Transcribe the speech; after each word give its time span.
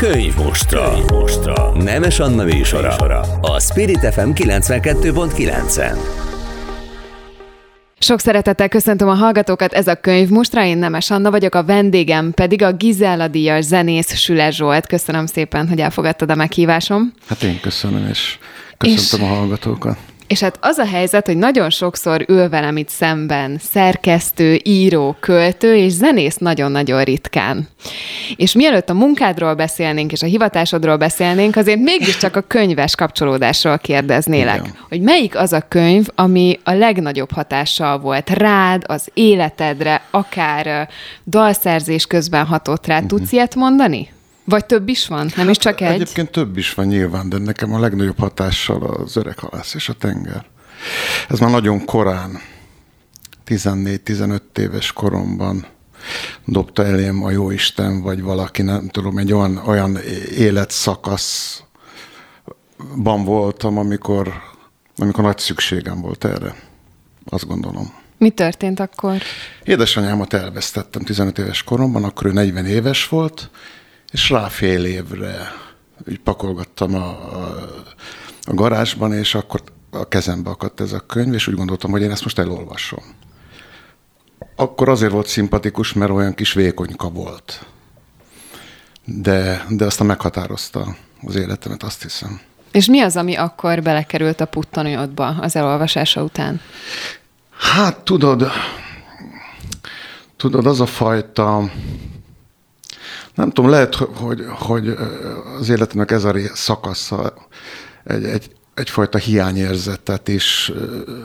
Könyv 0.00 0.36
mostra. 0.36 0.90
Könyv 0.90 1.10
mostra. 1.10 1.72
Nemes 1.82 2.18
Anna 2.20 2.44
műsora. 2.44 2.96
A 3.40 3.60
Spirit 3.60 3.98
FM 3.98 4.30
92.9-en. 4.34 5.96
Sok 7.98 8.20
szeretettel 8.20 8.68
köszöntöm 8.68 9.08
a 9.08 9.14
hallgatókat, 9.14 9.72
ez 9.72 9.86
a 9.86 9.94
könyv 9.94 10.28
Mustra, 10.28 10.64
én 10.64 10.78
Nemes 10.78 11.10
Anna 11.10 11.30
vagyok, 11.30 11.54
a 11.54 11.64
vendégem 11.64 12.32
pedig 12.32 12.62
a 12.62 12.72
Gizella 12.72 13.28
díjas 13.28 13.64
zenész 13.64 14.14
Süle 14.14 14.50
Zsolt. 14.50 14.86
Köszönöm 14.86 15.26
szépen, 15.26 15.68
hogy 15.68 15.80
elfogadtad 15.80 16.30
a 16.30 16.34
meghívásom. 16.34 17.12
Hát 17.26 17.42
én 17.42 17.60
köszönöm, 17.60 18.06
és 18.10 18.38
köszöntöm 18.76 19.26
és... 19.26 19.32
a 19.32 19.34
hallgatókat. 19.34 19.98
És 20.30 20.40
hát 20.40 20.58
az 20.60 20.78
a 20.78 20.86
helyzet, 20.86 21.26
hogy 21.26 21.36
nagyon 21.36 21.70
sokszor 21.70 22.24
ül 22.28 22.48
velem 22.48 22.76
itt 22.76 22.88
szemben 22.88 23.58
szerkesztő, 23.60 24.60
író, 24.62 25.16
költő 25.20 25.76
és 25.76 25.92
zenész 25.92 26.36
nagyon-nagyon 26.36 27.02
ritkán. 27.04 27.68
És 28.36 28.52
mielőtt 28.52 28.90
a 28.90 28.94
munkádról 28.94 29.54
beszélnénk 29.54 30.12
és 30.12 30.22
a 30.22 30.26
hivatásodról 30.26 30.96
beszélnénk, 30.96 31.56
azért 31.56 31.78
mégiscsak 31.78 32.36
a 32.36 32.40
könyves 32.40 32.94
kapcsolódásról 32.94 33.78
kérdeznélek. 33.78 34.60
Igen. 34.60 34.76
Hogy 34.88 35.00
melyik 35.00 35.36
az 35.36 35.52
a 35.52 35.64
könyv, 35.68 36.06
ami 36.14 36.58
a 36.64 36.72
legnagyobb 36.72 37.32
hatással 37.32 37.98
volt 37.98 38.30
rád, 38.30 38.84
az 38.86 39.08
életedre, 39.14 40.02
akár 40.10 40.88
dalszerzés 41.26 42.06
közben 42.06 42.46
hatott 42.46 42.86
rád. 42.86 43.02
Uh-huh. 43.02 43.18
Tudsz 43.18 43.32
ilyet 43.32 43.54
mondani? 43.54 44.08
Vagy 44.50 44.66
több 44.66 44.88
is 44.88 45.06
van? 45.06 45.30
Nem 45.36 45.48
is 45.48 45.56
csak 45.56 45.80
egy? 45.80 45.92
Egyébként 45.92 46.30
több 46.30 46.56
is 46.56 46.74
van 46.74 46.86
nyilván, 46.86 47.28
de 47.28 47.38
nekem 47.38 47.72
a 47.72 47.78
legnagyobb 47.78 48.18
hatással 48.18 48.82
az 48.82 49.16
öreg 49.16 49.38
halász 49.38 49.74
és 49.74 49.88
a 49.88 49.92
tenger. 49.92 50.44
Ez 51.28 51.38
már 51.38 51.50
nagyon 51.50 51.84
korán, 51.84 52.40
14-15 53.46 54.58
éves 54.58 54.92
koromban 54.92 55.66
dobta 56.44 56.84
elém 56.84 57.24
a 57.24 57.30
jóisten, 57.30 58.02
vagy 58.02 58.22
valaki, 58.22 58.62
nem 58.62 58.88
tudom, 58.88 59.18
egy 59.18 59.32
olyan, 59.32 59.62
olyan 59.66 59.98
életszakaszban 60.36 63.24
voltam, 63.24 63.78
amikor, 63.78 64.32
amikor 64.96 65.24
nagy 65.24 65.38
szükségem 65.38 66.00
volt 66.00 66.24
erre. 66.24 66.54
Azt 67.24 67.46
gondolom. 67.46 67.94
Mi 68.18 68.30
történt 68.30 68.80
akkor? 68.80 69.16
Édesanyámat 69.64 70.32
elvesztettem 70.32 71.02
15 71.02 71.38
éves 71.38 71.62
koromban, 71.62 72.04
akkor 72.04 72.26
ő 72.26 72.32
40 72.32 72.66
éves 72.66 73.08
volt, 73.08 73.50
és 74.10 74.30
rá 74.30 74.48
fél 74.48 74.84
évre 74.84 75.52
úgy 76.08 76.20
pakolgattam 76.20 76.94
a, 76.94 77.08
a, 77.08 77.68
a 78.42 78.54
garázsban, 78.54 79.12
és 79.12 79.34
akkor 79.34 79.62
a 79.90 80.08
kezembe 80.08 80.50
akadt 80.50 80.80
ez 80.80 80.92
a 80.92 81.00
könyv, 81.00 81.34
és 81.34 81.46
úgy 81.46 81.54
gondoltam, 81.54 81.90
hogy 81.90 82.02
én 82.02 82.10
ezt 82.10 82.22
most 82.22 82.38
elolvasom. 82.38 83.04
Akkor 84.56 84.88
azért 84.88 85.12
volt 85.12 85.26
szimpatikus, 85.26 85.92
mert 85.92 86.10
olyan 86.10 86.34
kis 86.34 86.52
vékonyka 86.52 87.08
volt. 87.08 87.66
De, 89.04 89.64
de 89.68 89.84
aztán 89.84 90.06
meghatározta 90.06 90.96
az 91.22 91.34
életemet, 91.36 91.82
azt 91.82 92.02
hiszem. 92.02 92.40
És 92.72 92.86
mi 92.86 93.00
az, 93.00 93.16
ami 93.16 93.34
akkor 93.34 93.82
belekerült 93.82 94.40
a 94.40 94.44
puttanőodba 94.44 95.26
az 95.26 95.56
elolvasása 95.56 96.22
után? 96.22 96.60
Hát 97.50 97.98
tudod, 97.98 98.50
tudod, 100.36 100.66
az 100.66 100.80
a 100.80 100.86
fajta 100.86 101.70
nem 103.34 103.50
tudom, 103.50 103.70
lehet, 103.70 103.94
hogy, 103.94 104.44
hogy 104.48 104.96
az 105.58 105.68
életemnek 105.68 106.10
ez 106.10 106.24
a 106.24 106.34
szakasza 106.54 107.34
egy, 108.04 108.24
egy, 108.24 108.54
egyfajta 108.74 109.18
hiányérzetet 109.18 110.28
is 110.28 110.72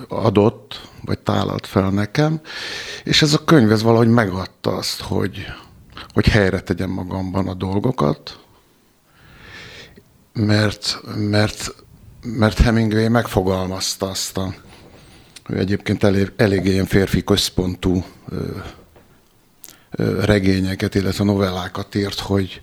adott, 0.07 0.89
vagy 1.01 1.19
tálalt 1.19 1.67
fel 1.67 1.89
nekem, 1.89 2.41
és 3.03 3.21
ez 3.21 3.33
a 3.33 3.43
könyv 3.43 3.71
ez 3.71 3.81
valahogy 3.81 4.07
megadta 4.07 4.71
azt, 4.75 5.01
hogy, 5.01 5.45
hogy 6.13 6.27
helyre 6.27 6.59
tegyem 6.59 6.89
magamban 6.89 7.47
a 7.47 7.53
dolgokat, 7.53 8.39
mert, 10.33 10.99
mert, 11.15 11.75
mert 12.21 12.59
Hemingway 12.59 13.09
megfogalmazta 13.09 14.09
azt 14.09 14.37
a, 14.37 14.53
ő 15.47 15.57
egyébként 15.57 16.03
elég, 16.03 16.31
elég 16.35 16.65
ilyen 16.65 16.85
férfi 16.85 17.23
központú 17.23 18.03
regényeket, 20.19 20.95
illetve 20.95 21.23
novellákat 21.23 21.95
írt, 21.95 22.19
hogy, 22.19 22.61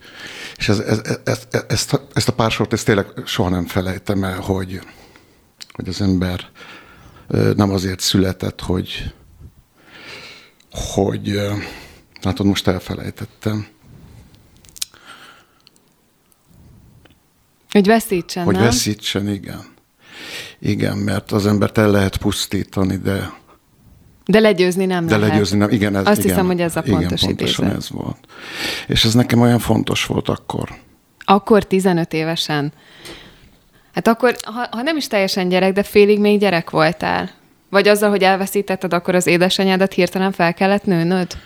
és 0.57 0.69
ez, 0.69 0.79
ez, 0.79 1.01
ez, 1.25 1.47
ezt, 1.69 2.01
ezt 2.13 2.29
a 2.29 2.33
pársort 2.33 2.73
ezt 2.73 2.85
tényleg 2.85 3.07
soha 3.25 3.49
nem 3.49 3.67
felejtem 3.67 4.25
el, 4.25 4.41
hogy, 4.41 4.81
hogy 5.73 5.89
az 5.89 6.01
ember 6.01 6.51
nem 7.57 7.71
azért 7.71 8.01
született, 8.01 8.61
hogy, 8.61 9.13
hogy 10.71 11.41
látod, 12.23 12.47
most 12.47 12.67
elfelejtettem. 12.67 13.67
Hogy 17.71 17.87
veszítsen, 17.87 18.45
Hogy 18.45 18.55
nem? 18.55 18.65
veszítsen, 18.65 19.29
igen. 19.29 19.71
Igen, 20.59 20.99
mert 20.99 21.33
az 21.33 21.47
embert 21.47 21.79
el 21.79 21.91
lehet 21.91 22.17
pusztítani, 22.17 22.97
de 22.97 23.33
de 24.27 24.41
legyőzni 24.41 24.85
nem 24.87 25.07
De 25.07 25.17
lehet. 25.17 25.31
legyőzni 25.31 25.59
nem, 25.59 25.71
igen. 25.71 25.97
Ez, 25.97 26.07
Azt 26.07 26.19
igen, 26.19 26.31
hiszem, 26.31 26.47
hogy 26.47 26.61
ez 26.61 26.77
a 26.77 26.83
pontos 26.83 27.23
igen, 27.23 27.37
pontosan 27.37 27.65
idézet. 27.65 27.83
ez 27.83 27.91
volt. 27.91 28.17
És 28.87 29.05
ez 29.05 29.15
nekem 29.15 29.41
olyan 29.41 29.59
fontos 29.59 30.07
volt 30.07 30.29
akkor. 30.29 30.69
Akkor 31.25 31.65
15 31.65 32.13
évesen. 32.13 32.73
Hát 33.95 34.07
akkor, 34.09 34.37
ha, 34.43 34.67
ha 34.71 34.83
nem 34.83 34.97
is 34.97 35.07
teljesen 35.07 35.49
gyerek, 35.49 35.73
de 35.73 35.83
félig 35.83 36.21
még 36.21 36.41
gyerek 36.41 36.71
voltál. 36.71 37.31
Vagy 37.71 37.89
azzal, 37.89 38.11
hogy 38.11 38.23
elveszítetted, 38.23 38.93
akkor 38.93 39.15
az 39.15 39.27
édesanyádat 39.27 39.93
hirtelen 39.93 40.33
fel 40.33 40.55
kellett 40.55 40.85
nőnöd? 40.85 41.37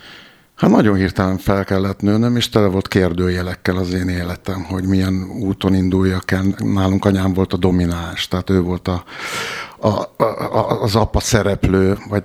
Hát 0.55 0.69
nagyon 0.69 0.95
hirtelen 0.95 1.37
fel 1.37 1.63
kellett 1.63 2.01
nőnöm, 2.01 2.35
és 2.35 2.49
tele 2.49 2.67
volt 2.67 2.87
kérdőjelekkel 2.87 3.77
az 3.77 3.93
én 3.93 4.07
életem, 4.07 4.63
hogy 4.63 4.83
milyen 4.83 5.29
úton 5.41 5.73
induljak 5.75 6.31
el. 6.31 6.43
Nálunk 6.57 7.05
anyám 7.05 7.33
volt 7.33 7.53
a 7.53 7.57
domináns, 7.57 8.27
tehát 8.27 8.49
ő 8.49 8.61
volt 8.61 8.87
a, 8.87 9.03
a, 9.79 9.87
a, 10.23 10.81
az 10.81 10.95
apa 10.95 11.19
szereplő, 11.19 11.97
vagy 12.09 12.23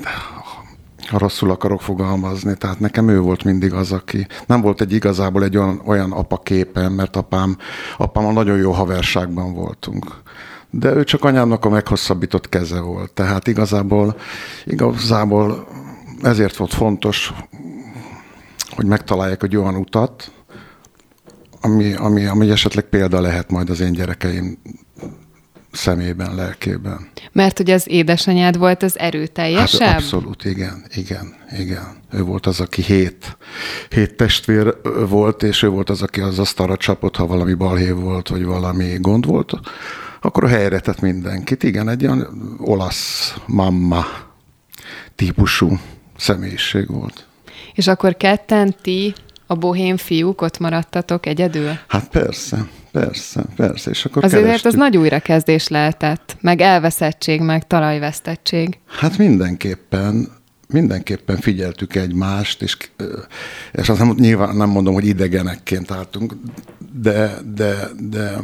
ha 1.12 1.18
rosszul 1.18 1.50
akarok 1.50 1.80
fogalmazni, 1.80 2.56
tehát 2.56 2.80
nekem 2.80 3.08
ő 3.08 3.20
volt 3.20 3.44
mindig 3.44 3.72
az, 3.72 3.92
aki 3.92 4.26
nem 4.46 4.60
volt 4.60 4.80
egy 4.80 4.92
igazából 4.92 5.44
egy 5.44 5.56
olyan, 5.56 5.82
olyan 5.84 6.12
apa 6.12 6.36
képen, 6.36 6.92
mert 6.92 7.16
apám, 7.16 7.56
apám 7.98 8.32
nagyon 8.32 8.56
jó 8.56 8.70
haverságban 8.70 9.54
voltunk. 9.54 10.06
De 10.70 10.94
ő 10.94 11.04
csak 11.04 11.24
anyámnak 11.24 11.64
a 11.64 11.68
meghosszabbított 11.68 12.48
keze 12.48 12.80
volt. 12.80 13.12
Tehát 13.12 13.46
igazából, 13.46 14.16
igazából 14.64 15.66
ezért 16.22 16.56
volt 16.56 16.74
fontos, 16.74 17.32
hogy 18.70 18.86
megtalálják 18.86 19.42
egy 19.42 19.56
olyan 19.56 19.76
utat, 19.76 20.32
ami, 21.60 21.94
ami, 21.94 22.26
ami 22.26 22.50
esetleg 22.50 22.84
példa 22.84 23.20
lehet 23.20 23.50
majd 23.50 23.70
az 23.70 23.80
én 23.80 23.92
gyerekeim 23.92 24.58
szemében, 25.72 26.34
lelkében. 26.34 27.08
Mert 27.32 27.56
hogy 27.56 27.70
az 27.70 27.88
édesanyád 27.88 28.58
volt 28.58 28.82
az 28.82 28.98
erőteljesebb? 28.98 29.80
Hát 29.80 29.98
abszolút, 29.98 30.44
igen, 30.44 30.84
igen, 30.94 31.34
igen. 31.58 31.96
Ő 32.12 32.22
volt 32.22 32.46
az, 32.46 32.60
aki 32.60 32.82
hét, 32.82 33.36
hét 33.90 34.14
testvér 34.14 34.74
volt, 35.08 35.42
és 35.42 35.62
ő 35.62 35.68
volt 35.68 35.90
az, 35.90 36.02
aki 36.02 36.20
az 36.20 36.38
asztalra 36.38 36.76
csapott, 36.76 37.16
ha 37.16 37.26
valami 37.26 37.54
balhé 37.54 37.90
volt, 37.90 38.28
vagy 38.28 38.44
valami 38.44 38.96
gond 39.00 39.26
volt, 39.26 39.52
akkor 40.20 40.48
helyre 40.48 40.80
tett 40.80 41.00
mindenkit. 41.00 41.62
Igen, 41.62 41.88
egy 41.88 42.04
olyan 42.04 42.58
olasz 42.58 43.34
mamma 43.46 44.04
típusú 45.14 45.78
személyiség 46.16 46.88
volt. 46.88 47.26
És 47.74 47.86
akkor 47.86 48.16
ketten 48.16 48.74
ti, 48.82 49.14
a 49.52 49.54
bohém 49.54 49.96
fiúk 49.96 50.40
ott 50.40 50.58
maradtatok 50.58 51.26
egyedül? 51.26 51.70
Hát 51.88 52.08
persze, 52.08 52.68
persze, 52.92 53.44
persze. 53.56 53.90
És 53.90 54.04
akkor 54.04 54.24
Azért 54.24 54.42
kerestük. 54.42 54.70
ez 54.72 54.78
nagy 54.78 54.96
újrakezdés 54.96 55.68
lehetett, 55.68 56.36
meg 56.40 56.60
elveszettség, 56.60 57.40
meg 57.40 57.66
talajvesztettség. 57.66 58.78
Hát 58.86 59.18
mindenképpen, 59.18 60.28
mindenképpen 60.68 61.36
figyeltük 61.36 61.94
egymást, 61.94 62.62
és, 62.62 62.76
és 63.72 63.88
azt 63.88 63.98
nem, 63.98 64.14
nyilván 64.18 64.56
nem 64.56 64.68
mondom, 64.68 64.94
hogy 64.94 65.06
idegenekként 65.06 65.90
álltunk, 65.90 66.34
de, 66.92 67.38
de, 67.54 67.88
de 68.10 68.36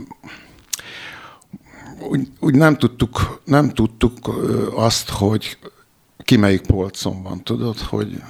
úgy, 2.08 2.28
úgy 2.40 2.54
nem, 2.54 2.76
tudtuk, 2.76 3.42
nem 3.44 3.68
tudtuk 3.68 4.18
azt, 4.74 5.10
hogy 5.10 5.58
ki 6.18 6.36
melyik 6.36 6.60
polcon 6.60 7.22
van, 7.22 7.44
tudod, 7.44 7.78
hogy, 7.78 8.22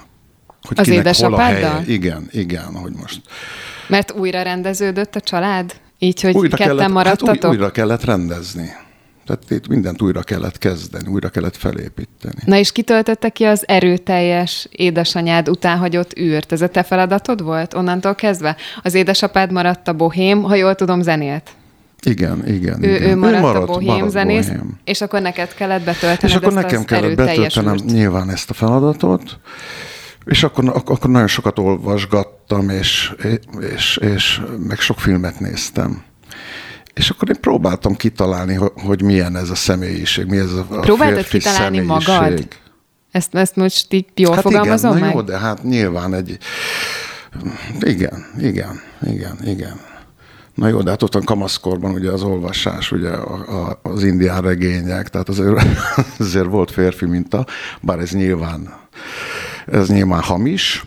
hogy 0.63 0.79
Az 0.79 0.85
kinek 0.85 0.87
hol 0.87 0.97
a 0.97 1.01
édesapáddal? 1.09 1.71
helye. 1.71 1.85
Igen, 1.87 2.29
igen, 2.31 2.75
hogy 2.75 2.93
most. 3.01 3.21
Mert 3.87 4.13
újra 4.13 4.43
rendeződött 4.43 5.15
a 5.15 5.21
család? 5.21 5.73
Így, 5.99 6.21
hogy 6.21 6.35
újra 6.35 6.57
ketten 6.57 6.77
kellett, 6.77 6.93
maradtatok? 6.93 7.29
Hát 7.35 7.45
új, 7.45 7.51
újra 7.51 7.71
kellett 7.71 8.05
rendezni. 8.05 8.71
Tehát 9.27 9.43
itt 9.51 9.69
mindent 9.69 10.03
újra 10.03 10.23
kellett 10.23 10.59
kezdeni, 10.59 11.09
újra 11.09 11.29
kellett 11.29 11.57
felépíteni. 11.57 12.35
Na 12.45 12.57
és 12.57 12.73
kitöltötte 12.73 13.29
ki 13.29 13.45
az 13.45 13.65
erőteljes 13.69 14.69
édesanyád 14.71 15.49
után 15.49 15.79
hagyott 15.79 16.19
űrt? 16.19 16.53
Ez 16.53 16.63
a 16.63 16.69
te 16.69 16.83
feladatod 16.83 17.43
volt 17.43 17.75
onnantól 17.75 18.15
kezdve? 18.15 18.57
Az 18.83 18.95
édesapád 18.95 19.53
maradt 19.53 19.89
a 19.89 19.93
bohém, 19.93 20.43
ha 20.43 20.55
jól 20.55 20.75
tudom, 20.75 21.03
zenélt. 21.03 21.51
Igen, 22.03 22.47
igen. 22.49 22.85
Ő, 22.85 22.95
igen. 22.95 23.09
ő 23.11 23.17
maradt, 23.17 23.43
maradt 23.43 23.63
a 23.69 23.73
bohém 23.73 23.89
maradt 23.89 24.11
zenész, 24.11 24.47
bohém. 24.47 24.79
és 24.85 25.01
akkor 25.01 25.21
neked 25.21 25.55
kellett 25.55 25.83
betöltened 25.85 26.31
És 26.31 26.35
akkor 26.35 26.49
ezt 26.57 26.63
nekem 26.63 26.85
kellett 26.85 27.17
betöltenem 27.17 27.75
űrt. 27.75 27.85
nyilván 27.85 28.31
ezt 28.31 28.51
a 28.51 28.55
feladatot, 28.55 29.39
És 30.29 30.43
akkor, 30.43 30.69
akkor 30.69 30.99
nagyon 31.11 31.27
sokat 31.27 31.59
olvasgattam, 31.59 32.71
és, 32.71 33.15
és, 33.61 33.97
és 33.97 34.41
meg 34.69 34.79
sok 34.79 35.01
filmet 35.01 35.41
néztem. 35.41 36.03
És 36.95 37.11
akkor 37.11 37.29
én 37.29 37.41
próbáltam 37.41 37.97
kitalálni, 37.97 38.59
hogy 38.75 39.03
milyen 39.03 39.37
ez 39.37 39.51
a 39.51 39.55
személyiség, 39.55 40.27
mi 40.27 40.37
ez 40.37 40.53
a 40.53 40.63
Próbáltad 40.81 41.27
kitalálni 41.29 41.77
személyiség. 41.79 42.09
magad? 42.09 42.49
Ezt, 43.11 43.35
ezt 43.35 43.57
most 43.57 43.93
így 43.93 44.07
jól 44.15 44.35
hát 44.35 44.43
fogalmazom 44.43 44.97
igen, 44.97 45.07
meg? 45.07 45.15
jó, 45.15 45.23
de 45.23 45.39
hát 45.39 45.63
nyilván 45.63 46.15
egy... 46.15 46.39
Igen, 47.81 48.27
igen, 48.39 48.81
igen, 49.03 49.39
igen. 49.45 49.81
Na 50.55 50.69
jó, 50.69 50.83
de 50.83 50.91
hát 50.91 51.03
ott 51.03 51.15
a 51.15 51.21
kamaszkorban 51.21 51.93
ugye 51.93 52.11
az 52.11 52.23
olvasás, 52.23 52.93
ugye 52.93 53.11
a, 53.11 53.69
a, 53.69 53.81
az 53.83 54.03
indián 54.03 54.43
regények, 54.43 55.09
tehát 55.09 55.29
azért, 55.29 55.63
azért 56.19 56.47
volt 56.47 56.71
férfi 56.71 57.07
minta, 57.07 57.47
bár 57.81 57.99
ez 57.99 58.11
nyilván, 58.11 58.75
ez 59.73 59.89
nyilván 59.89 60.23
hamis, 60.23 60.85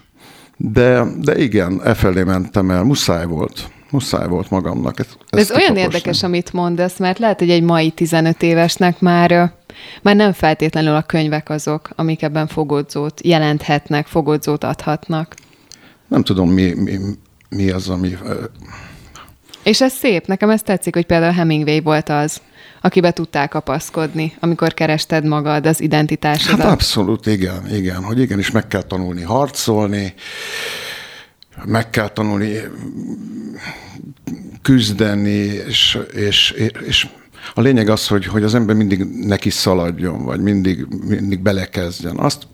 de, 0.58 1.04
de 1.18 1.38
igen, 1.38 1.82
e 1.84 1.94
felé 1.94 2.24
mentem 2.24 2.72
el, 2.72 2.84
muszáj 2.84 3.26
volt. 3.26 3.70
Muszáj 3.92 4.28
volt 4.28 4.50
magamnak. 4.50 5.00
Ezt, 5.00 5.18
ez 5.30 5.52
olyan 5.52 5.76
érdekes, 5.76 6.24
amit 6.24 6.54
mondasz, 6.54 6.98
mert 6.98 7.20
lehet, 7.20 7.40
hogy 7.40 7.50
egy 7.50 7.64
mai 7.64 7.90
15 7.90 8.42
évesnek 8.42 9.00
már 9.00 9.54
már 10.02 10.16
nem 10.16 10.32
feltétlenül 10.32 10.96
a 10.96 11.02
könyvek 11.02 11.50
azok, 11.50 11.90
amik 11.96 12.22
ebben 12.22 12.48
fogódzót 12.48 13.22
jelenthetnek, 13.24 14.08
fogódzót 14.08 14.64
adhatnak. 14.64 15.34
Nem 16.08 16.24
tudom, 16.24 16.50
mi, 16.50 16.74
mi, 16.74 16.98
mi 17.50 17.70
az, 17.70 17.90
ami... 17.90 18.18
És 19.64 19.82
ez 19.82 19.94
szép, 19.94 20.26
nekem 20.26 20.50
ez 20.50 20.62
tetszik, 20.62 20.96
hogy 20.96 21.06
például 21.06 21.34
Hemingway 21.34 21.82
volt 21.82 22.10
az, 22.10 22.42
akibe 22.82 23.12
tudtál 23.12 23.48
kapaszkodni, 23.48 24.36
amikor 24.40 24.74
kerested 24.74 25.26
magad, 25.26 25.66
az 25.66 25.82
identitásodat. 25.82 26.60
Hát 26.60 26.72
abszolút, 26.72 27.26
igen, 27.26 27.76
igen, 27.76 28.04
hogy 28.04 28.20
igenis 28.20 28.52
meg 28.52 28.68
kell 28.68 28.82
tanulni 28.82 29.22
harcolni, 29.22 30.14
meg 31.66 31.90
kell 31.90 32.08
tanulni 32.08 32.54
küzdeni, 34.62 35.44
és, 35.68 36.00
és, 36.14 36.52
és 36.86 37.08
a 37.54 37.62
lényeg 37.62 37.90
az, 37.90 38.08
hogy, 38.08 38.26
hogy 38.26 38.44
az 38.44 38.56
ember 38.56 38.76
mindig 38.76 39.04
neki 39.04 39.50
szaladjon, 39.50 40.24
vagy 40.24 40.40
mindig, 40.40 40.86
mindig 41.08 41.40
belekezdjen. 41.40 42.18
Azt, 42.18 42.48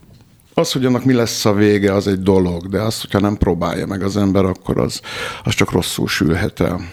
az, 0.53 0.71
hogy 0.71 0.85
annak 0.85 1.05
mi 1.05 1.13
lesz 1.13 1.45
a 1.45 1.53
vége, 1.53 1.93
az 1.93 2.07
egy 2.07 2.21
dolog, 2.21 2.67
de 2.69 2.81
azt, 2.81 3.01
hogyha 3.01 3.19
nem 3.19 3.37
próbálja 3.37 3.85
meg 3.85 4.01
az 4.01 4.17
ember, 4.17 4.45
akkor 4.45 4.79
az, 4.79 5.01
az 5.43 5.53
csak 5.53 5.71
rosszul 5.71 6.07
sülhet 6.07 6.59
el. 6.59 6.89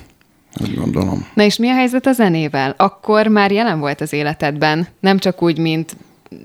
Úgy 0.61 0.75
gondolom. 0.75 1.27
Na 1.35 1.43
és 1.43 1.57
mi 1.57 1.69
a 1.69 1.75
helyzet 1.75 2.07
a 2.07 2.13
zenével? 2.13 2.75
Akkor 2.77 3.27
már 3.27 3.53
jelen 3.53 3.81
volt 3.81 4.01
az 4.01 4.13
életedben, 4.13 4.87
nem 5.01 5.19
csak 5.19 5.43
úgy, 5.43 5.59
mint 5.59 5.97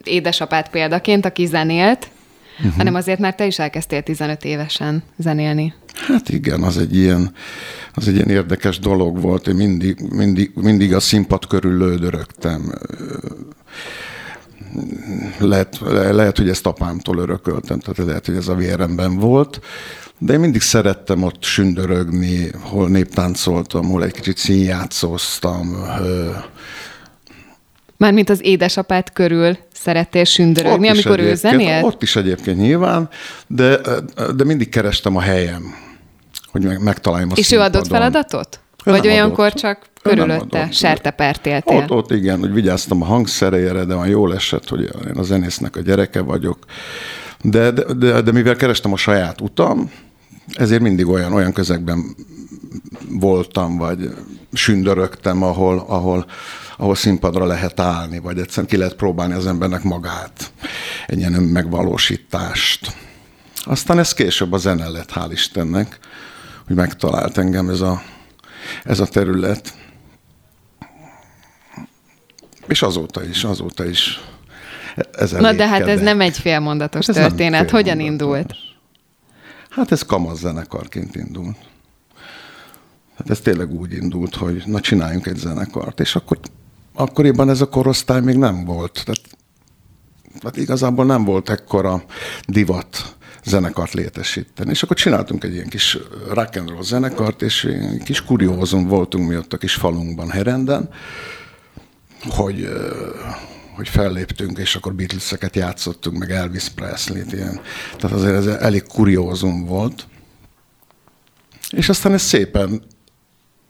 édesapád 0.03 0.69
példaként, 0.69 1.25
aki 1.25 1.45
zenélt, 1.45 2.07
uh-huh. 2.57 2.75
hanem 2.75 2.95
azért 2.95 3.19
már 3.19 3.35
te 3.35 3.45
is 3.45 3.59
elkezdtél 3.59 4.01
15 4.01 4.45
évesen 4.45 5.03
zenélni. 5.17 5.73
Hát 6.07 6.29
igen, 6.29 6.63
az 6.63 6.77
egy 6.77 6.95
ilyen, 6.95 7.33
az 7.93 8.07
egy 8.07 8.15
ilyen 8.15 8.29
érdekes 8.29 8.79
dolog 8.79 9.21
volt. 9.21 9.47
Én 9.47 9.55
mindig, 9.55 9.99
mindig, 10.09 10.51
mindig 10.55 10.93
a 10.93 10.99
színpad 10.99 11.47
körül 11.47 11.77
lődörögtem. 11.77 12.73
Lehet, 15.39 15.79
lehet, 16.11 16.37
hogy 16.37 16.49
ezt 16.49 16.65
apámtól 16.65 17.17
örököltem, 17.17 17.79
tehát 17.79 17.97
lehet, 18.09 18.25
hogy 18.25 18.35
ez 18.35 18.47
a 18.47 18.55
véremben 18.55 19.17
volt. 19.17 19.59
De 20.17 20.33
én 20.33 20.39
mindig 20.39 20.61
szerettem 20.61 21.23
ott 21.23 21.43
sündörögni, 21.43 22.51
hol 22.61 22.87
néptáncoltam, 22.89 23.85
hol 23.89 24.03
egy 24.03 24.11
kicsit 24.11 24.37
színjátszóztam. 24.37 25.85
Mármint 27.97 28.29
az 28.29 28.45
édesapát 28.45 29.13
körül 29.13 29.57
szerettél 29.73 30.23
sündörögni, 30.23 30.87
ott 30.89 30.93
amikor 30.93 31.19
ő 31.19 31.35
zenélt? 31.35 31.83
Ott 31.83 32.03
is 32.03 32.15
egyébként 32.15 32.57
nyilván, 32.57 33.09
de, 33.47 33.79
de 34.35 34.43
mindig 34.43 34.69
kerestem 34.69 35.15
a 35.15 35.21
helyem, 35.21 35.63
hogy 36.51 36.63
meg, 36.63 36.83
megtaláljam 36.83 37.29
a 37.31 37.33
És 37.35 37.45
színpadon. 37.45 37.73
ő 37.73 37.77
adott 37.77 37.89
feladatot? 37.89 38.59
Ő 38.85 38.91
Vagy 38.91 39.07
olyankor 39.07 39.45
adott. 39.45 39.59
csak 39.59 39.89
körülötte 40.01 40.71
sertepertéltél? 40.71 41.77
Ott, 41.77 41.91
ott 41.91 42.11
igen, 42.11 42.39
hogy 42.39 42.53
vigyáztam 42.53 43.01
a 43.01 43.05
hangszerére, 43.05 43.83
de 43.83 43.93
van 43.93 44.07
jól 44.07 44.35
esett, 44.35 44.69
hogy 44.69 44.81
én 44.81 45.17
a 45.17 45.23
zenésznek 45.23 45.75
a 45.75 45.81
gyereke 45.81 46.21
vagyok. 46.21 46.57
De, 47.41 47.71
de, 47.71 47.93
de, 47.93 48.21
de 48.21 48.31
mivel 48.31 48.55
kerestem 48.55 48.93
a 48.93 48.97
saját 48.97 49.41
utam, 49.41 49.91
ezért 50.53 50.81
mindig 50.81 51.07
olyan, 51.07 51.33
olyan 51.33 51.53
közegben 51.53 52.15
voltam, 53.09 53.77
vagy 53.77 54.09
sündörögtem, 54.53 55.43
ahol, 55.43 55.85
ahol, 55.87 56.25
ahol 56.77 56.95
színpadra 56.95 57.45
lehet 57.45 57.79
állni, 57.79 58.19
vagy 58.19 58.39
egyszerűen 58.39 58.67
ki 58.67 58.77
lehet 58.77 58.95
próbálni 58.95 59.33
az 59.33 59.47
embernek 59.47 59.83
magát, 59.83 60.51
egy 61.07 61.17
ilyen 61.17 61.31
megvalósítást. 61.31 62.95
Aztán 63.63 63.99
ez 63.99 64.13
később 64.13 64.53
a 64.53 64.57
zene 64.57 64.89
lett, 64.89 65.11
hál' 65.13 65.29
Istennek, 65.31 65.99
hogy 66.67 66.75
megtalált 66.75 67.37
engem 67.37 67.69
ez 67.69 67.81
a, 67.81 68.01
ez 68.83 68.99
a 68.99 69.05
terület. 69.05 69.73
És 72.67 72.81
azóta 72.81 73.23
is, 73.23 73.43
azóta 73.43 73.85
is 73.85 74.19
ez 75.11 75.31
Na 75.31 75.53
de 75.53 75.67
hát 75.67 75.87
ez 75.87 76.01
nem 76.01 76.21
egy 76.21 76.37
félmondatos 76.37 77.07
ez 77.07 77.15
történet. 77.15 77.69
Hogyan 77.69 77.97
mondatos. 77.97 78.11
indult? 78.11 78.53
Hát 79.69 79.91
ez 79.91 80.01
kamasz 80.01 80.39
zenekarként 80.39 81.15
indult. 81.15 81.57
Hát 83.17 83.29
ez 83.29 83.39
tényleg 83.39 83.71
úgy 83.71 83.93
indult, 83.93 84.35
hogy 84.35 84.63
na 84.65 84.79
csináljunk 84.79 85.25
egy 85.25 85.37
zenekart, 85.37 85.99
és 85.99 86.15
akkor 86.15 86.39
akkoriban 86.93 87.49
ez 87.49 87.61
a 87.61 87.69
korosztály 87.69 88.21
még 88.21 88.35
nem 88.35 88.65
volt. 88.65 89.01
Tehát, 89.05 89.21
tehát 90.39 90.57
igazából 90.57 91.05
nem 91.05 91.23
volt 91.23 91.49
ekkora 91.49 92.03
divat 92.47 93.15
zenekart 93.43 93.93
létesíteni. 93.93 94.69
És 94.69 94.83
akkor 94.83 94.95
csináltunk 94.95 95.43
egy 95.43 95.53
ilyen 95.53 95.67
kis 95.67 95.97
rock 96.29 96.55
and 96.55 96.69
roll 96.69 96.83
zenekart, 96.83 97.41
és 97.41 97.63
egy 97.63 98.03
kis 98.03 98.23
kuriózum 98.23 98.87
voltunk 98.87 99.27
mi 99.27 99.37
ott 99.37 99.53
a 99.53 99.57
kis 99.57 99.73
falunkban, 99.73 100.29
Herenden, 100.29 100.89
hogy, 102.29 102.69
hogy 103.75 103.89
felléptünk, 103.89 104.57
és 104.57 104.75
akkor 104.75 104.93
Beatles-eket 104.93 105.55
játszottunk, 105.55 106.17
meg 106.17 106.31
Elvis 106.31 106.69
Presley-t, 106.69 107.33
ilyen. 107.33 107.61
Tehát 107.97 108.17
azért 108.17 108.35
ez 108.35 108.45
elég 108.45 108.83
kuriózum 108.83 109.65
volt. 109.65 110.07
És 111.69 111.89
aztán 111.89 112.13
ez 112.13 112.21
szépen 112.21 112.83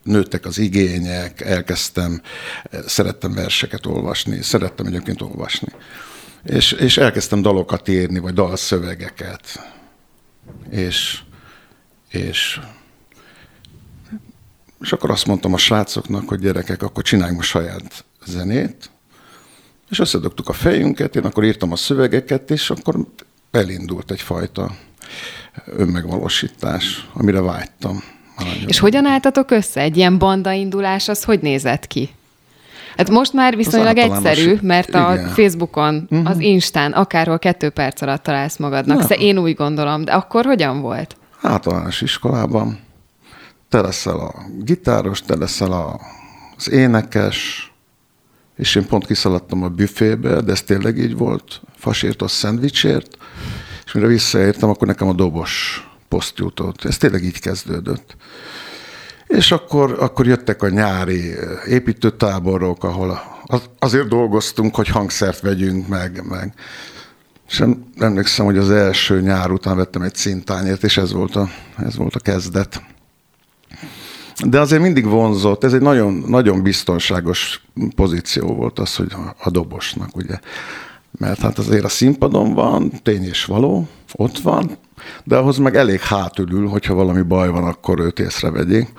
nőttek 0.03 0.45
az 0.45 0.57
igények, 0.57 1.41
elkezdtem, 1.41 2.21
szerettem 2.85 3.33
verseket 3.33 3.85
olvasni, 3.85 4.41
szerettem 4.41 4.85
egyébként 4.85 5.21
olvasni. 5.21 5.67
És, 6.43 6.71
és 6.71 6.97
elkezdtem 6.97 7.41
dalokat 7.41 7.87
írni, 7.87 8.19
vagy 8.19 8.33
dalszövegeket. 8.33 9.73
És, 10.69 11.19
és, 12.09 12.59
és 14.79 14.91
akkor 14.91 15.11
azt 15.11 15.25
mondtam 15.25 15.53
a 15.53 15.57
srácoknak, 15.57 16.29
hogy 16.29 16.39
gyerekek, 16.39 16.83
akkor 16.83 17.03
csináljunk 17.03 17.39
a 17.39 17.43
saját 17.43 18.05
zenét, 18.25 18.89
és 19.89 19.99
összedögtük 19.99 20.49
a 20.49 20.53
fejünket, 20.53 21.15
én 21.15 21.23
akkor 21.23 21.43
írtam 21.43 21.71
a 21.71 21.75
szövegeket, 21.75 22.51
és 22.51 22.69
akkor 22.69 22.95
elindult 23.51 24.11
egyfajta 24.11 24.75
önmegvalósítás, 25.65 27.09
amire 27.13 27.41
vágytam. 27.41 28.03
Nagyon. 28.37 28.67
És 28.67 28.79
hogyan 28.79 29.05
álltatok 29.05 29.51
össze? 29.51 29.81
Egy 29.81 29.97
ilyen 29.97 30.17
bandaindulás, 30.17 31.07
az 31.07 31.23
hogy 31.23 31.39
nézett 31.41 31.87
ki? 31.87 32.09
Hát 32.97 33.09
most 33.09 33.33
már 33.33 33.55
viszonylag 33.55 33.97
egyszerű, 33.97 34.57
mert 34.61 34.87
igen. 34.87 35.01
a 35.01 35.15
Facebookon, 35.15 36.07
uh-huh. 36.09 36.29
az 36.29 36.39
Instán 36.39 36.91
akárhol 36.91 37.39
kettő 37.39 37.69
perc 37.69 38.01
alatt 38.01 38.23
találsz 38.23 38.57
magadnak. 38.57 39.01
Szóval 39.01 39.17
én 39.17 39.37
úgy 39.37 39.55
gondolom, 39.55 40.05
de 40.05 40.11
akkor 40.11 40.45
hogyan 40.45 40.81
volt? 40.81 41.17
Általános 41.41 42.01
iskolában 42.01 42.79
te 43.69 43.81
leszel 43.81 44.19
a 44.19 44.33
gitáros, 44.63 45.21
te 45.21 45.35
leszel 45.35 45.71
a, 45.71 45.99
az 46.57 46.69
énekes, 46.69 47.71
és 48.57 48.75
én 48.75 48.87
pont 48.87 49.05
kiszaladtam 49.05 49.63
a 49.63 49.67
büfébe, 49.67 50.41
de 50.41 50.51
ez 50.51 50.61
tényleg 50.61 50.97
így 50.97 51.17
volt, 51.17 51.61
fasért 51.75 52.21
a 52.21 52.27
szendvicsért, 52.27 53.17
és 53.85 53.91
mire 53.91 54.07
visszaértem, 54.07 54.69
akkor 54.69 54.87
nekem 54.87 55.07
a 55.07 55.13
dobos 55.13 55.83
poszt 56.07 56.37
jutott. 56.37 56.83
Ez 56.83 56.97
tényleg 56.97 57.23
így 57.23 57.39
kezdődött. 57.39 58.15
És 59.29 59.51
akkor, 59.51 59.97
akkor 59.99 60.27
jöttek 60.27 60.63
a 60.63 60.69
nyári 60.69 61.35
építőtáborok, 61.67 62.83
ahol 62.83 63.21
azért 63.79 64.07
dolgoztunk, 64.07 64.75
hogy 64.75 64.87
hangszert 64.87 65.39
vegyünk 65.39 65.87
meg, 65.87 66.23
meg. 66.29 66.53
És 67.49 67.63
emlékszem, 67.97 68.45
hogy 68.45 68.57
az 68.57 68.69
első 68.71 69.21
nyár 69.21 69.51
után 69.51 69.75
vettem 69.75 70.01
egy 70.01 70.15
szintányért, 70.15 70.83
és 70.83 70.97
ez 70.97 71.11
volt 71.11 71.35
a, 71.35 71.49
ez 71.77 71.95
volt 71.95 72.15
a 72.15 72.19
kezdet. 72.19 72.81
De 74.45 74.59
azért 74.59 74.81
mindig 74.81 75.05
vonzott, 75.05 75.63
ez 75.63 75.73
egy 75.73 75.81
nagyon, 75.81 76.23
nagyon 76.27 76.61
biztonságos 76.63 77.61
pozíció 77.95 78.47
volt 78.47 78.79
az, 78.79 78.95
hogy 78.95 79.11
a 79.43 79.49
dobosnak, 79.49 80.15
ugye. 80.15 80.39
Mert 81.17 81.39
hát 81.39 81.57
azért 81.57 81.83
a 81.83 81.89
színpadon 81.89 82.53
van, 82.53 82.91
tény 83.03 83.23
és 83.23 83.45
való, 83.45 83.87
ott 84.13 84.39
van, 84.39 84.77
de 85.23 85.37
ahhoz 85.37 85.57
meg 85.57 85.75
elég 85.75 85.99
hátulül, 85.99 86.67
hogyha 86.67 86.93
valami 86.93 87.21
baj 87.21 87.49
van, 87.49 87.63
akkor 87.63 87.99
őt 87.99 88.19
észrevegyék. 88.19 88.89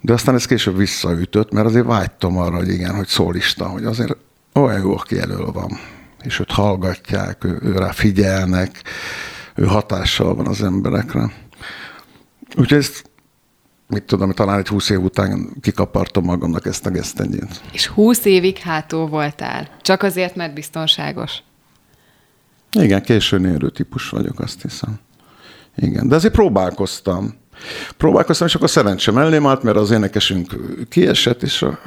De 0.00 0.12
aztán 0.12 0.34
ez 0.34 0.46
később 0.46 0.76
visszaütött, 0.76 1.52
mert 1.52 1.66
azért 1.66 1.86
vágytam 1.86 2.38
arra, 2.38 2.56
hogy 2.56 2.68
igen, 2.68 2.94
hogy 2.94 3.06
szólista, 3.06 3.68
hogy 3.68 3.84
azért 3.84 4.16
olyan 4.54 4.80
jó, 4.80 4.96
aki 4.96 5.18
elől 5.18 5.52
van, 5.52 5.78
és 6.22 6.40
őt 6.40 6.50
hallgatják, 6.50 7.44
ő, 7.44 7.58
ő 7.62 7.72
rá 7.72 7.90
figyelnek, 7.90 8.82
ő 9.54 9.64
hatással 9.64 10.34
van 10.34 10.46
az 10.46 10.62
emberekre. 10.62 11.32
Úgyhogy 12.56 12.78
ezt 12.78 13.10
mit 13.92 14.02
tudom, 14.02 14.32
talán 14.32 14.58
egy 14.58 14.68
húsz 14.68 14.90
év 14.90 15.02
után 15.02 15.48
kikapartom 15.60 16.24
magamnak 16.24 16.66
ezt 16.66 16.86
a 16.86 16.90
gesztenyét. 16.90 17.60
És 17.72 17.86
húsz 17.86 18.24
évig 18.24 18.58
hátó 18.58 19.06
voltál? 19.06 19.68
Csak 19.80 20.02
azért, 20.02 20.36
mert 20.36 20.54
biztonságos? 20.54 21.42
Igen, 22.78 23.02
későn 23.02 23.44
érő 23.44 23.70
típus 23.70 24.08
vagyok, 24.08 24.40
azt 24.40 24.62
hiszem. 24.62 24.98
Igen, 25.76 26.08
de 26.08 26.14
azért 26.14 26.32
próbálkoztam. 26.32 27.34
Próbálkoztam, 27.96 28.46
és 28.46 28.54
akkor 28.54 28.70
szerencsém 28.70 29.18
ellém 29.18 29.46
állt, 29.46 29.62
mert 29.62 29.76
az 29.76 29.90
énekesünk 29.90 30.54
kiesett, 30.88 31.42
és 31.42 31.62
a... 31.62 31.78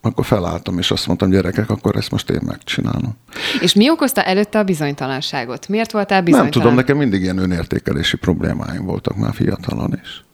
akkor 0.00 0.24
felálltam, 0.24 0.78
és 0.78 0.90
azt 0.90 1.06
mondtam, 1.06 1.30
gyerekek, 1.30 1.70
akkor 1.70 1.96
ezt 1.96 2.10
most 2.10 2.30
én 2.30 2.40
megcsinálom. 2.46 3.16
És 3.60 3.74
mi 3.74 3.90
okozta 3.90 4.22
előtte 4.22 4.58
a 4.58 4.62
bizonytalanságot? 4.62 5.68
Miért 5.68 5.92
voltál 5.92 6.22
bizonytalan? 6.22 6.50
Nem 6.50 6.60
tudom, 6.60 6.74
nekem 6.74 6.96
mindig 6.96 7.22
ilyen 7.22 7.38
önértékelési 7.38 8.16
problémáim 8.16 8.84
voltak 8.84 9.16
már 9.16 9.34
fiatalon 9.34 10.00
is. 10.02 10.24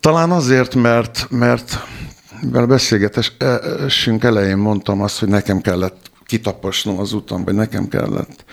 Talán 0.00 0.30
azért, 0.30 0.74
mert, 0.74 1.26
mert 1.30 1.78
mivel 2.40 2.66
beszélgetésünk 2.66 4.24
elején 4.24 4.56
mondtam 4.56 5.00
azt, 5.02 5.18
hogy 5.18 5.28
nekem 5.28 5.60
kellett 5.60 6.10
kitaposnom 6.24 6.98
az 6.98 7.12
utam, 7.12 7.44
vagy 7.44 7.54
nekem 7.54 7.88
kellett 7.88 8.44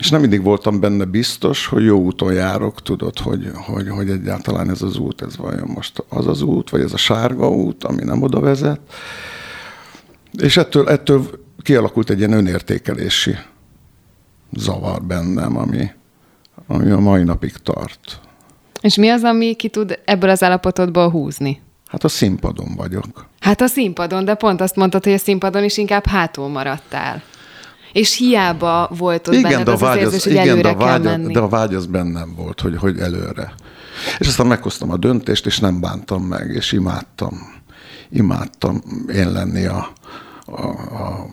és 0.00 0.10
nem 0.10 0.20
mindig 0.20 0.42
voltam 0.42 0.80
benne 0.80 1.04
biztos, 1.04 1.66
hogy 1.66 1.84
jó 1.84 1.98
úton 1.98 2.32
járok, 2.32 2.82
tudod, 2.82 3.18
hogy, 3.18 3.50
hogy, 3.54 3.88
hogy 3.88 4.10
egyáltalán 4.10 4.70
ez 4.70 4.82
az 4.82 4.98
út, 4.98 5.22
ez 5.22 5.36
vajon 5.36 5.68
most 5.74 6.04
az 6.08 6.26
az 6.26 6.42
út, 6.42 6.70
vagy 6.70 6.80
ez 6.80 6.92
a 6.92 6.96
sárga 6.96 7.48
út, 7.48 7.84
ami 7.84 8.04
nem 8.04 8.22
oda 8.22 8.40
vezet. 8.40 8.80
És 10.32 10.56
ettől, 10.56 10.88
ettől 10.88 11.44
kialakult 11.62 12.10
egy 12.10 12.18
ilyen 12.18 12.32
önértékelési 12.32 13.34
zavar 14.52 15.02
bennem, 15.02 15.56
ami, 15.56 15.90
ami 16.66 16.90
a 16.90 16.98
mai 16.98 17.22
napig 17.22 17.52
tart. 17.52 18.20
És 18.80 18.94
mi 18.94 19.08
az, 19.08 19.22
ami 19.22 19.54
ki 19.54 19.68
tud 19.68 19.98
ebből 20.04 20.30
az 20.30 20.42
állapotodból 20.42 21.10
húzni? 21.10 21.62
Hát 21.86 22.04
a 22.04 22.08
színpadon 22.08 22.74
vagyok. 22.76 23.26
Hát 23.40 23.60
a 23.60 23.66
színpadon, 23.66 24.24
de 24.24 24.34
pont 24.34 24.60
azt 24.60 24.76
mondtad, 24.76 25.04
hogy 25.04 25.12
a 25.12 25.18
színpadon 25.18 25.64
is 25.64 25.76
inkább 25.76 26.06
hátul 26.06 26.48
maradtál. 26.48 27.22
És 27.92 28.16
hiába 28.16 28.90
volt 28.98 29.28
ott 29.28 29.34
igen, 29.34 29.50
benned 29.50 29.68
az, 29.68 29.82
az 29.82 29.96
érzés, 29.96 30.22
hogy 30.22 30.32
igen, 30.32 30.48
előre 30.48 30.62
de 30.62 30.68
a 30.68 30.74
vágy, 30.74 31.02
kell 31.02 31.16
menni. 31.16 31.32
De 31.32 31.40
a 31.40 31.48
vágy 31.48 31.74
az 31.74 31.86
bennem 31.86 32.34
volt, 32.36 32.60
hogy, 32.60 32.76
hogy 32.76 32.98
előre. 32.98 33.54
És 34.18 34.26
aztán 34.26 34.46
meghoztam 34.46 34.90
a 34.90 34.96
döntést, 34.96 35.46
és 35.46 35.58
nem 35.58 35.80
bántam 35.80 36.22
meg, 36.22 36.50
és 36.54 36.72
imádtam. 36.72 37.58
Imádtam 38.10 38.82
én 39.14 39.32
lenni 39.32 39.64
a, 39.64 39.92
a, 40.46 40.66
a, 40.66 41.26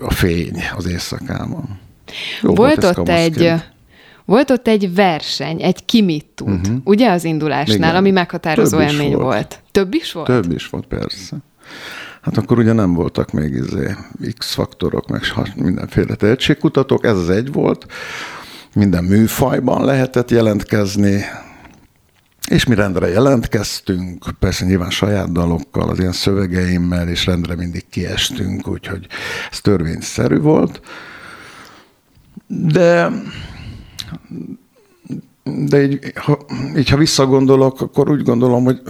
a 0.00 0.10
fény 0.10 0.62
az 0.76 0.86
éjszakában. 0.86 1.80
Jó 2.42 2.54
volt, 2.54 2.84
ott 2.84 3.08
egy... 3.08 3.52
Volt 4.24 4.50
ott 4.50 4.68
egy 4.68 4.94
verseny, 4.94 5.62
egy 5.62 5.84
ki 5.84 6.02
mit 6.02 6.26
tud, 6.34 6.48
uh-huh. 6.48 6.76
ugye 6.84 7.10
az 7.10 7.24
indulásnál, 7.24 7.76
Igen. 7.76 7.94
ami 7.94 8.10
meghatározó 8.10 8.80
élmény 8.80 9.12
volt. 9.12 9.22
volt. 9.22 9.60
Több 9.70 9.94
is 9.94 10.12
volt? 10.12 10.26
Több 10.26 10.52
is 10.52 10.68
volt, 10.68 10.86
persze. 10.86 11.36
Hát 12.20 12.36
akkor 12.36 12.58
ugye 12.58 12.72
nem 12.72 12.94
voltak 12.94 13.32
még 13.32 13.54
izé 13.54 13.94
X-faktorok, 14.38 15.08
meg 15.08 15.22
mindenféle 15.56 16.14
tehetségkutatók, 16.14 17.04
ez 17.04 17.16
az 17.16 17.30
egy 17.30 17.52
volt. 17.52 17.86
Minden 18.74 19.04
műfajban 19.04 19.84
lehetett 19.84 20.30
jelentkezni, 20.30 21.24
és 22.48 22.64
mi 22.64 22.74
rendre 22.74 23.08
jelentkeztünk, 23.08 24.24
persze 24.38 24.64
nyilván 24.64 24.90
saját 24.90 25.32
dalokkal, 25.32 25.88
az 25.88 25.98
ilyen 25.98 26.12
szövegeimmel, 26.12 27.08
és 27.08 27.26
rendre 27.26 27.54
mindig 27.54 27.84
kiestünk, 27.90 28.68
úgyhogy 28.68 29.06
ez 29.50 29.60
törvényszerű 29.60 30.38
volt. 30.38 30.80
De 32.46 33.10
de 35.66 35.82
így 35.82 36.12
ha, 36.14 36.38
így, 36.76 36.88
ha 36.88 36.96
visszagondolok, 36.96 37.80
akkor 37.80 38.10
úgy 38.10 38.22
gondolom, 38.22 38.64
hogy 38.64 38.80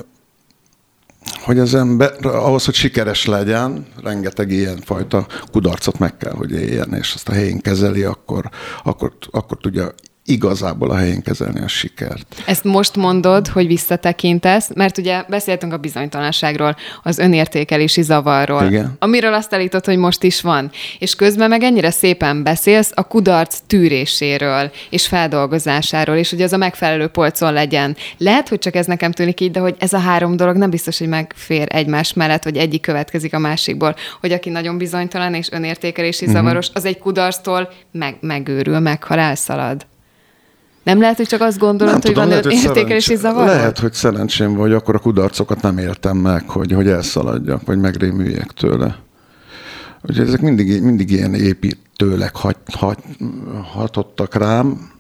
hogy 1.43 1.59
az 1.59 1.75
ember 1.75 2.13
ahhoz, 2.23 2.65
hogy 2.65 2.75
sikeres 2.75 3.27
legyen, 3.27 3.87
rengeteg 4.03 4.51
ilyen 4.51 4.81
fajta 4.85 5.27
kudarcot 5.53 5.99
meg 5.99 6.17
kell, 6.17 6.33
hogy 6.33 6.53
éljen, 6.53 6.95
és 6.95 7.15
azt 7.15 7.29
a 7.29 7.33
helyén 7.33 7.61
kezeli, 7.61 8.03
akkor, 8.03 8.51
akkor, 8.85 9.13
akkor 9.31 9.59
tudja 9.61 9.93
igazából 10.25 10.91
a 10.91 10.97
helyén 10.97 11.23
kezelni 11.23 11.61
a 11.61 11.69
sikert. 11.69 12.43
Ezt 12.47 12.65
most 12.65 12.97
mondod, 12.97 13.49
hogy 13.49 13.67
visszatekintesz, 13.67 14.71
mert 14.75 14.99
ugye 14.99 15.25
beszéltünk 15.29 15.73
a 15.73 15.77
bizonytalanságról, 15.77 16.77
az 17.03 17.19
önértékelési 17.19 18.03
zavarról, 18.03 18.65
Igen. 18.65 18.97
amiről 18.99 19.35
azt 19.35 19.55
állítod, 19.55 19.85
hogy 19.85 19.97
most 19.97 20.23
is 20.23 20.41
van. 20.41 20.71
És 20.99 21.15
közben 21.15 21.49
meg 21.49 21.63
ennyire 21.63 21.91
szépen 21.91 22.43
beszélsz 22.43 22.93
a 22.95 23.03
kudarc 23.03 23.59
tűréséről 23.67 24.71
és 24.91 25.07
feldolgozásáról, 25.07 26.17
és 26.17 26.31
hogy 26.31 26.43
az 26.43 26.53
a 26.53 26.57
megfelelő 26.57 27.07
polcon 27.07 27.53
legyen. 27.53 27.97
Lehet, 28.19 28.49
hogy 28.49 28.59
csak 28.59 28.75
ez 28.75 28.87
nekem 28.87 29.13
tűnik 29.13 29.41
így, 29.41 29.51
de 29.51 29.61
hogy 29.61 29.75
ez 29.79 29.93
a 29.93 29.99
három 29.99 30.37
dolog 30.37 30.57
nem 30.57 30.71
biztos, 30.71 30.99
hogy 30.99 31.09
megfér 31.09 31.67
egymás 31.71 32.13
mellett, 32.13 32.45
vagy 32.45 32.57
egyik 32.57 32.81
következik 32.81 33.35
a 33.35 33.39
másikból. 33.39 33.95
Hogy 34.21 34.33
aki 34.33 34.51
nagyon 34.51 34.79
bizonytalan 34.79 35.35
és 35.35 35.49
önértékelési 35.51 36.25
uh-huh. 36.25 36.41
zavaros, 36.41 36.69
az 36.73 36.85
egy 36.85 36.99
kudarctól 36.99 37.73
meg, 37.93 38.17
megőrül, 38.21 38.79
meghal, 38.79 39.19
elszalad. 39.19 39.89
Nem 40.83 41.01
lehet, 41.01 41.17
hogy 41.17 41.27
csak 41.27 41.41
azt 41.41 41.59
gondolod, 41.59 41.93
nem 41.93 42.03
hogy 42.03 42.13
tudom, 42.13 42.29
van 42.29 42.43
lehet, 42.43 42.65
értékelési 42.65 43.17
zavar? 43.17 43.47
Lehet, 43.47 43.79
hogy 43.79 43.93
szerencsém 43.93 44.55
vagy, 44.55 44.73
akkor 44.73 44.95
a 44.95 44.99
kudarcokat 44.99 45.63
nem 45.63 45.79
éltem 45.79 46.17
meg, 46.17 46.49
hogy, 46.49 46.73
hogy 46.73 46.89
elszaladjak, 46.89 47.67
vagy 47.67 47.79
megrémüljek 47.79 48.51
tőle. 48.53 48.97
Ugye 50.03 50.23
ezek 50.23 50.41
mindig, 50.41 50.83
mindig 50.83 51.11
ilyen 51.11 51.35
építőleg 51.35 52.37
hat, 52.37 52.59
hat, 52.73 52.99
hatottak 53.73 54.35
rám, 54.35 54.91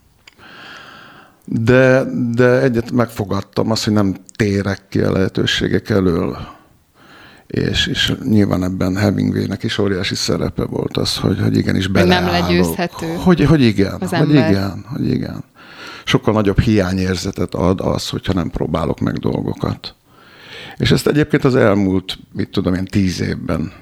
de, 1.44 2.04
de 2.34 2.60
egyet 2.60 2.90
megfogadtam 2.90 3.70
azt, 3.70 3.84
hogy 3.84 3.92
nem 3.92 4.14
térek 4.37 4.80
ki 4.88 5.00
a 5.00 5.12
lehetőségek 5.12 5.90
elől. 5.90 6.38
És, 7.46 7.87
és 7.87 8.14
nyilván 8.25 8.64
ebben 8.64 8.96
Hemingwaynek 8.96 9.62
is 9.62 9.78
óriási 9.78 10.14
szerepe 10.14 10.64
volt 10.64 10.96
az, 10.96 11.16
hogy, 11.16 11.40
hogy 11.40 11.56
igenis 11.56 11.87
beleállok. 11.87 12.30
Nem 12.30 12.40
legyőzhető. 12.40 13.14
Hogy, 13.14 13.44
hogy 13.44 13.62
igen, 13.62 13.99
hogy 14.08 14.30
igen, 14.30 14.84
hogy 14.88 15.08
igen 15.08 15.44
sokkal 16.04 16.35
nagyobb 16.35 16.61
hiányérzetet 16.61 17.54
ad 17.54 17.80
az, 17.80 18.09
hogyha 18.09 18.33
nem 18.33 18.50
próbálok 18.50 19.00
meg 19.00 19.19
dolgokat. 19.19 19.95
És 20.76 20.90
ezt 20.90 21.07
egyébként 21.07 21.45
az 21.45 21.57
elmúlt, 21.57 22.19
mit 22.33 22.49
tudom 22.49 22.75
én, 22.75 22.85
tíz 22.85 23.21
évben 23.21 23.73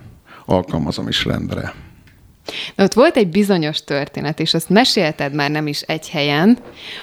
alkalmazom 0.46 1.08
is 1.08 1.24
rendre. 1.24 1.74
De 2.74 2.82
ott 2.82 2.92
volt 2.92 3.16
egy 3.16 3.28
bizonyos 3.28 3.84
történet, 3.84 4.40
és 4.40 4.54
azt 4.54 4.68
mesélted 4.68 5.34
már 5.34 5.50
nem 5.50 5.66
is 5.66 5.80
egy 5.80 6.08
helyen, 6.08 6.58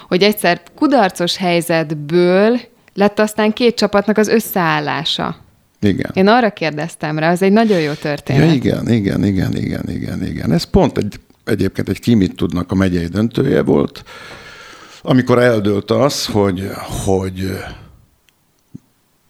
hogy 0.07 0.23
egyszer 0.23 0.61
kudarcos 0.75 1.37
helyzetből 1.37 2.59
lett 2.93 3.19
aztán 3.19 3.53
két 3.53 3.75
csapatnak 3.75 4.17
az 4.17 4.27
összeállása. 4.27 5.37
Igen. 5.81 6.11
Én 6.13 6.27
arra 6.27 6.49
kérdeztem 6.49 7.19
rá, 7.19 7.31
az 7.31 7.41
egy 7.41 7.51
nagyon 7.51 7.79
jó 7.79 7.91
történet. 7.91 8.47
Ja, 8.47 8.53
igen, 8.53 8.89
igen, 8.91 9.23
igen, 9.23 9.55
igen, 9.55 9.89
igen, 9.89 10.25
igen. 10.25 10.51
Ez 10.51 10.63
pont 10.63 10.97
egy, 10.97 11.19
egyébként 11.43 11.89
egy 11.89 11.99
kimit 11.99 12.35
tudnak 12.35 12.71
a 12.71 12.75
megyei 12.75 13.05
döntője 13.05 13.61
volt, 13.61 14.03
amikor 15.05 15.39
eldőlt 15.39 15.91
az, 15.91 16.25
hogy, 16.25 16.71
hogy 17.05 17.63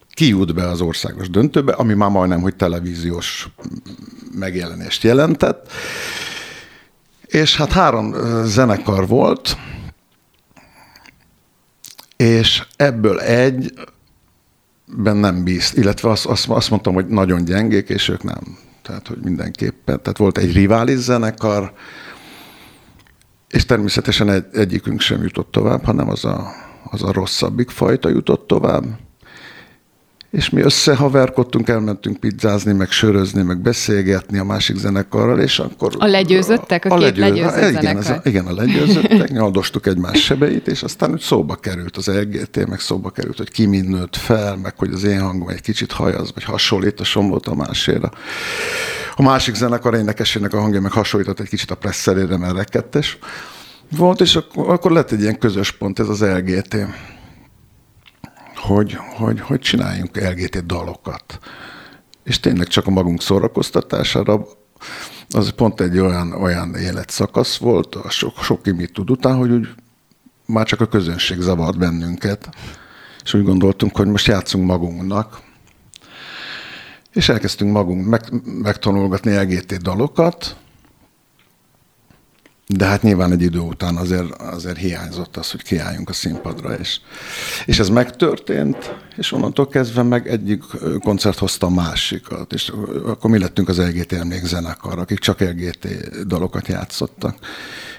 ki 0.09 0.27
jut 0.27 0.53
be 0.53 0.67
az 0.67 0.81
országos 0.81 1.29
döntőbe, 1.29 1.73
ami 1.73 1.93
már 1.93 2.09
majdnem, 2.09 2.41
hogy 2.41 2.55
televíziós 2.55 3.49
megjelenést 4.33 5.03
jelentett. 5.03 5.71
És 7.25 7.55
hát 7.55 7.71
három 7.71 8.15
zenekar 8.43 9.07
volt, 9.07 9.57
és 12.15 12.63
ebből 12.75 13.19
egy 13.19 13.73
ben 14.85 15.17
nem 15.17 15.43
bízt, 15.43 15.77
illetve 15.77 16.09
azt, 16.09 16.25
azt, 16.25 16.49
azt 16.49 16.69
mondtam, 16.69 16.93
hogy 16.93 17.07
nagyon 17.07 17.45
gyengék, 17.45 17.89
és 17.89 18.09
ők 18.09 18.23
nem. 18.23 18.57
Tehát, 18.81 19.07
hogy 19.07 19.17
mindenképpen. 19.23 20.01
Tehát 20.01 20.17
volt 20.17 20.37
egy 20.37 20.53
rivális 20.53 20.97
zenekar, 20.97 21.73
és 23.49 23.65
természetesen 23.65 24.29
egy, 24.29 24.45
egyikünk 24.53 24.99
sem 24.99 25.21
jutott 25.21 25.51
tovább, 25.51 25.83
hanem 25.83 26.09
az 26.09 26.25
a, 26.25 26.51
az 26.83 27.03
a 27.03 27.11
rosszabbik 27.11 27.69
fajta 27.69 28.09
jutott 28.09 28.47
tovább. 28.47 28.83
És 30.31 30.49
mi 30.49 30.61
összehaverkodtunk, 30.61 31.69
elmentünk 31.69 32.19
pizzázni, 32.19 32.73
meg 32.73 32.91
sörözni, 32.91 33.41
meg 33.41 33.61
beszélgetni 33.61 34.37
a 34.37 34.43
másik 34.43 34.75
zenekarral, 34.75 35.39
és 35.39 35.59
akkor... 35.59 35.95
A 35.99 36.05
legyőzöttek? 36.05 36.85
A, 36.85 36.95
a, 36.95 36.97
két 36.97 37.17
legyőzött, 37.17 37.55
legyőzött 37.55 37.81
igen, 37.81 37.97
ez 37.97 38.09
a, 38.09 38.21
igen, 38.23 38.45
a 38.45 38.53
legyőzöttek, 38.53 39.29
nyaldostuk 39.29 39.85
egymás 39.85 40.23
sebeit, 40.23 40.67
és 40.67 40.83
aztán 40.83 41.11
úgy 41.11 41.19
szóba 41.19 41.55
került 41.55 41.97
az 41.97 42.07
LGT, 42.07 42.67
meg 42.67 42.79
szóba 42.79 43.09
került, 43.09 43.37
hogy 43.37 43.51
ki 43.51 43.65
nőtt 43.65 44.15
fel, 44.15 44.55
meg 44.55 44.73
hogy 44.77 44.93
az 44.93 45.03
én 45.03 45.21
hangom 45.21 45.49
egy 45.49 45.61
kicsit 45.61 45.91
hajaz, 45.91 46.31
vagy 46.33 46.43
hasonlít 46.43 46.99
a 46.99 47.03
Somlót 47.03 47.47
a 47.47 47.55
máséra. 47.55 48.11
A 49.17 49.21
másik 49.21 49.55
zenekar 49.55 49.93
énekesének 49.93 50.53
a 50.53 50.59
hangja 50.59 50.81
meg 50.81 50.91
hasonlított 50.91 51.39
egy 51.39 51.49
kicsit 51.49 51.71
a 51.71 51.75
presszerére, 51.75 52.37
mert 52.37 52.55
rekettes 52.55 53.17
volt, 53.89 54.21
és 54.21 54.35
akkor, 54.35 54.69
akkor 54.69 54.91
lett 54.91 55.11
egy 55.11 55.21
ilyen 55.21 55.39
közös 55.39 55.71
pont, 55.71 55.99
ez 55.99 56.09
az 56.09 56.21
LGT, 56.21 56.75
hogy, 58.55 58.97
hogy, 59.15 59.39
hogy 59.39 59.59
csináljunk 59.59 60.17
LGT 60.17 60.65
dalokat. 60.65 61.39
És 62.23 62.39
tényleg 62.39 62.67
csak 62.67 62.87
a 62.87 62.89
magunk 62.89 63.21
szórakoztatására 63.21 64.45
az 65.29 65.49
pont 65.49 65.81
egy 65.81 65.99
olyan, 65.99 66.31
olyan 66.31 66.75
életszakasz 66.75 67.57
volt, 67.57 67.95
a 67.95 68.09
sok, 68.09 68.37
sok 68.43 68.65
mit 68.65 68.93
tud 68.93 69.09
után, 69.09 69.35
hogy 69.35 69.51
úgy 69.51 69.67
már 70.45 70.65
csak 70.65 70.81
a 70.81 70.87
közönség 70.87 71.39
zavart 71.39 71.77
bennünket, 71.77 72.49
és 73.23 73.33
úgy 73.33 73.43
gondoltunk, 73.43 73.97
hogy 73.97 74.07
most 74.07 74.27
játszunk 74.27 74.65
magunknak, 74.65 75.39
és 77.15 77.29
elkezdtünk 77.29 77.71
magunk 77.71 78.05
meg, 78.05 78.21
megtanulgatni 78.61 79.31
EGT 79.31 79.77
dalokat, 79.77 80.55
de 82.67 82.85
hát 82.85 83.01
nyilván 83.01 83.31
egy 83.31 83.41
idő 83.41 83.59
után 83.59 83.95
azért, 83.95 84.41
azért 84.41 84.77
hiányzott 84.77 85.37
az, 85.37 85.51
hogy 85.51 85.63
kiálljunk 85.63 86.09
a 86.09 86.13
színpadra, 86.13 86.73
és, 86.73 86.99
és 87.65 87.79
ez 87.79 87.89
megtörtént, 87.89 88.95
és 89.17 89.31
onnantól 89.31 89.67
kezdve 89.67 90.03
meg 90.03 90.27
egyik 90.27 90.63
koncert 90.99 91.37
hozta 91.37 91.65
a 91.65 91.69
másikat, 91.69 92.53
és 92.53 92.71
akkor 93.05 93.29
mi 93.29 93.39
lettünk 93.39 93.69
az 93.69 93.77
LGT 93.77 94.13
emlékzenekar, 94.13 94.99
akik 94.99 95.19
csak 95.19 95.39
LGT 95.39 95.87
dalokat 96.27 96.67
játszottak. 96.67 97.35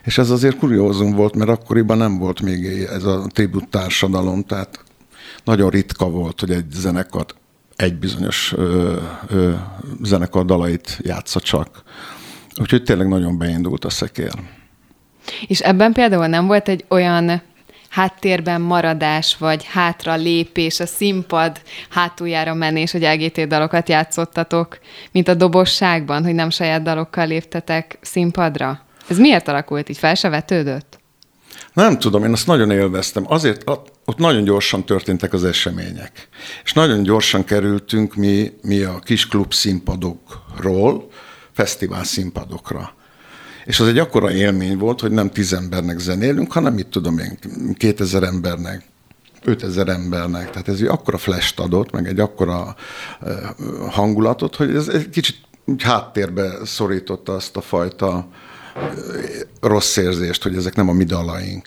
És 0.05 0.19
ez 0.19 0.31
azért 0.31 0.59
kuriózum 0.59 1.13
volt, 1.13 1.35
mert 1.35 1.51
akkoriban 1.51 1.97
nem 1.97 2.19
volt 2.19 2.41
még 2.41 2.67
ez 2.67 3.05
a 3.05 3.27
tribut 3.33 3.69
társadalom, 3.69 4.43
tehát 4.43 4.85
nagyon 5.45 5.71
ritka 5.71 6.09
volt, 6.09 6.41
hogy 6.41 6.51
egy 6.51 6.71
zenekar 6.71 7.27
egy 7.77 7.95
bizonyos 7.95 8.53
ö, 8.57 8.97
ö, 9.29 9.53
zenekar 10.03 10.45
dalait 10.45 10.99
játsza 11.03 11.41
csak. 11.41 11.83
Úgyhogy 12.61 12.83
tényleg 12.83 13.09
nagyon 13.09 13.39
beindult 13.39 13.85
a 13.85 13.91
szekér. 13.91 14.33
És 15.47 15.61
ebben 15.61 15.93
például 15.93 16.27
nem 16.27 16.47
volt 16.47 16.69
egy 16.69 16.85
olyan 16.89 17.43
háttérben 17.89 18.61
maradás, 18.61 19.37
vagy 19.37 19.65
hátra 19.65 20.15
lépés, 20.15 20.81
a 20.81 20.87
színpad 20.87 21.61
hátuljára 21.89 22.55
menés, 22.55 22.93
hogy 22.93 23.03
LGT 23.03 23.47
dalokat 23.47 23.89
játszottatok, 23.89 24.79
mint 25.13 25.29
a 25.29 25.35
dobosságban, 25.35 26.25
hogy 26.25 26.35
nem 26.35 26.51
saját 26.51 26.83
dalokkal 26.83 27.27
léptetek 27.27 27.99
színpadra? 28.01 28.81
Ez 29.09 29.19
miért 29.19 29.49
alakult 29.49 29.89
így? 29.89 29.99
Fel 29.99 30.15
se 30.15 30.29
vetődött? 30.29 30.99
Nem 31.73 31.99
tudom, 31.99 32.25
én 32.25 32.33
azt 32.33 32.47
nagyon 32.47 32.71
élveztem. 32.71 33.25
Azért 33.29 33.71
ott 34.09 34.19
nagyon 34.19 34.45
gyorsan 34.45 34.85
történtek 34.85 35.33
az 35.33 35.45
események. 35.45 36.29
És 36.65 36.73
nagyon 36.73 37.03
gyorsan 37.03 37.45
kerültünk 37.45 38.15
mi, 38.15 38.53
mi 38.63 38.83
a 38.83 38.99
kis 38.99 39.27
klub 39.27 39.53
színpadokról 39.53 41.11
fesztivál 41.53 42.05
színpadokra. 42.05 42.95
És 43.65 43.81
az 43.81 43.89
egy 43.89 43.99
akkora 43.99 44.33
élmény 44.33 44.79
volt, 44.79 45.01
hogy 45.01 45.11
nem 45.11 45.31
tíz 45.31 45.53
embernek 45.53 45.99
zenélünk, 45.99 46.53
hanem 46.53 46.75
mit 46.75 46.87
tudom 46.87 47.19
én, 47.19 47.39
2000 47.75 48.23
embernek, 48.23 48.85
5000 49.45 49.89
embernek. 49.89 50.51
Tehát 50.51 50.69
ez 50.69 50.81
egy 50.81 50.87
akkora 50.87 51.19
flash 51.19 51.61
adott, 51.61 51.91
meg 51.91 52.07
egy 52.07 52.21
akkora 52.21 52.77
hangulatot, 53.91 54.57
hogy 54.57 54.75
ez 54.75 54.89
egy 54.89 55.09
kicsit 55.09 55.37
háttérbe 55.79 56.53
szorította 56.65 57.35
azt 57.35 57.57
a 57.57 57.61
fajta 57.61 58.29
rossz 59.61 59.97
érzést, 59.97 60.43
hogy 60.43 60.57
ezek 60.57 60.75
nem 60.75 60.89
a 60.89 60.93
mi 60.93 61.05
dalaink. 61.05 61.67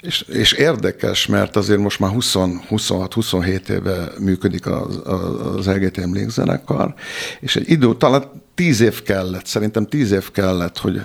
És, 0.00 0.20
és 0.20 0.52
érdekes, 0.52 1.26
mert 1.26 1.56
azért 1.56 1.80
most 1.80 2.00
már 2.00 2.10
26-27 2.14 3.68
éve 3.68 4.12
működik 4.18 4.66
az, 4.66 5.00
az 5.56 5.66
LGT 5.66 5.98
emlékzenekar, 5.98 6.94
és 7.40 7.56
egy 7.56 7.70
idő, 7.70 7.96
talán 7.96 8.42
tíz 8.54 8.80
év 8.80 9.02
kellett, 9.02 9.46
szerintem 9.46 9.86
tíz 9.86 10.10
év 10.10 10.30
kellett, 10.30 10.78
hogy, 10.78 11.00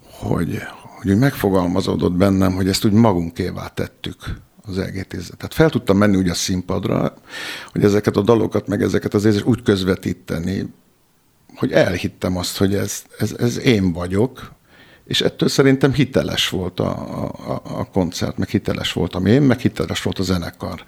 hogy, 0.00 0.62
hogy 0.98 1.10
úgy 1.10 1.18
megfogalmazódott 1.18 2.12
bennem, 2.12 2.54
hogy 2.54 2.68
ezt 2.68 2.84
úgy 2.84 2.92
magunkévá 2.92 3.66
tettük 3.66 4.16
az 4.66 4.76
lgt 4.76 5.36
Tehát 5.36 5.54
fel 5.54 5.70
tudtam 5.70 5.96
menni 5.96 6.16
úgy 6.16 6.28
a 6.28 6.34
színpadra, 6.34 7.14
hogy 7.72 7.84
ezeket 7.84 8.16
a 8.16 8.22
dalokat, 8.22 8.66
meg 8.66 8.82
ezeket 8.82 9.14
az 9.14 9.24
érzést 9.24 9.44
úgy 9.44 9.62
közvetíteni, 9.62 10.72
hogy 11.54 11.72
elhittem 11.72 12.36
azt, 12.36 12.56
hogy 12.56 12.74
ez, 12.74 13.02
ez, 13.18 13.34
ez 13.38 13.58
én 13.58 13.92
vagyok, 13.92 14.52
és 15.04 15.20
ettől 15.20 15.48
szerintem 15.48 15.92
hiteles 15.92 16.48
volt 16.48 16.80
a, 16.80 16.90
a, 17.46 17.62
a 17.64 17.84
koncert, 17.84 18.38
meg 18.38 18.48
hiteles 18.48 18.92
voltam 18.92 19.26
én, 19.26 19.42
meg 19.42 19.58
hiteles 19.58 20.02
volt 20.02 20.18
a 20.18 20.22
zenekar. 20.22 20.84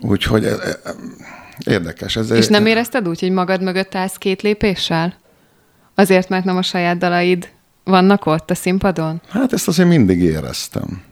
Úgyhogy 0.00 0.44
e, 0.44 0.48
e, 0.48 0.94
érdekes. 1.66 2.16
Ez, 2.16 2.30
és 2.30 2.46
nem 2.46 2.66
érezted 2.66 3.08
úgy, 3.08 3.20
hogy 3.20 3.30
magad 3.30 3.62
mögött 3.62 3.94
állsz 3.94 4.16
két 4.16 4.42
lépéssel? 4.42 5.14
Azért, 5.94 6.28
mert 6.28 6.44
nem 6.44 6.56
a 6.56 6.62
saját 6.62 6.98
dalaid 6.98 7.48
vannak 7.84 8.26
ott 8.26 8.50
a 8.50 8.54
színpadon? 8.54 9.20
Hát 9.28 9.52
ezt 9.52 9.68
azért 9.68 9.88
mindig 9.88 10.20
éreztem. 10.20 11.02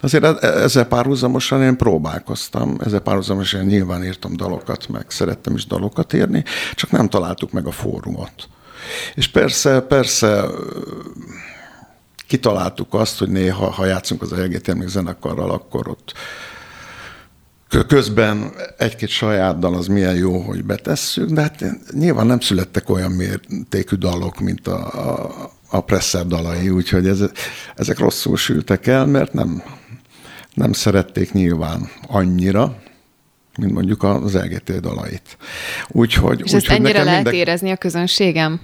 Azért 0.00 0.24
e, 0.24 0.46
ezzel 0.46 0.84
párhuzamosan 0.84 1.62
én 1.62 1.76
próbálkoztam, 1.76 2.76
ezzel 2.84 3.00
párhuzamosan 3.00 3.60
én 3.60 3.66
nyilván 3.66 4.04
írtam 4.04 4.36
dalokat, 4.36 4.88
meg 4.88 5.04
szerettem 5.08 5.54
is 5.54 5.66
dalokat 5.66 6.12
írni, 6.12 6.44
csak 6.74 6.90
nem 6.90 7.08
találtuk 7.08 7.52
meg 7.52 7.66
a 7.66 7.70
fórumot. 7.70 8.48
És 9.14 9.28
persze, 9.28 9.80
persze 9.80 10.44
kitaláltuk 12.26 12.94
azt, 12.94 13.18
hogy 13.18 13.28
néha, 13.28 13.70
ha 13.70 13.86
játszunk 13.86 14.22
az 14.22 14.30
LGT 14.30 14.88
zenekarral, 14.88 15.50
akkor 15.50 15.88
ott 15.88 16.14
közben 17.86 18.52
egy-két 18.78 19.08
saját 19.08 19.58
dal 19.58 19.74
az 19.74 19.86
milyen 19.86 20.14
jó, 20.14 20.38
hogy 20.38 20.64
betesszük, 20.64 21.30
de 21.30 21.40
hát 21.40 21.64
nyilván 21.92 22.26
nem 22.26 22.40
születtek 22.40 22.90
olyan 22.90 23.10
mértékű 23.12 23.96
dalok, 23.96 24.40
mint 24.40 24.66
a, 24.68 25.08
a, 25.08 25.50
a 25.70 25.80
Presser 25.80 26.26
dalai, 26.26 26.68
úgyhogy 26.68 27.06
ez, 27.06 27.24
ezek 27.76 27.98
rosszul 27.98 28.36
sültek 28.36 28.86
el, 28.86 29.06
mert 29.06 29.32
nem, 29.32 29.62
nem 30.54 30.72
szerették 30.72 31.32
nyilván 31.32 31.90
annyira, 32.06 32.76
mint 33.58 33.72
mondjuk 33.72 34.02
az 34.02 34.34
LGT 34.34 34.80
dalait. 34.80 35.36
Úgyhogy, 35.88 36.40
És 36.44 36.52
úgy, 36.52 36.56
ezt 36.56 36.68
ennyire 36.68 37.02
lehet 37.04 37.22
minden... 37.22 37.40
érezni 37.40 37.70
a 37.70 37.76
közönségem? 37.76 38.60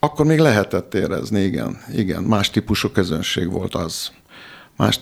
Akkor 0.00 0.26
még 0.26 0.38
lehetett 0.38 0.94
érezni, 0.94 1.40
igen. 1.40 1.78
Igen, 1.92 2.22
más 2.22 2.50
típusú 2.50 2.88
közönség 2.88 3.50
volt 3.50 3.74
az. 3.74 4.10
Más, 4.76 5.00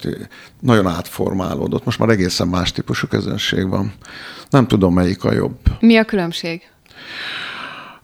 nagyon 0.61 0.87
átformálódott. 0.87 1.85
Most 1.85 1.99
már 1.99 2.09
egészen 2.09 2.49
más 2.49 2.73
típusú 2.73 3.07
közönség 3.07 3.69
van. 3.69 3.93
Nem 4.51 4.67
tudom, 4.67 4.95
melyik 4.95 5.25
a 5.25 5.33
jobb. 5.33 5.59
Mi 5.81 5.97
a 5.97 6.05
különbség? 6.05 6.63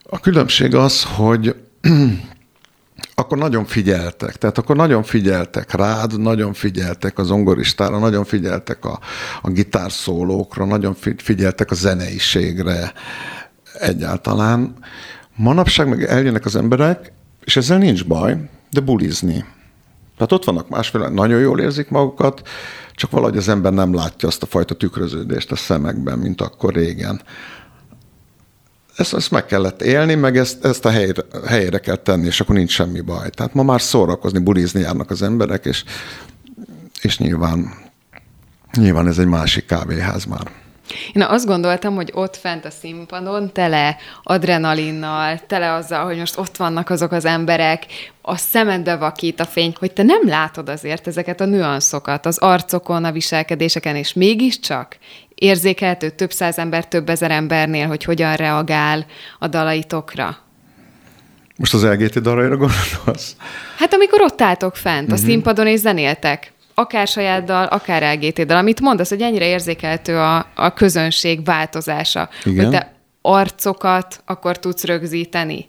A 0.02 0.20
különbség 0.20 0.74
az, 0.74 1.04
hogy 1.04 1.56
akkor 3.14 3.38
nagyon 3.38 3.64
figyeltek. 3.64 4.36
Tehát 4.36 4.58
akkor 4.58 4.76
nagyon 4.76 5.02
figyeltek 5.02 5.72
rád, 5.72 6.20
nagyon 6.20 6.52
figyeltek 6.52 7.18
az 7.18 7.26
zongoristára, 7.26 7.98
nagyon 7.98 8.24
figyeltek 8.24 8.84
a, 8.84 8.98
a 9.42 9.50
gitárszólókra, 9.50 10.64
nagyon 10.64 10.96
figyeltek 11.16 11.70
a 11.70 11.74
zeneiségre 11.74 12.92
egyáltalán. 13.78 14.74
Manapság 15.36 15.88
meg 15.88 16.02
eljönnek 16.02 16.44
az 16.44 16.56
emberek, 16.56 17.12
és 17.44 17.56
ezzel 17.56 17.78
nincs 17.78 18.04
baj, 18.04 18.36
de 18.70 18.80
bulizni. 18.80 19.44
Tehát 20.16 20.32
ott 20.32 20.44
vannak 20.44 20.68
másféle, 20.68 21.08
nagyon 21.08 21.40
jól 21.40 21.60
érzik 21.60 21.88
magukat, 21.88 22.48
csak 22.94 23.10
valahogy 23.10 23.36
az 23.36 23.48
ember 23.48 23.72
nem 23.72 23.94
látja 23.94 24.28
azt 24.28 24.42
a 24.42 24.46
fajta 24.46 24.74
tükröződést 24.74 25.52
a 25.52 25.56
szemekben, 25.56 26.18
mint 26.18 26.40
akkor 26.40 26.74
régen. 26.74 27.22
Ezt, 28.96 29.14
ezt 29.14 29.30
meg 29.30 29.46
kellett 29.46 29.82
élni, 29.82 30.14
meg 30.14 30.36
ezt, 30.36 30.64
ezt 30.64 30.84
a 30.84 30.90
helyre, 30.90 31.22
helyre 31.46 31.78
kell 31.78 31.96
tenni, 31.96 32.26
és 32.26 32.40
akkor 32.40 32.54
nincs 32.54 32.70
semmi 32.70 33.00
baj. 33.00 33.30
Tehát 33.30 33.54
ma 33.54 33.62
már 33.62 33.80
szórakozni, 33.80 34.38
bulizni 34.38 34.80
járnak 34.80 35.10
az 35.10 35.22
emberek, 35.22 35.64
és, 35.64 35.84
és 37.00 37.18
nyilván, 37.18 37.74
nyilván 38.76 39.06
ez 39.06 39.18
egy 39.18 39.26
másik 39.26 39.66
kávéház 39.66 40.24
már. 40.24 40.63
Én 41.12 41.22
azt 41.22 41.46
gondoltam, 41.46 41.94
hogy 41.94 42.10
ott 42.14 42.36
fent 42.36 42.64
a 42.64 42.70
színpadon 42.70 43.52
tele 43.52 43.96
adrenalinnal, 44.22 45.38
tele 45.46 45.72
azzal, 45.72 46.04
hogy 46.04 46.18
most 46.18 46.38
ott 46.38 46.56
vannak 46.56 46.90
azok 46.90 47.12
az 47.12 47.24
emberek, 47.24 47.86
a 48.22 48.36
szemedbe 48.36 48.96
vakít 48.96 49.40
a 49.40 49.44
fény, 49.44 49.74
hogy 49.78 49.92
te 49.92 50.02
nem 50.02 50.28
látod 50.28 50.68
azért 50.68 51.06
ezeket 51.06 51.40
a 51.40 51.44
nüanszokat 51.44 52.26
az 52.26 52.38
arcokon, 52.38 53.04
a 53.04 53.12
viselkedéseken, 53.12 53.96
és 53.96 54.12
mégiscsak 54.12 54.96
érzékelhető 55.34 56.10
több 56.10 56.32
száz 56.32 56.58
ember, 56.58 56.88
több 56.88 57.08
ezer 57.08 57.30
embernél, 57.30 57.86
hogy 57.86 58.04
hogyan 58.04 58.34
reagál 58.34 59.06
a 59.38 59.48
dalaitokra. 59.48 60.36
Most 61.56 61.74
az 61.74 61.84
LGT 61.84 62.20
dalaira 62.20 62.56
gondolsz? 62.56 63.36
Hát 63.78 63.94
amikor 63.94 64.22
ott 64.22 64.40
álltok 64.40 64.76
fent, 64.76 65.10
a 65.10 65.12
uh-huh. 65.12 65.28
színpadon 65.28 65.66
és 65.66 65.78
zenéltek 65.78 66.52
akár 66.74 67.06
saját 67.06 67.44
dal, 67.44 67.64
akár 67.64 68.16
lgt 68.16 68.46
dal, 68.46 68.56
amit 68.56 68.80
mondasz, 68.80 69.08
hogy 69.08 69.20
ennyire 69.20 69.46
érzékeltő 69.46 70.16
a, 70.16 70.46
a 70.54 70.74
közönség 70.74 71.44
változása, 71.44 72.28
Igen. 72.44 72.64
hogy 72.64 72.74
te 72.74 72.92
arcokat 73.22 74.22
akkor 74.24 74.58
tudsz 74.58 74.84
rögzíteni, 74.84 75.68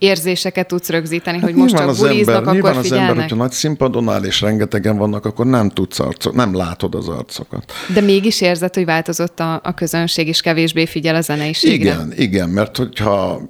érzéseket 0.00 0.66
tudsz 0.66 0.88
rögzíteni, 0.88 1.38
hogy 1.38 1.50
hát 1.50 1.58
most 1.58 1.76
csak 1.76 1.96
buliznak, 1.96 2.36
ember, 2.36 2.56
akkor 2.56 2.70
az 2.70 2.82
figyelnek. 2.82 3.08
ember, 3.08 3.22
hogyha 3.22 3.36
nagy 3.36 3.50
színpadon 3.50 4.08
áll 4.08 4.24
és 4.24 4.40
rengetegen 4.40 4.96
vannak, 4.96 5.24
akkor 5.24 5.46
nem 5.46 5.68
tudsz 5.68 5.98
arcok, 5.98 6.34
nem 6.34 6.56
látod 6.56 6.94
az 6.94 7.08
arcokat. 7.08 7.72
De 7.94 8.00
mégis 8.00 8.40
érzed, 8.40 8.74
hogy 8.74 8.84
változott 8.84 9.40
a, 9.40 9.60
a 9.64 9.74
közönség, 9.74 10.28
és 10.28 10.40
kevésbé 10.40 10.86
figyel 10.86 11.14
a 11.14 11.20
zeneiségre. 11.20 11.90
Igen, 11.90 12.12
igen, 12.16 12.48
mert 12.48 12.76
hogyha 12.76 13.40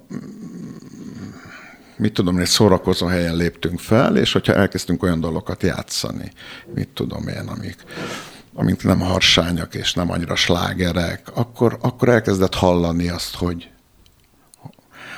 mit 2.01 2.13
tudom, 2.13 2.37
egy 2.37 2.47
szórakozó 2.47 3.05
helyen 3.05 3.35
léptünk 3.35 3.79
fel, 3.79 4.17
és 4.17 4.31
hogyha 4.31 4.53
elkezdtünk 4.53 5.03
olyan 5.03 5.19
dalokat 5.19 5.63
játszani, 5.63 6.31
mit 6.73 6.89
tudom 6.89 7.27
én, 7.27 7.47
amik, 7.47 7.83
amik 8.53 8.83
nem 8.83 8.99
harsányak 8.99 9.75
és 9.75 9.93
nem 9.93 10.11
annyira 10.11 10.35
slágerek, 10.35 11.31
akkor, 11.33 11.77
akkor 11.81 12.09
elkezdett 12.09 12.53
hallani 12.53 13.09
azt, 13.09 13.35
hogy, 13.35 13.69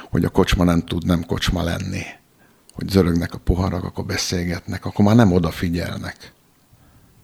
hogy 0.10 0.26
a 0.26 0.30
kocsma 0.30 0.63
nem 0.63 0.82
tud 0.82 1.06
nem 1.06 1.26
kocsma 1.26 1.63
lenni. 1.63 2.02
Hogy 2.74 2.89
zörögnek 2.89 3.34
a 3.34 3.38
poharak, 3.38 3.84
akkor 3.84 4.06
beszélgetnek, 4.06 4.86
akkor 4.86 5.06
már 5.06 5.15
nem 5.15 5.32
odafigyelnek. 5.32 6.34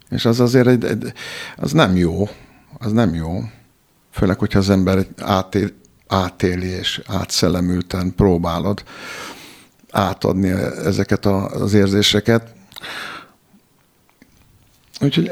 És 0.10 0.26
az 0.26 0.40
azért 0.40 0.68
egy, 0.68 0.84
egy, 0.84 1.14
az 1.56 1.72
nem 1.72 1.96
jó, 1.96 2.30
az 2.78 2.92
nem 2.92 3.14
jó. 3.14 3.44
Főleg, 4.12 4.40
hogyha 4.40 4.60
az 4.60 4.70
ember 4.70 5.06
átél, 5.18 5.70
átéli 6.08 6.68
és 6.68 7.02
átszellemülten 7.08 8.16
próbálod 8.16 8.84
átadni 10.00 10.50
ezeket 10.86 11.26
az 11.26 11.74
érzéseket. 11.74 12.54
Úgyhogy, 15.02 15.32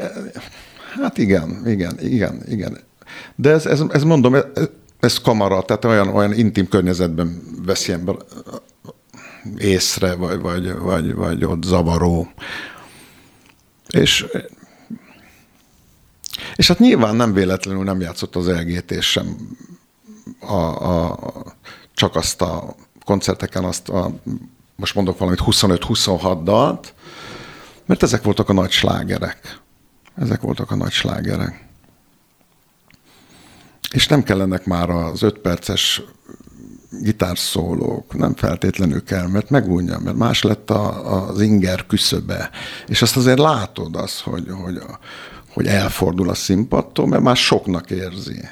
hát 1.02 1.18
igen, 1.18 1.62
igen, 1.66 2.00
igen, 2.00 2.42
igen. 2.46 2.78
De 3.34 3.50
ez, 3.50 3.66
ez, 3.66 3.82
ez 3.90 4.02
mondom, 4.02 4.34
ez, 4.34 4.44
ez 5.00 5.18
kamara, 5.18 5.62
tehát 5.62 5.84
olyan, 5.84 6.08
olyan 6.08 6.32
intim 6.32 6.68
környezetben 6.68 7.42
veszi 7.64 7.92
ember 7.92 8.16
észre, 9.56 10.14
vagy, 10.14 10.40
vagy, 10.40 10.78
vagy, 10.78 11.14
vagy 11.14 11.44
ott 11.44 11.62
zavaró. 11.62 12.32
És, 13.88 14.26
és 16.56 16.68
hát 16.68 16.78
nyilván 16.78 17.16
nem 17.16 17.32
véletlenül 17.32 17.84
nem 17.84 18.00
játszott 18.00 18.36
az 18.36 18.48
LGT 18.48 19.02
sem 19.02 19.36
a, 20.40 20.54
a, 20.54 21.18
csak 21.94 22.16
azt 22.16 22.42
a 22.42 22.74
koncerteken 23.04 23.64
azt 23.64 23.88
a, 23.88 24.10
most 24.78 24.94
mondok 24.94 25.18
valamit, 25.18 25.40
25-26 25.44 26.40
dalt, 26.42 26.94
mert 27.86 28.02
ezek 28.02 28.22
voltak 28.22 28.48
a 28.48 28.52
nagy 28.52 28.70
slágerek. 28.70 29.60
Ezek 30.16 30.40
voltak 30.40 30.70
a 30.70 30.76
nagy 30.76 30.92
slágerek. 30.92 31.66
És 33.90 34.06
nem 34.06 34.22
kellenek 34.22 34.64
már 34.64 34.90
az 34.90 35.22
öt 35.22 35.38
perces 35.38 36.02
gitárszólók, 36.90 38.14
nem 38.14 38.34
feltétlenül 38.34 39.04
kell, 39.04 39.26
mert 39.26 39.50
megunja, 39.50 39.98
mert 39.98 40.16
más 40.16 40.42
lett 40.42 40.70
a, 40.70 41.28
az 41.28 41.40
inger 41.40 41.86
küszöbe. 41.86 42.50
És 42.86 43.02
azt 43.02 43.16
azért 43.16 43.38
látod 43.38 43.96
az, 43.96 44.20
hogy, 44.20 44.46
hogy, 44.62 44.82
hogy 45.52 45.66
elfordul 45.66 46.28
a 46.28 46.34
színpadtól, 46.34 47.06
mert 47.06 47.22
már 47.22 47.36
soknak 47.36 47.90
érzi. 47.90 48.48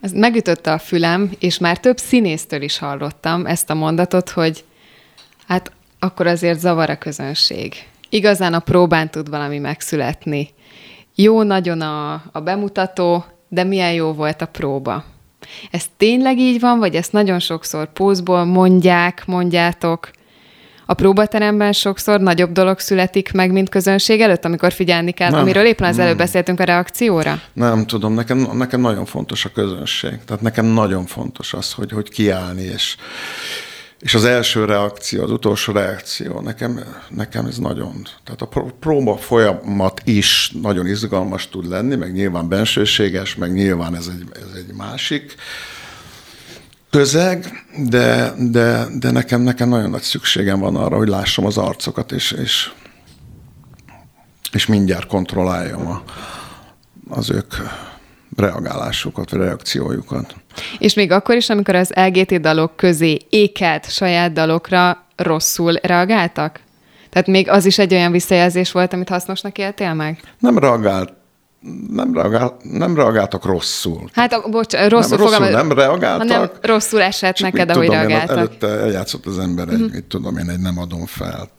Ez 0.00 0.12
megütötte 0.12 0.72
a 0.72 0.78
fülem, 0.78 1.30
és 1.38 1.58
már 1.58 1.78
több 1.78 1.98
színésztől 1.98 2.62
is 2.62 2.78
hallottam 2.78 3.46
ezt 3.46 3.70
a 3.70 3.74
mondatot, 3.74 4.30
hogy 4.30 4.64
hát 5.46 5.72
akkor 5.98 6.26
azért 6.26 6.58
zavar 6.58 6.90
a 6.90 6.98
közönség. 6.98 7.74
Igazán 8.08 8.54
a 8.54 8.58
próbán 8.58 9.10
tud 9.10 9.30
valami 9.30 9.58
megszületni. 9.58 10.48
Jó 11.14 11.42
nagyon 11.42 11.80
a, 11.80 12.12
a 12.32 12.40
bemutató, 12.40 13.24
de 13.48 13.64
milyen 13.64 13.92
jó 13.92 14.12
volt 14.12 14.42
a 14.42 14.46
próba. 14.46 15.04
Ez 15.70 15.84
tényleg 15.96 16.38
így 16.38 16.60
van, 16.60 16.78
vagy 16.78 16.94
ezt 16.94 17.12
nagyon 17.12 17.38
sokszor 17.38 17.92
pózból 17.92 18.44
mondják, 18.44 19.22
mondjátok? 19.26 20.10
A 20.90 20.94
próbateremben 20.94 21.72
sokszor 21.72 22.20
nagyobb 22.20 22.52
dolog 22.52 22.78
születik 22.78 23.32
meg, 23.32 23.52
mint 23.52 23.68
közönség 23.68 24.20
előtt, 24.20 24.44
amikor 24.44 24.72
figyelni 24.72 25.10
kell, 25.10 25.30
nem, 25.30 25.40
amiről 25.40 25.64
éppen 25.64 25.88
az 25.88 25.98
előbb 25.98 26.16
beszéltünk 26.16 26.60
a 26.60 26.64
reakcióra? 26.64 27.40
Nem 27.52 27.86
tudom, 27.86 28.14
nekem, 28.14 28.48
nekem 28.52 28.80
nagyon 28.80 29.04
fontos 29.04 29.44
a 29.44 29.48
közönség. 29.52 30.18
Tehát 30.26 30.42
nekem 30.42 30.66
nagyon 30.66 31.06
fontos 31.06 31.54
az, 31.54 31.72
hogy, 31.72 31.92
hogy 31.92 32.08
kiállni, 32.08 32.62
és, 32.62 32.96
és 34.00 34.14
az 34.14 34.24
első 34.24 34.64
reakció, 34.64 35.22
az 35.22 35.30
utolsó 35.30 35.72
reakció, 35.72 36.40
nekem, 36.40 36.80
nekem 37.08 37.46
ez 37.46 37.58
nagyon, 37.58 38.06
tehát 38.24 38.42
a 38.42 38.72
próba 38.80 39.16
folyamat 39.16 40.00
is 40.04 40.52
nagyon 40.62 40.86
izgalmas 40.86 41.48
tud 41.48 41.68
lenni, 41.68 41.96
meg 41.96 42.12
nyilván 42.12 42.48
bensőséges, 42.48 43.34
meg 43.34 43.52
nyilván 43.52 43.96
ez 43.96 44.10
egy, 44.12 44.24
ez 44.34 44.56
egy 44.56 44.74
másik 44.76 45.34
közeg, 46.90 47.64
de, 47.88 48.32
de, 48.38 48.86
de 48.98 49.10
nekem, 49.10 49.40
nekem 49.40 49.68
nagyon 49.68 49.90
nagy 49.90 50.02
szükségem 50.02 50.60
van 50.60 50.76
arra, 50.76 50.96
hogy 50.96 51.08
lássam 51.08 51.46
az 51.46 51.58
arcokat, 51.58 52.12
és, 52.12 52.32
és, 52.32 52.70
és 54.52 54.66
mindjárt 54.66 55.06
kontrolláljam 55.06 55.86
a, 55.86 56.02
az 57.08 57.30
ők 57.30 57.54
reagálásukat, 58.36 59.30
vagy 59.30 59.40
reakciójukat. 59.40 60.34
És 60.78 60.94
még 60.94 61.10
akkor 61.10 61.34
is, 61.34 61.48
amikor 61.48 61.74
az 61.74 61.92
LGT 61.94 62.40
dalok 62.40 62.76
közé 62.76 63.18
ékelt 63.28 63.90
saját 63.90 64.32
dalokra 64.32 65.06
rosszul 65.16 65.72
reagáltak? 65.72 66.60
Tehát 67.10 67.26
még 67.26 67.48
az 67.48 67.64
is 67.64 67.78
egy 67.78 67.94
olyan 67.94 68.12
visszajelzés 68.12 68.72
volt, 68.72 68.92
amit 68.92 69.08
hasznosnak 69.08 69.58
éltél 69.58 69.94
meg? 69.94 70.20
Nem 70.38 70.58
reagált 70.58 71.12
nem, 71.90 72.14
reagál, 72.14 72.56
nem 72.62 72.94
reagáltak 72.96 73.44
rosszul. 73.44 74.10
Hát, 74.12 74.50
bocs, 74.50 74.72
rosszul, 74.72 75.16
nem, 75.16 75.26
rosszul 75.26 75.48
nem 75.48 75.72
reagáltak. 75.72 76.28
Hanem 76.28 76.50
rosszul 76.60 77.02
esett 77.02 77.38
neked, 77.38 77.70
ahogy 77.70 77.86
tudom, 77.86 78.00
reagáltak. 78.00 78.36
Én, 78.36 78.36
előtte 78.36 78.66
eljátszott 78.66 79.26
az 79.26 79.38
ember 79.38 79.68
egy, 79.68 79.74
uh-huh. 79.74 79.92
mit 79.92 80.04
tudom 80.04 80.36
én, 80.36 80.48
egy 80.48 80.60
nem 80.60 80.78
adom 80.78 81.06
felt. 81.06 81.50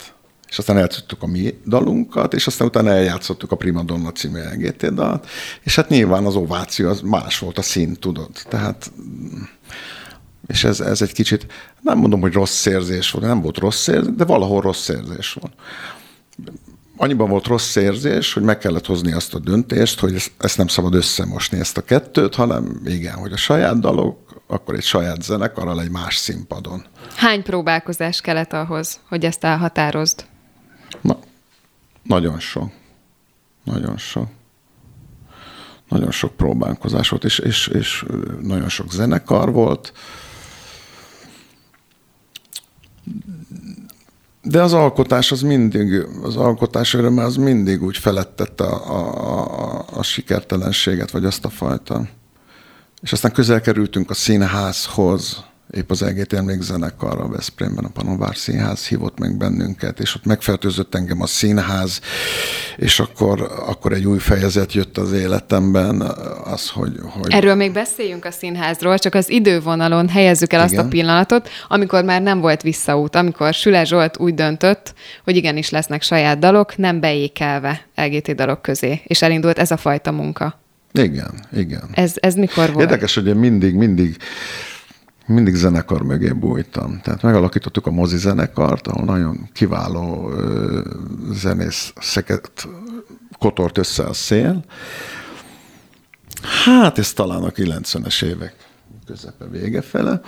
És 0.50 0.58
aztán 0.58 0.76
eljátszottuk 0.76 1.24
a 1.24 1.28
mi 1.28 1.60
dalunkat, 1.68 2.34
és 2.34 2.48
aztán 2.48 2.68
utána 2.68 2.90
eljátszottuk 2.90 3.52
a 3.52 3.56
Prima 3.56 3.84
Donna 3.84 4.12
című 4.12 4.40
LGT 4.40 4.94
dalt, 4.94 5.28
és 5.64 5.76
hát 5.76 5.90
nyilván 5.90 6.26
az 6.26 6.36
ováció 6.36 6.90
az 6.90 7.02
más 7.02 7.40
volt 7.40 7.58
a 7.58 7.62
szín, 7.62 7.96
tudod. 7.96 8.30
Tehát 8.50 8.92
és 10.48 10.64
ez, 10.64 10.80
ez 10.80 11.02
egy 11.02 11.12
kicsit, 11.12 11.46
nem 11.82 11.98
mondom, 11.98 12.22
hogy 12.22 12.34
rossz 12.34 12.66
érzés 12.66 13.12
volt, 13.12 13.26
nem 13.26 13.42
volt 13.42 13.58
rossz 13.58 13.88
érzés, 13.88 14.16
de 14.16 14.26
valahol 14.26 14.62
rossz 14.62 14.88
érzés 14.88 15.34
volt 15.34 15.54
annyiban 17.02 17.30
volt 17.30 17.48
rossz 17.48 17.76
érzés, 17.76 18.34
hogy 18.34 18.44
meg 18.44 18.58
kellett 18.58 18.86
hozni 18.86 19.12
azt 19.12 19.34
a 19.34 19.40
döntést, 19.40 20.00
hogy 20.00 20.32
ezt 20.38 20.58
nem 20.58 20.68
szabad 20.68 20.94
összemosni 20.94 21.60
ezt 21.60 21.78
a 21.78 21.82
kettőt, 21.82 22.36
hanem 22.36 22.82
igen, 22.86 23.14
hogy 23.16 23.32
a 23.32 23.38
saját 23.38 23.80
dalok, 23.80 24.42
akkor 24.48 24.76
egy 24.76 24.84
saját 24.84 25.22
zenekarral 25.22 25.82
egy 25.82 25.90
más 25.90 26.16
színpadon. 26.16 26.86
Hány 27.16 27.44
próbálkozás 27.44 28.22
kellett 28.22 28.54
ahhoz, 28.54 29.00
hogy 29.08 29.26
ezt 29.26 29.44
elhatározd? 29.44 30.26
Na, 31.02 31.20
nagyon 32.04 32.40
sok. 32.40 32.72
Nagyon 33.64 33.98
sok. 33.98 34.28
Nagyon 35.90 36.12
sok 36.12 36.36
próbálkozás 36.36 37.10
volt, 37.10 37.24
és, 37.24 37.40
és, 37.40 37.68
és 37.68 38.06
nagyon 38.42 38.70
sok 38.70 38.92
zenekar 38.92 39.52
volt 39.52 39.94
de 44.50 44.62
az 44.62 44.74
alkotás 44.74 45.32
az 45.32 45.42
mindig, 45.42 46.06
az 46.24 46.36
alkotás 46.36 46.94
öröme 46.94 47.24
az 47.24 47.36
mindig 47.36 47.84
úgy 47.84 47.98
felettette 47.98 48.64
a, 48.64 48.90
a, 48.90 49.78
a, 49.78 49.86
a 49.94 50.04
sikertelenséget, 50.04 51.12
vagy 51.12 51.26
azt 51.26 51.46
a 51.46 51.50
fajta. 51.50 52.08
És 53.02 53.12
aztán 53.12 53.32
közel 53.32 53.62
kerültünk 53.62 54.10
a 54.10 54.14
színházhoz, 54.14 55.44
épp 55.74 55.90
az 55.92 56.04
EGT 56.04 56.34
emlékzenekarra, 56.34 57.28
Veszprémben 57.28 57.86
a 57.86 57.90
Panovár 57.90 58.36
Színház 58.36 58.88
hívott 58.88 59.20
meg 59.20 59.38
bennünket, 59.38 60.00
és 60.00 60.16
ott 60.16 60.26
megfertőzött 60.26 60.96
engem 60.96 61.22
a 61.22 61.26
színház, 61.26 62.02
és 62.78 63.00
akkor, 63.00 63.42
akkor 63.68 63.94
egy 63.94 64.06
új 64.06 64.18
fejezet 64.18 64.74
jött 64.74 64.98
az 64.98 65.12
életemben, 65.12 66.02
az, 66.44 66.70
hogy, 66.70 67.00
hogy... 67.02 67.34
Erről 67.34 67.56
még 67.56 67.72
beszéljünk 67.72 68.26
a 68.26 68.32
színházról, 68.32 69.00
csak 69.00 69.14
az 69.14 69.30
idővonalon 69.30 70.10
helyezzük 70.10 70.54
el 70.54 70.66
Igen. 70.66 70.78
azt 70.78 70.86
a 70.86 70.90
pillanatot, 70.90 71.50
amikor 71.68 72.04
már 72.04 72.22
nem 72.22 72.40
volt 72.40 72.62
visszaút, 72.62 73.16
amikor 73.16 73.54
Süle 73.54 73.84
Zsolt 73.84 74.18
úgy 74.18 74.34
döntött, 74.34 74.94
hogy 75.24 75.36
igenis 75.36 75.70
lesznek 75.70 76.02
saját 76.02 76.40
dalok, 76.40 76.78
nem 76.78 77.00
beékelve 77.00 77.82
LGT 77.96 78.36
dalok 78.36 78.62
közé, 78.62 79.02
és 79.04 79.22
elindult 79.22 79.60
ez 79.60 79.72
a 79.72 79.78
fajta 79.78 80.12
munka. 80.12 80.60
Igen, 80.94 81.34
igen. 81.54 81.90
Ez, 81.94 82.14
ez 82.16 82.36
mikor 82.36 82.74
volt? 82.74 82.90
Érdekes, 82.90 83.16
hogy 83.16 83.28
én 83.28 83.36
mindig, 83.36 83.76
mindig 83.76 84.18
mindig 85.30 85.56
zenekar 85.56 86.02
mögé 86.02 86.32
bújtam. 86.32 87.00
Tehát 87.02 87.22
megalakítottuk 87.22 87.88
a 87.88 87.92
mozi 87.92 88.18
zenekart, 88.18 88.88
ahol 88.88 89.06
nagyon 89.06 89.50
kiváló 89.54 90.32
zenész 91.32 91.94
szeket 92.00 92.68
kotort 93.40 93.78
össze 93.78 94.04
a 94.04 94.14
szél. 94.14 94.64
Hát 96.66 96.98
ez 96.98 97.14
talán 97.14 97.44
a 97.44 97.50
90-es 97.50 98.24
évek 98.24 98.56
közepe 99.06 99.46
vége 99.46 99.82
fele. 99.82 100.22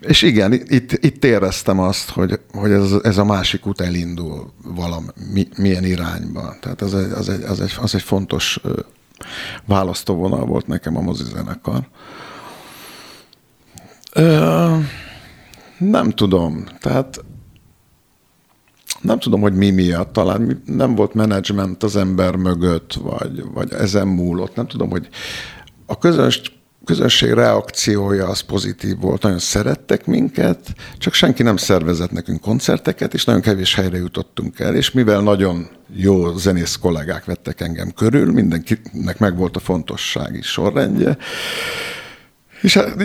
És 0.00 0.22
igen, 0.22 0.52
itt, 0.52 0.92
itt 0.92 1.24
éreztem 1.24 1.78
azt, 1.78 2.10
hogy, 2.10 2.40
hogy 2.52 2.70
ez, 2.70 2.92
ez 3.02 3.18
a 3.18 3.24
másik 3.24 3.66
út 3.66 3.80
elindul 3.80 4.52
valami, 4.62 5.06
milyen 5.56 5.84
irányba. 5.84 6.56
Tehát 6.60 6.82
az 6.82 6.94
egy, 6.94 7.10
az 7.10 7.28
egy, 7.28 7.42
az 7.42 7.60
egy, 7.60 7.74
az 7.80 7.94
egy 7.94 8.02
fontos 8.02 8.60
választóvonal 9.66 10.44
volt 10.46 10.66
nekem 10.66 10.96
a 10.96 11.00
mozizenekar. 11.00 11.88
Ö, 14.12 14.76
nem 15.78 16.10
tudom, 16.10 16.64
tehát 16.80 17.24
nem 19.00 19.18
tudom, 19.18 19.40
hogy 19.40 19.54
mi 19.54 19.70
miatt, 19.70 20.12
talán 20.12 20.62
nem 20.66 20.94
volt 20.94 21.14
menedzsment 21.14 21.82
az 21.82 21.96
ember 21.96 22.36
mögött, 22.36 22.92
vagy, 22.92 23.44
vagy 23.52 23.72
ezen 23.72 24.08
múlott, 24.08 24.54
nem 24.54 24.66
tudom, 24.66 24.90
hogy 24.90 25.08
a 25.86 25.98
közös 25.98 26.61
közönség 26.84 27.30
reakciója 27.30 28.28
az 28.28 28.40
pozitív 28.40 28.98
volt, 29.00 29.22
nagyon 29.22 29.38
szerettek 29.38 30.06
minket, 30.06 30.74
csak 30.98 31.14
senki 31.14 31.42
nem 31.42 31.56
szervezett 31.56 32.10
nekünk 32.10 32.40
koncerteket, 32.40 33.14
és 33.14 33.24
nagyon 33.24 33.40
kevés 33.40 33.74
helyre 33.74 33.96
jutottunk 33.96 34.58
el, 34.58 34.74
és 34.74 34.90
mivel 34.90 35.20
nagyon 35.20 35.68
jó 35.94 36.36
zenész 36.36 36.76
kollégák 36.76 37.24
vettek 37.24 37.60
engem 37.60 37.90
körül, 37.90 38.32
mindenkinek 38.32 39.18
meg 39.18 39.36
volt 39.36 39.56
a 39.56 39.60
fontossági 39.60 40.42
sorrendje, 40.42 41.16
És 42.60 42.74
hát 42.74 43.02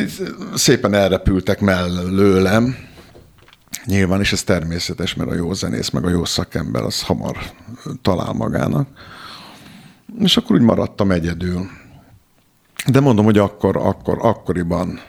szépen 0.54 0.94
elrepültek 0.94 1.60
mellőlem, 1.60 2.76
Nyilván, 3.86 4.20
és 4.20 4.32
ez 4.32 4.44
természetes, 4.44 5.16
mert 5.16 5.30
a 5.30 5.34
jó 5.34 5.54
zenész, 5.54 5.90
meg 5.90 6.06
a 6.06 6.10
jó 6.10 6.26
szakember 6.26 6.84
az 6.84 7.02
hamar 7.02 7.38
talál 8.02 8.34
magának. 8.34 8.88
És 10.20 10.38
akkor 10.38 10.56
úgy 10.56 10.62
maradtam 10.62 11.12
egyedül. 11.12 11.70
De 12.86 13.00
mondom, 13.00 13.26
hogy 13.26 13.38
akkor, 13.38 13.78
akkor, 13.78 14.18
akkoriban, 14.22 15.00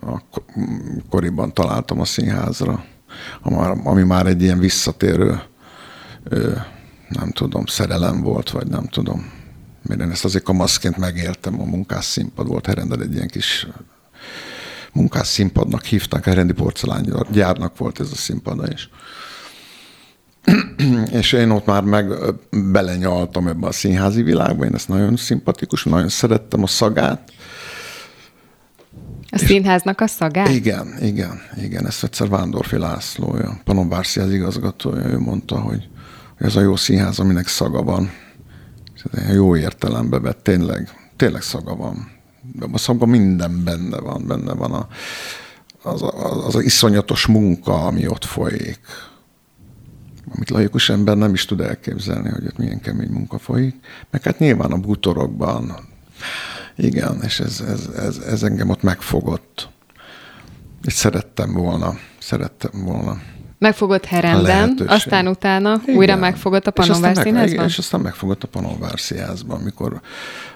akkoriban 0.00 1.52
találtam 1.52 2.00
a 2.00 2.04
színházra, 2.04 2.84
ami 3.84 4.02
már 4.02 4.26
egy 4.26 4.42
ilyen 4.42 4.58
visszatérő, 4.58 5.42
nem 7.08 7.30
tudom, 7.32 7.66
szerelem 7.66 8.22
volt, 8.22 8.50
vagy 8.50 8.66
nem 8.66 8.86
tudom. 8.86 9.32
Mert 9.82 10.00
én 10.00 10.10
ezt 10.10 10.24
azért 10.24 10.44
kamaszként 10.44 10.96
megéltem, 10.96 11.60
a 11.60 11.64
munkás 11.64 12.04
színpad 12.04 12.46
volt, 12.46 12.66
Herendel 12.66 13.02
egy 13.02 13.14
ilyen 13.14 13.28
kis 13.28 13.66
munkás 14.92 15.26
színpadnak 15.26 15.84
hívták, 15.84 16.26
a 16.26 16.32
rendi 16.32 16.52
porcelángyárnak 16.52 17.76
volt 17.76 18.00
ez 18.00 18.10
a 18.12 18.16
színpada 18.16 18.72
is. 18.72 18.72
és 18.72 18.88
én 21.32 21.50
ott 21.50 21.66
már 21.66 21.82
meg 21.82 22.12
belenyaltam 22.50 23.46
ebbe 23.46 23.66
a 23.66 23.72
színházi 23.72 24.22
világba, 24.22 24.64
én 24.64 24.74
ezt 24.74 24.88
nagyon 24.88 25.16
szimpatikus, 25.16 25.84
nagyon 25.84 26.08
szerettem 26.08 26.62
a 26.62 26.66
szagát. 26.66 27.32
A 29.30 29.38
színháznak 29.38 30.00
a 30.00 30.06
szagát? 30.06 30.48
Igen, 30.48 30.94
igen, 31.02 31.40
igen. 31.62 31.86
Ezt 31.86 32.04
egyszer 32.04 32.28
Vándorfi 32.28 32.76
Lászlója, 32.76 33.60
Panon 33.64 33.92
az 33.92 34.16
igazgatója, 34.16 35.06
ő 35.06 35.18
mondta, 35.18 35.60
hogy 35.60 35.88
ez 36.36 36.56
a 36.56 36.60
jó 36.60 36.76
színház, 36.76 37.18
aminek 37.18 37.46
szaga 37.46 37.82
van. 37.82 38.10
Jó 39.32 39.56
értelembe 39.56 40.18
vett, 40.18 40.42
tényleg, 40.42 40.88
tényleg 41.16 41.42
szaga 41.42 41.76
van 41.76 42.18
a 42.72 42.78
szagban 42.78 43.08
minden 43.08 43.64
benne 43.64 44.00
van, 44.00 44.26
benne 44.26 44.54
van 44.54 44.72
a, 44.72 44.88
az, 45.82 46.02
az, 46.02 46.54
az 46.54 46.62
iszonyatos 46.62 47.26
munka, 47.26 47.86
ami 47.86 48.06
ott 48.06 48.24
folyik. 48.24 48.80
Amit 50.34 50.50
laikus 50.50 50.88
ember 50.88 51.16
nem 51.16 51.32
is 51.34 51.44
tud 51.44 51.60
elképzelni, 51.60 52.28
hogy 52.28 52.46
ott 52.46 52.56
milyen 52.56 52.80
kemény 52.80 53.10
munka 53.10 53.38
folyik. 53.38 53.76
Meg 54.10 54.22
hát 54.22 54.38
nyilván 54.38 54.72
a 54.72 54.76
bútorokban, 54.76 55.76
igen, 56.76 57.20
és 57.22 57.40
ez, 57.40 57.60
ez, 57.60 57.86
ez, 57.96 58.18
ez 58.18 58.42
engem 58.42 58.68
ott 58.68 58.82
megfogott. 58.82 59.68
És 60.84 60.92
szerettem 60.92 61.52
volna, 61.52 61.98
szerettem 62.18 62.84
volna 62.84 63.20
Megfogott 63.60 64.04
Herenden, 64.04 64.80
aztán 64.86 65.26
utána 65.26 65.80
Igen. 65.82 65.96
újra 65.96 66.16
megfogott 66.16 66.66
a 66.66 66.70
Panonvár 66.70 67.16
színházban? 67.16 67.64
És 67.64 67.78
aztán 67.78 68.00
megfogott 68.00 68.42
a 68.42 68.46
Panonvár 68.46 69.00
színházban, 69.00 69.60
amikor 69.60 70.00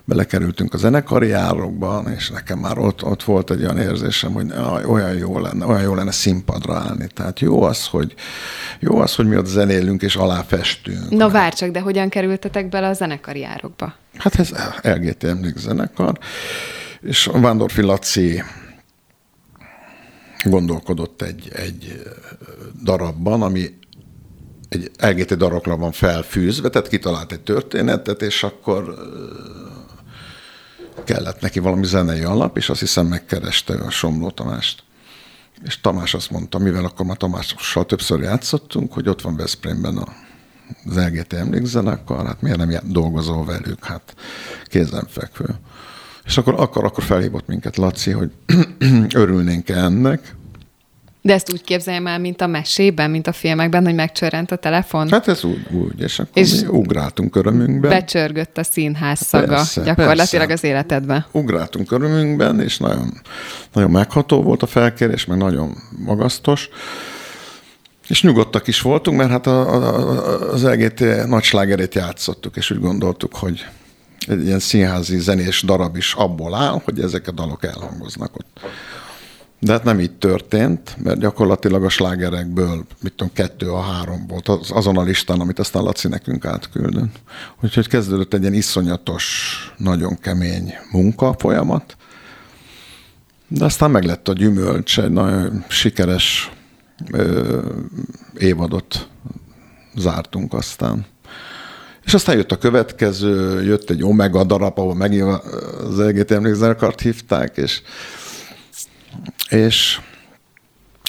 belekerültünk 0.05 0.75
a 0.75 0.77
zenekari 0.77 1.27
járokban, 1.27 2.13
és 2.17 2.31
nekem 2.31 2.59
már 2.59 2.79
ott, 2.79 3.05
ott 3.05 3.23
volt 3.23 3.51
egy 3.51 3.63
olyan 3.63 3.79
érzésem, 3.79 4.33
hogy 4.33 4.53
olyan 4.87 5.15
jó 5.15 5.39
lenne, 5.39 5.67
olyan 5.67 5.83
jó 5.83 5.95
lenne 5.95 6.11
színpadra 6.11 6.75
állni. 6.75 7.07
Tehát 7.15 7.41
jó 7.41 7.63
az, 7.63 7.87
hogy, 7.87 8.15
jó 8.79 8.99
az, 8.99 9.15
hogy 9.15 9.27
mi 9.27 9.37
ott 9.37 9.47
zenélünk 9.47 10.03
és 10.03 10.17
aláfestünk. 10.17 11.11
Na 11.11 11.29
várj 11.29 11.57
csak, 11.57 11.71
de 11.71 11.81
hogyan 11.81 12.09
kerültetek 12.09 12.69
bele 12.69 12.89
a 12.89 12.93
zenekari 12.93 13.41
járokba? 13.41 13.95
Hát 14.17 14.39
ez 14.39 14.51
LGTM 14.83 15.45
zenekar, 15.57 16.19
és 17.01 17.31
Vándorfi 17.33 17.83
Laci 17.83 18.43
gondolkodott 20.45 21.23
egy, 21.23 21.49
egy 21.53 22.03
darabban, 22.83 23.43
ami 23.43 23.79
egy 24.69 24.91
LGT 24.99 25.37
darabra 25.37 25.77
van 25.77 25.93
felfűzve, 25.93 26.69
tehát 26.69 26.89
kitalált 26.89 27.33
egy 27.33 27.41
történetet, 27.41 28.23
és 28.23 28.43
akkor 28.43 28.95
kellett 31.05 31.41
neki 31.41 31.59
valami 31.59 31.87
zenei 31.87 32.23
alap, 32.23 32.57
és 32.57 32.69
azt 32.69 32.81
hiszem 32.81 33.07
megkereste 33.07 33.75
a 33.75 33.91
Somló 33.91 34.31
Tamást. 34.31 34.83
És 35.65 35.81
Tamás 35.81 36.15
azt 36.15 36.31
mondta, 36.31 36.59
mivel 36.59 36.85
akkor 36.85 37.07
már 37.07 37.17
Tamással 37.17 37.87
többször 37.87 38.21
játszottunk, 38.21 38.93
hogy 38.93 39.09
ott 39.09 39.21
van 39.21 39.37
Veszprémben 39.37 39.97
a, 39.97 40.15
az 40.85 40.97
LGT 40.97 41.33
emlékzenekar, 41.33 42.27
hát 42.27 42.43
miért 42.43 42.59
nem 42.59 42.79
dolgozol 42.85 43.45
velük, 43.45 43.85
hát 43.85 44.15
kézenfekvő. 44.65 45.55
És 46.25 46.39
akkor, 46.39 46.55
akkor, 46.59 46.85
akkor 46.85 47.05
felhívott 47.05 47.47
minket 47.47 47.77
Laci, 47.77 48.11
hogy 48.11 48.31
örülnénk 49.15 49.69
-e 49.69 49.77
ennek, 49.77 50.35
de 51.27 51.33
ezt 51.33 51.53
úgy 51.53 51.63
képzeljem 51.63 52.07
el, 52.07 52.19
mint 52.19 52.41
a 52.41 52.47
mesében, 52.47 53.11
mint 53.11 53.27
a 53.27 53.33
filmekben, 53.33 53.85
hogy 53.85 53.95
megcsörrent 53.95 54.51
a 54.51 54.57
telefon? 54.57 55.09
Hát 55.09 55.29
ez 55.29 55.45
úgy, 55.45 55.67
úgy 55.71 56.01
és 56.01 56.19
akkor 56.19 56.43
és 56.43 56.61
mi 56.61 56.67
ugráltunk 56.67 57.37
örömünkben. 57.37 57.91
Becsörgött 57.91 58.59
a 58.59 58.63
színház 58.63 59.21
szaga 59.21 59.47
persze, 59.47 59.83
gyakorlatilag 59.83 60.47
persze. 60.47 60.53
az 60.53 60.65
életedben. 60.65 61.25
Ugráltunk 61.31 61.93
örömünkben, 61.93 62.61
és 62.61 62.79
nagyon, 62.79 63.21
nagyon 63.73 63.91
megható 63.91 64.43
volt 64.43 64.63
a 64.63 64.67
felkérés, 64.67 65.25
meg 65.25 65.39
nagyon 65.39 65.77
magasztos. 65.99 66.69
És 68.09 68.23
nyugodtak 68.23 68.67
is 68.67 68.81
voltunk, 68.81 69.19
mert 69.19 69.31
hát 69.31 69.47
a, 69.47 69.75
a, 69.75 70.53
az 70.53 70.65
LGT 70.65 71.27
nagyslágerét 71.27 71.95
játszottuk, 71.95 72.57
és 72.57 72.71
úgy 72.71 72.81
gondoltuk, 72.81 73.37
hogy 73.37 73.67
egy 74.29 74.45
ilyen 74.45 74.59
színházi 74.59 75.19
zenés 75.19 75.63
darab 75.63 75.97
is 75.97 76.15
abból 76.15 76.55
áll, 76.55 76.81
hogy 76.85 77.01
ezek 77.01 77.29
a 77.29 77.31
dalok 77.31 77.65
elhangoznak 77.65 78.37
ott. 78.37 78.61
De 79.61 79.73
hát 79.73 79.85
nem 79.85 80.01
így 80.01 80.13
történt, 80.13 80.97
mert 81.03 81.19
gyakorlatilag 81.19 81.85
a 81.85 81.89
slágerekből, 81.89 82.85
mit 83.01 83.13
tudom, 83.13 83.33
kettő 83.33 83.71
a 83.71 83.81
három 83.81 84.27
volt 84.27 84.49
az, 84.49 84.71
azon 84.71 84.99
a 84.99 85.03
listán, 85.03 85.41
amit 85.41 85.59
aztán 85.59 85.83
Laci 85.83 86.09
nekünk 86.09 86.45
átküldött. 86.45 87.21
Úgyhogy 87.63 87.89
kezdődött 87.89 88.35
egy 88.35 88.41
ilyen 88.41 88.55
iszonyatos, 88.55 89.55
nagyon 89.77 90.19
kemény 90.19 90.75
munka 90.91 91.35
folyamat, 91.39 91.97
de 93.49 93.65
aztán 93.65 93.91
meg 93.91 94.05
lett 94.05 94.29
a 94.29 94.33
gyümölcs, 94.33 94.99
egy 94.99 95.11
nagyon 95.11 95.65
sikeres 95.69 96.51
ö, 97.13 97.61
évadot 98.39 99.09
zártunk 99.97 100.53
aztán. 100.53 101.07
És 102.05 102.15
aztán 102.15 102.37
jött 102.37 102.53
a 102.53 102.59
következő, 102.59 103.63
jött 103.63 103.91
egy 103.91 104.03
Omega 104.03 104.45
darab, 104.45 104.79
ahol 104.79 104.95
megint 104.95 105.23
az 105.23 105.99
LGT 105.99 106.31
emlékzenekart 106.31 107.01
hívták, 107.01 107.57
és 107.57 107.83
és, 109.49 110.01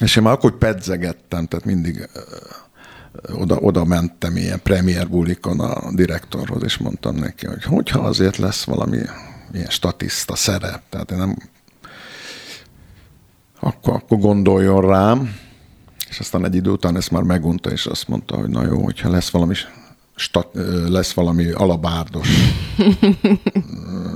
és 0.01 0.15
én 0.15 0.23
már 0.23 0.33
akkor 0.33 0.57
pedzegettem, 0.57 1.45
tehát 1.47 1.65
mindig 1.65 2.09
oda, 3.33 3.55
oda 3.55 3.83
mentem 3.83 4.37
ilyen 4.37 4.61
premier 4.61 5.09
bulikon 5.09 5.59
a 5.59 5.91
direktorhoz, 5.93 6.63
és 6.63 6.77
mondtam 6.77 7.15
neki, 7.15 7.45
hogy 7.45 7.63
hogyha 7.63 7.99
azért 7.99 8.37
lesz 8.37 8.63
valami 8.63 8.97
ilyen 9.53 9.69
statiszta 9.69 10.35
szerep, 10.35 10.81
tehát 10.89 11.11
én 11.11 11.17
nem 11.17 11.37
akkor, 13.59 13.93
akkor 13.93 14.17
gondoljon 14.17 14.81
rám, 14.81 15.35
és 16.09 16.19
aztán 16.19 16.45
egy 16.45 16.55
idő 16.55 16.69
után 16.69 16.95
ezt 16.95 17.11
már 17.11 17.21
megunta, 17.21 17.71
és 17.71 17.85
azt 17.85 18.07
mondta, 18.07 18.35
hogy 18.35 18.49
na 18.49 18.65
jó, 18.65 18.83
hogyha 18.83 19.09
lesz 19.09 19.29
valami 19.29 19.53
stat, 20.15 20.47
lesz 20.87 21.13
valami 21.13 21.51
alabárdos 21.51 22.27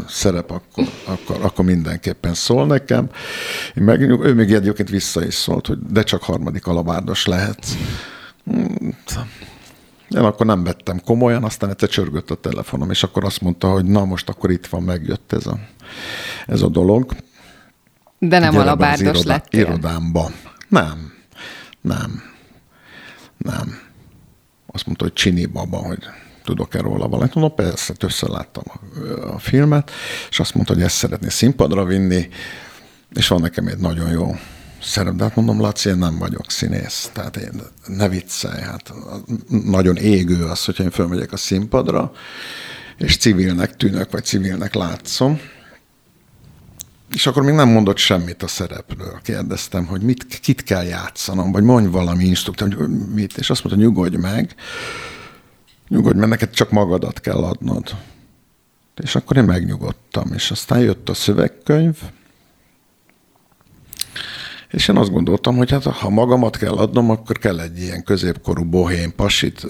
szerep, 0.07 0.51
akkor, 0.51 0.87
akkor, 1.05 1.37
akkor 1.41 1.65
mindenképpen 1.65 2.33
szól 2.33 2.65
nekem. 2.65 3.09
Én 3.75 3.83
meg, 3.83 4.01
ő 4.01 4.33
még 4.33 4.51
egyébként 4.51 4.89
vissza 4.89 5.25
is 5.25 5.33
szólt, 5.33 5.67
hogy 5.67 5.77
de 5.89 6.03
csak 6.03 6.23
harmadik 6.23 6.67
alabárdos 6.67 7.25
lehet. 7.25 7.65
Én 10.09 10.21
akkor 10.21 10.45
nem 10.45 10.63
vettem 10.63 11.01
komolyan, 11.05 11.43
aztán 11.43 11.69
egyszer 11.69 11.89
csörgött 11.89 12.31
a 12.31 12.35
telefonom, 12.35 12.89
és 12.89 13.03
akkor 13.03 13.23
azt 13.23 13.41
mondta, 13.41 13.71
hogy 13.71 13.85
na 13.85 14.05
most 14.05 14.29
akkor 14.29 14.51
itt 14.51 14.67
van, 14.67 14.83
megjött 14.83 15.33
ez 15.33 15.45
a, 15.45 15.59
ez 16.47 16.61
a 16.61 16.67
dolog. 16.67 17.15
De 18.19 18.39
nem 18.39 18.51
Gyere 18.51 18.63
alabárdos 18.63 19.19
irodá, 19.19 19.33
lettél? 19.33 19.59
Irodámba. 19.59 20.31
Nem, 20.69 21.13
nem, 21.81 22.23
nem 23.37 23.88
azt 24.71 24.85
mondta, 24.85 25.03
hogy 25.03 25.13
Csini 25.13 25.45
Baba, 25.45 25.77
hogy 25.77 26.03
tudok-e 26.43 26.81
róla 26.81 27.07
valamit. 27.07 27.33
Mondom, 27.33 27.55
persze, 27.55 27.93
többször 27.93 28.29
láttam 28.29 28.63
a, 28.67 29.09
a 29.33 29.39
filmet, 29.39 29.91
és 30.29 30.39
azt 30.39 30.53
mondta, 30.53 30.73
hogy 30.73 30.83
ezt 30.83 30.95
szeretné 30.95 31.29
színpadra 31.29 31.85
vinni, 31.85 32.29
és 33.13 33.27
van 33.27 33.41
nekem 33.41 33.67
egy 33.67 33.77
nagyon 33.77 34.11
jó 34.11 34.35
szerep, 34.81 35.13
de 35.13 35.23
hát 35.23 35.35
mondom, 35.35 35.61
Laci, 35.61 35.89
én 35.89 35.97
nem 35.97 36.17
vagyok 36.17 36.51
színész, 36.51 37.09
tehát 37.13 37.37
én, 37.37 37.61
ne 37.85 38.09
viccelj, 38.09 38.61
hát 38.61 38.93
nagyon 39.65 39.95
égő 39.95 40.43
az, 40.43 40.65
hogyha 40.65 40.83
én 40.83 40.91
fölmegyek 40.91 41.31
a 41.31 41.37
színpadra, 41.37 42.11
és 42.97 43.17
civilnek 43.17 43.75
tűnök, 43.75 44.11
vagy 44.11 44.23
civilnek 44.23 44.73
látszom, 44.73 45.39
és 47.13 47.27
akkor 47.27 47.43
még 47.43 47.53
nem 47.53 47.69
mondott 47.69 47.97
semmit 47.97 48.43
a 48.43 48.47
szerepről. 48.47 49.19
Kérdeztem, 49.23 49.85
hogy 49.85 50.01
mit, 50.01 50.39
kit 50.39 50.63
kell 50.63 50.83
játszanom, 50.83 51.51
vagy 51.51 51.63
mondj 51.63 51.89
valami 51.89 52.23
instruktor, 52.23 52.73
hogy 52.73 52.89
mit, 52.89 53.37
és 53.37 53.49
azt 53.49 53.63
mondta, 53.63 53.81
nyugodj 53.83 54.15
meg, 54.15 54.55
nyugodj, 55.87 56.17
mert 56.17 56.29
neked 56.29 56.49
csak 56.49 56.71
magadat 56.71 57.19
kell 57.19 57.43
adnod. 57.43 57.95
És 59.03 59.15
akkor 59.15 59.37
én 59.37 59.43
megnyugodtam, 59.43 60.33
és 60.33 60.51
aztán 60.51 60.79
jött 60.79 61.09
a 61.09 61.13
szövegkönyv, 61.13 61.97
és 64.69 64.87
én 64.87 64.97
azt 64.97 65.11
gondoltam, 65.11 65.57
hogy 65.57 65.71
hát 65.71 65.83
ha 65.83 66.09
magamat 66.09 66.57
kell 66.57 66.73
adnom, 66.73 67.09
akkor 67.09 67.37
kell 67.37 67.59
egy 67.59 67.79
ilyen 67.79 68.03
középkorú 68.03 68.63
bohém 68.63 69.15
pasit 69.15 69.67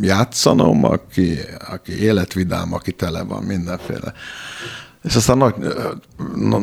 játszanom, 0.00 0.84
aki, 0.84 1.38
aki 1.68 2.02
életvidám, 2.02 2.72
aki 2.72 2.92
tele 2.92 3.22
van 3.22 3.42
mindenféle 3.42 4.12
És 5.04 5.14
aztán 5.16 5.36
nagy, 5.36 5.54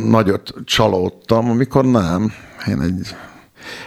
nagyot 0.05 0.53
csalódtam, 0.65 1.49
amikor 1.49 1.85
nem. 1.85 2.31
Én 2.67 2.81
egy, 2.81 3.15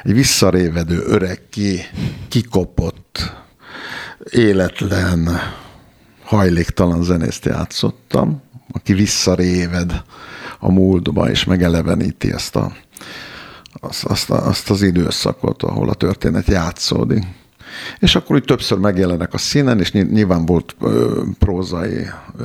egy 0.03 0.15
visszarévedő, 0.15 1.03
öreg, 1.07 1.49
ki, 1.51 1.81
kikopott, 2.29 3.33
életlen, 4.31 5.29
hajléktalan 6.25 7.03
zenészt 7.03 7.45
játszottam, 7.45 8.43
aki 8.73 8.93
visszaréved 8.93 10.03
a 10.59 10.71
múltba, 10.73 11.31
és 11.31 11.45
megeleveníti 11.45 12.33
ezt 12.33 12.57
a, 12.57 12.73
azt, 13.81 14.05
azt, 14.05 14.31
azt 14.31 14.71
az 14.71 14.83
időszakot, 14.83 15.63
ahol 15.63 15.89
a 15.89 15.95
történet 15.95 16.47
játszódik. 16.47 17.25
És 17.99 18.15
akkor 18.15 18.37
úgy 18.37 18.45
többször 18.45 18.79
megjelenek 18.79 19.35
a 19.35 19.39
színen, 19.39 19.81
és 19.81 19.93
nyilván 19.93 20.47
volt 20.47 20.77
ö, 20.81 21.23
prózai 21.39 22.07
ö, 22.39 22.45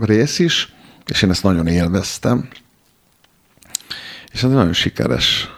rész 0.00 0.38
is, 0.38 0.73
és 1.06 1.22
én 1.22 1.30
ezt 1.30 1.42
nagyon 1.42 1.66
élveztem. 1.66 2.48
És 4.32 4.42
ez 4.42 4.50
nagyon 4.50 4.72
sikeres 4.72 5.48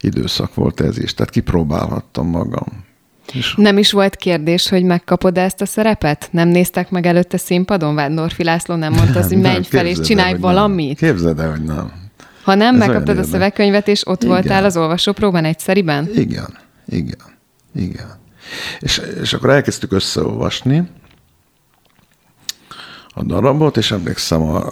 időszak 0.00 0.54
volt 0.54 0.80
ez 0.80 0.98
is, 0.98 1.14
tehát 1.14 1.32
kipróbálhattam 1.32 2.28
magam. 2.28 2.84
És... 3.32 3.54
Nem 3.56 3.78
is 3.78 3.92
volt 3.92 4.16
kérdés, 4.16 4.68
hogy 4.68 4.84
megkapod 4.84 5.38
ezt 5.38 5.60
a 5.60 5.66
szerepet? 5.66 6.28
Nem 6.30 6.48
néztek 6.48 6.90
meg 6.90 7.06
előtte 7.06 7.36
színpadon? 7.36 7.94
Vádnorfi 7.94 8.44
László 8.44 8.74
nem 8.74 8.92
mondta 8.92 9.18
az, 9.18 9.28
hogy 9.28 9.40
menj 9.40 9.62
fel 9.62 9.86
és 9.86 10.00
csinálj 10.00 10.38
valamit? 10.38 11.00
Nem. 11.00 11.10
Képzeld 11.10 11.38
el, 11.38 11.50
hogy 11.50 11.62
nem. 11.62 11.92
Ha 12.42 12.54
nem, 12.54 12.74
Ez 12.74 12.86
megkaptad 12.86 13.18
a 13.18 13.22
szövegkönyvet, 13.22 13.88
és 13.88 14.06
ott 14.06 14.22
igen. 14.22 14.34
voltál 14.34 14.64
az 14.64 14.76
olvasópróban 14.76 15.44
egyszeriben? 15.44 16.08
Igen, 16.14 16.58
igen, 16.86 17.38
igen. 17.74 18.20
És, 18.80 19.02
és 19.22 19.32
akkor 19.32 19.50
elkezdtük 19.50 19.92
összeolvasni 19.92 20.88
a 23.14 23.22
darabot, 23.22 23.76
és 23.76 23.90
emlékszem, 23.90 24.42
a, 24.42 24.62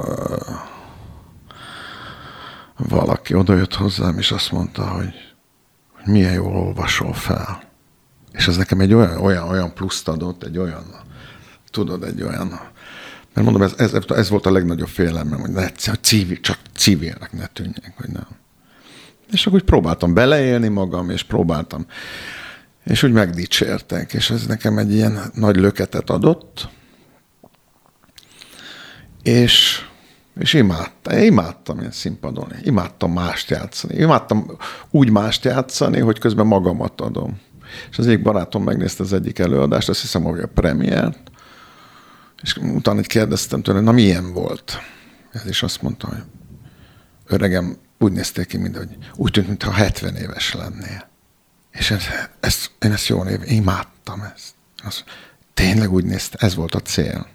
valaki 2.76 3.34
odajött 3.34 3.74
hozzám, 3.74 4.18
és 4.18 4.30
azt 4.30 4.52
mondta, 4.52 4.88
hogy, 4.88 5.14
hogy 5.92 6.12
milyen 6.12 6.32
jól 6.32 6.56
olvasol 6.56 7.12
fel. 7.12 7.62
És 8.32 8.48
ez 8.48 8.56
nekem 8.56 8.80
egy 8.80 8.94
olyan, 8.94 9.16
olyan, 9.16 9.48
olyan 9.48 9.74
pluszt 9.74 10.08
adott, 10.08 10.42
egy 10.42 10.58
olyan, 10.58 10.84
tudod, 11.70 12.04
egy 12.04 12.22
olyan, 12.22 12.48
mert 13.34 13.46
mondom, 13.46 13.62
ez, 13.62 13.74
ez, 13.76 14.04
ez 14.08 14.28
volt 14.28 14.46
a 14.46 14.52
legnagyobb 14.52 14.88
félelmem, 14.88 15.40
hogy, 15.40 15.50
ne, 15.50 15.62
hogy 15.62 16.02
civil, 16.02 16.40
csak 16.40 16.58
civilnek 16.76 17.32
ne 17.32 17.46
tűnjek, 17.46 17.94
hogy 17.96 18.08
nem. 18.08 18.26
És 19.30 19.46
akkor 19.46 19.58
úgy 19.58 19.66
próbáltam 19.66 20.14
beleélni 20.14 20.68
magam, 20.68 21.10
és 21.10 21.22
próbáltam, 21.22 21.86
és 22.84 23.02
úgy 23.02 23.12
megdicsértek, 23.12 24.12
és 24.12 24.30
ez 24.30 24.46
nekem 24.46 24.78
egy 24.78 24.92
ilyen 24.92 25.20
nagy 25.34 25.56
löketet 25.56 26.10
adott, 26.10 26.68
és, 29.22 29.86
és 30.40 30.52
imádtam, 30.52 31.18
imádtam 31.18 31.80
én 31.80 31.90
színpadon, 31.90 32.52
imádtam 32.62 33.12
mást 33.12 33.50
játszani, 33.50 33.94
imádtam 33.94 34.56
úgy 34.90 35.10
mást 35.10 35.44
játszani, 35.44 35.98
hogy 35.98 36.18
közben 36.18 36.46
magamat 36.46 37.00
adom. 37.00 37.40
És 37.90 37.98
az 37.98 38.06
egyik 38.06 38.22
barátom 38.22 38.62
megnézte 38.62 39.02
az 39.02 39.12
egyik 39.12 39.38
előadást, 39.38 39.88
azt 39.88 40.00
hiszem, 40.00 40.22
hogy 40.22 40.40
a 40.40 40.46
premiért, 40.46 41.30
és 42.42 42.56
utána 42.56 42.98
egy 42.98 43.06
kérdeztem 43.06 43.62
tőle, 43.62 43.80
na 43.80 43.92
milyen 43.92 44.32
volt? 44.32 44.78
Ez 45.32 45.46
is 45.46 45.62
azt 45.62 45.82
mondta, 45.82 46.06
hogy 46.06 46.22
öregem, 47.26 47.76
úgy 47.98 48.12
nézték 48.12 48.46
ki, 48.46 48.56
mint 48.56 48.76
hogy 48.76 48.96
úgy 49.14 49.30
tűnt, 49.30 49.46
mintha 49.46 49.72
70 49.72 50.16
éves 50.16 50.54
lennél. 50.54 51.08
És 51.70 51.90
ez, 51.90 52.02
ez, 52.40 52.56
én 52.78 52.92
ezt 52.92 53.06
jól 53.06 53.26
év, 53.26 53.40
imádtam 53.44 54.20
ezt. 54.34 54.54
Az, 54.84 55.04
tényleg 55.54 55.92
úgy 55.92 56.04
nézte, 56.04 56.38
ez 56.40 56.54
volt 56.54 56.74
a 56.74 56.80
cél. 56.80 57.26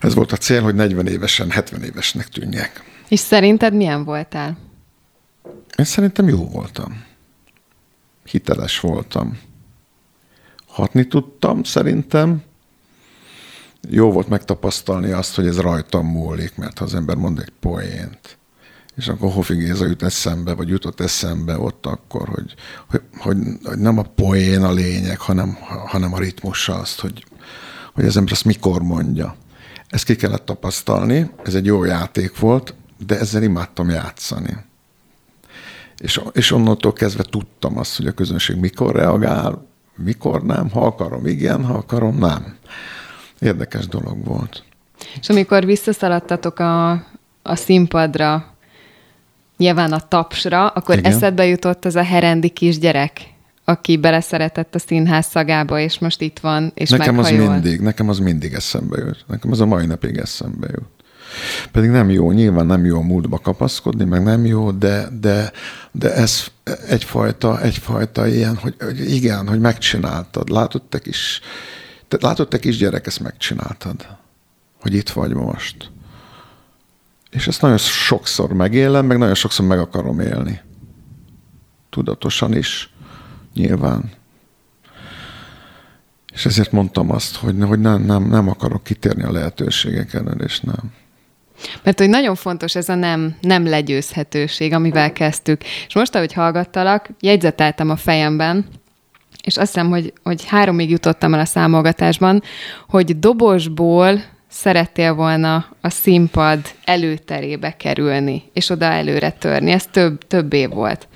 Ez 0.00 0.14
volt 0.14 0.32
a 0.32 0.36
cél, 0.36 0.62
hogy 0.62 0.74
40 0.74 1.06
évesen, 1.06 1.50
70 1.50 1.82
évesnek 1.82 2.28
tűnjek. 2.28 2.84
És 3.08 3.20
szerinted 3.20 3.74
milyen 3.74 4.04
voltál? 4.04 4.58
Én 5.76 5.84
szerintem 5.84 6.28
jó 6.28 6.48
voltam 6.48 7.04
hiteles 8.26 8.80
voltam. 8.80 9.38
Hatni 10.66 11.06
tudtam 11.06 11.62
szerintem. 11.62 12.42
Jó 13.90 14.12
volt 14.12 14.28
megtapasztalni 14.28 15.10
azt, 15.10 15.34
hogy 15.34 15.46
ez 15.46 15.60
rajtam 15.60 16.06
múlik, 16.06 16.56
mert 16.56 16.78
ha 16.78 16.84
az 16.84 16.94
ember 16.94 17.16
mond 17.16 17.38
egy 17.38 17.52
poént, 17.60 18.38
és 18.96 19.08
akkor 19.08 19.32
Hofi 19.32 19.54
Géza 19.54 19.86
jut 19.86 20.02
eszembe, 20.02 20.52
vagy 20.54 20.68
jutott 20.68 21.00
eszembe 21.00 21.58
ott 21.58 21.86
akkor, 21.86 22.28
hogy, 22.28 22.54
hogy, 22.88 23.02
hogy, 23.18 23.36
hogy 23.64 23.78
nem 23.78 23.98
a 23.98 24.02
poén 24.02 24.62
a 24.62 24.72
lényeg, 24.72 25.18
hanem, 25.18 25.56
hanem 25.86 26.12
a 26.12 26.18
ritmusa 26.18 26.74
azt, 26.74 27.00
hogy, 27.00 27.24
hogy 27.94 28.04
az 28.04 28.16
ember 28.16 28.32
azt 28.32 28.44
mikor 28.44 28.82
mondja. 28.82 29.36
Ezt 29.88 30.04
ki 30.04 30.16
kellett 30.16 30.44
tapasztalni, 30.44 31.30
ez 31.44 31.54
egy 31.54 31.64
jó 31.64 31.84
játék 31.84 32.38
volt, 32.38 32.74
de 33.06 33.18
ezzel 33.18 33.42
imádtam 33.42 33.88
játszani. 33.88 34.56
És, 35.98 36.20
és 36.32 36.50
onnantól 36.50 36.92
kezdve 36.92 37.22
tudtam 37.22 37.78
azt, 37.78 37.96
hogy 37.96 38.06
a 38.06 38.12
közönség 38.12 38.56
mikor 38.56 38.94
reagál, 38.94 39.66
mikor 39.94 40.42
nem, 40.42 40.70
ha 40.70 40.86
akarom, 40.86 41.26
igen, 41.26 41.64
ha 41.64 41.74
akarom, 41.74 42.18
nem. 42.18 42.56
Érdekes 43.38 43.86
dolog 43.86 44.24
volt. 44.24 44.64
És 45.20 45.28
amikor 45.28 45.64
visszaszaladtatok 45.64 46.58
a, 46.58 46.90
a 47.42 47.54
színpadra, 47.54 48.54
nyilván 49.56 49.92
a 49.92 50.08
tapsra, 50.08 50.68
akkor 50.68 50.98
igen. 50.98 51.12
eszedbe 51.12 51.46
jutott 51.46 51.84
az 51.84 51.96
a 51.96 52.02
herendi 52.02 52.48
kisgyerek, 52.48 53.20
aki 53.68 53.96
beleszeretett 53.96 54.74
a 54.74 54.78
színház 54.78 55.26
szagába, 55.26 55.78
és 55.78 55.98
most 55.98 56.20
itt 56.20 56.38
van, 56.38 56.72
és 56.74 56.90
nekem 56.90 57.14
meghajol. 57.14 57.46
az 57.46 57.52
mindig, 57.52 57.80
nekem 57.80 58.08
az 58.08 58.18
mindig 58.18 58.52
eszembe 58.52 58.98
jut. 58.98 59.24
Nekem 59.26 59.50
az 59.50 59.60
a 59.60 59.66
mai 59.66 59.86
napig 59.86 60.16
eszembe 60.16 60.66
jut. 60.72 60.96
Pedig 61.72 61.90
nem 61.90 62.10
jó, 62.10 62.32
nyilván 62.32 62.66
nem 62.66 62.84
jó 62.84 62.98
a 62.98 63.02
múltba 63.02 63.38
kapaszkodni, 63.38 64.04
meg 64.04 64.22
nem 64.22 64.44
jó, 64.44 64.70
de, 64.70 65.08
de, 65.20 65.52
de 65.92 66.14
ez 66.14 66.46
egyfajta, 66.88 67.60
egyfajta 67.60 68.26
ilyen, 68.26 68.56
hogy, 68.56 68.74
hogy 68.78 69.12
igen, 69.12 69.48
hogy 69.48 69.60
megcsináltad. 69.60 70.48
Látod 70.48 70.82
te 70.82 71.00
is, 71.02 71.40
te, 72.08 72.16
látod 72.20 72.48
te 72.48 72.58
gyerek, 72.58 73.06
ezt 73.06 73.20
megcsináltad. 73.20 74.06
Hogy 74.80 74.94
itt 74.94 75.10
vagy 75.10 75.34
most. 75.34 75.90
És 77.30 77.46
ezt 77.46 77.62
nagyon 77.62 77.78
sokszor 77.78 78.52
megélem, 78.52 79.06
meg 79.06 79.18
nagyon 79.18 79.34
sokszor 79.34 79.66
meg 79.66 79.78
akarom 79.78 80.20
élni. 80.20 80.60
Tudatosan 81.90 82.56
is, 82.56 82.90
nyilván. 83.56 84.10
És 86.32 86.46
ezért 86.46 86.72
mondtam 86.72 87.10
azt, 87.10 87.36
hogy, 87.36 87.54
hogy 87.60 87.80
nem, 87.80 88.02
nem, 88.02 88.28
nem 88.28 88.48
akarok 88.48 88.84
kitérni 88.84 89.22
a 89.22 89.32
lehetőségeken, 89.32 90.40
és 90.44 90.60
nem. 90.60 90.92
Mert 91.82 91.98
hogy 91.98 92.08
nagyon 92.08 92.34
fontos 92.34 92.74
ez 92.74 92.88
a 92.88 92.94
nem, 92.94 93.36
nem 93.40 93.66
legyőzhetőség, 93.66 94.72
amivel 94.72 95.12
kezdtük. 95.12 95.62
És 95.86 95.94
most, 95.94 96.14
ahogy 96.14 96.32
hallgattalak, 96.32 97.08
jegyzeteltem 97.20 97.90
a 97.90 97.96
fejemben, 97.96 98.66
és 99.42 99.56
azt 99.56 99.72
hiszem, 99.72 99.88
hogy, 99.88 100.12
hogy 100.22 100.44
háromig 100.44 100.90
jutottam 100.90 101.34
el 101.34 101.40
a 101.40 101.44
számolgatásban, 101.44 102.42
hogy 102.88 103.18
dobosból 103.18 104.22
szerettél 104.48 105.14
volna 105.14 105.66
a 105.80 105.90
színpad 105.90 106.60
előterébe 106.84 107.76
kerülni, 107.76 108.42
és 108.52 108.70
oda 108.70 108.84
előre 108.84 109.30
törni. 109.30 109.70
Ez 109.70 109.86
több, 109.86 110.26
több 110.26 110.52
év 110.52 110.70
volt. 110.70 111.08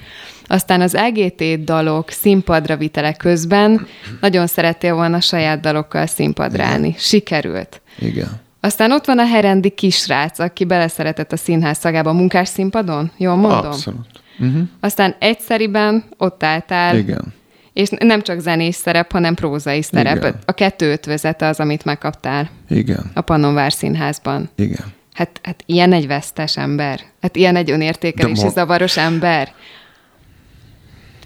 Aztán 0.51 0.81
az 0.81 0.95
EGT 0.95 1.65
dalok 1.65 2.11
színpadra 2.11 2.77
vitele 2.77 3.13
közben 3.13 3.87
nagyon 4.21 4.47
szerettél 4.47 4.95
volna 4.95 5.21
saját 5.21 5.61
dalokkal 5.61 6.07
színpadra 6.07 6.65
állni. 6.65 6.95
Sikerült. 6.99 7.81
Igen. 7.99 8.41
Aztán 8.61 8.93
ott 8.93 9.05
van 9.05 9.19
a 9.19 9.27
herendi 9.27 9.71
kisrác, 9.71 10.39
aki 10.39 10.65
beleszeretett 10.65 11.33
a 11.33 11.37
színház 11.37 11.79
szagába 11.79 12.11
a 12.11 12.13
munkás 12.13 12.49
színpadon, 12.49 13.11
jól 13.17 13.37
mondom? 13.37 13.67
Abszolút. 13.67 14.07
Uh-huh. 14.39 14.63
Aztán 14.81 15.15
egyszeriben 15.19 16.05
ott 16.17 16.43
álltál. 16.43 16.97
Igen. 16.97 17.35
És 17.73 17.89
nem 17.99 18.23
csak 18.23 18.41
zenés 18.41 18.75
szerep, 18.75 19.13
hanem 19.13 19.35
prózai 19.35 19.83
szerep. 19.83 20.17
Igen. 20.17 20.35
A 20.45 20.53
kettő 20.53 20.91
ötvözete 20.91 21.47
az, 21.47 21.61
amit 21.61 21.85
megkaptál. 21.85 22.51
Igen. 22.69 23.11
A 23.15 23.21
Pannonvár 23.21 23.73
Színházban. 23.73 24.51
Igen. 24.57 24.85
Hát, 25.15 25.41
hát 25.43 25.63
ilyen 25.67 25.93
egy 25.93 26.07
vesztes 26.07 26.57
ember. 26.57 27.01
Hát 27.20 27.37
ilyen 27.37 27.57
egy 27.57 27.70
önértékelési 27.70 28.45
ma... 28.45 28.51
zavaros 28.51 28.97
ember. 28.97 29.53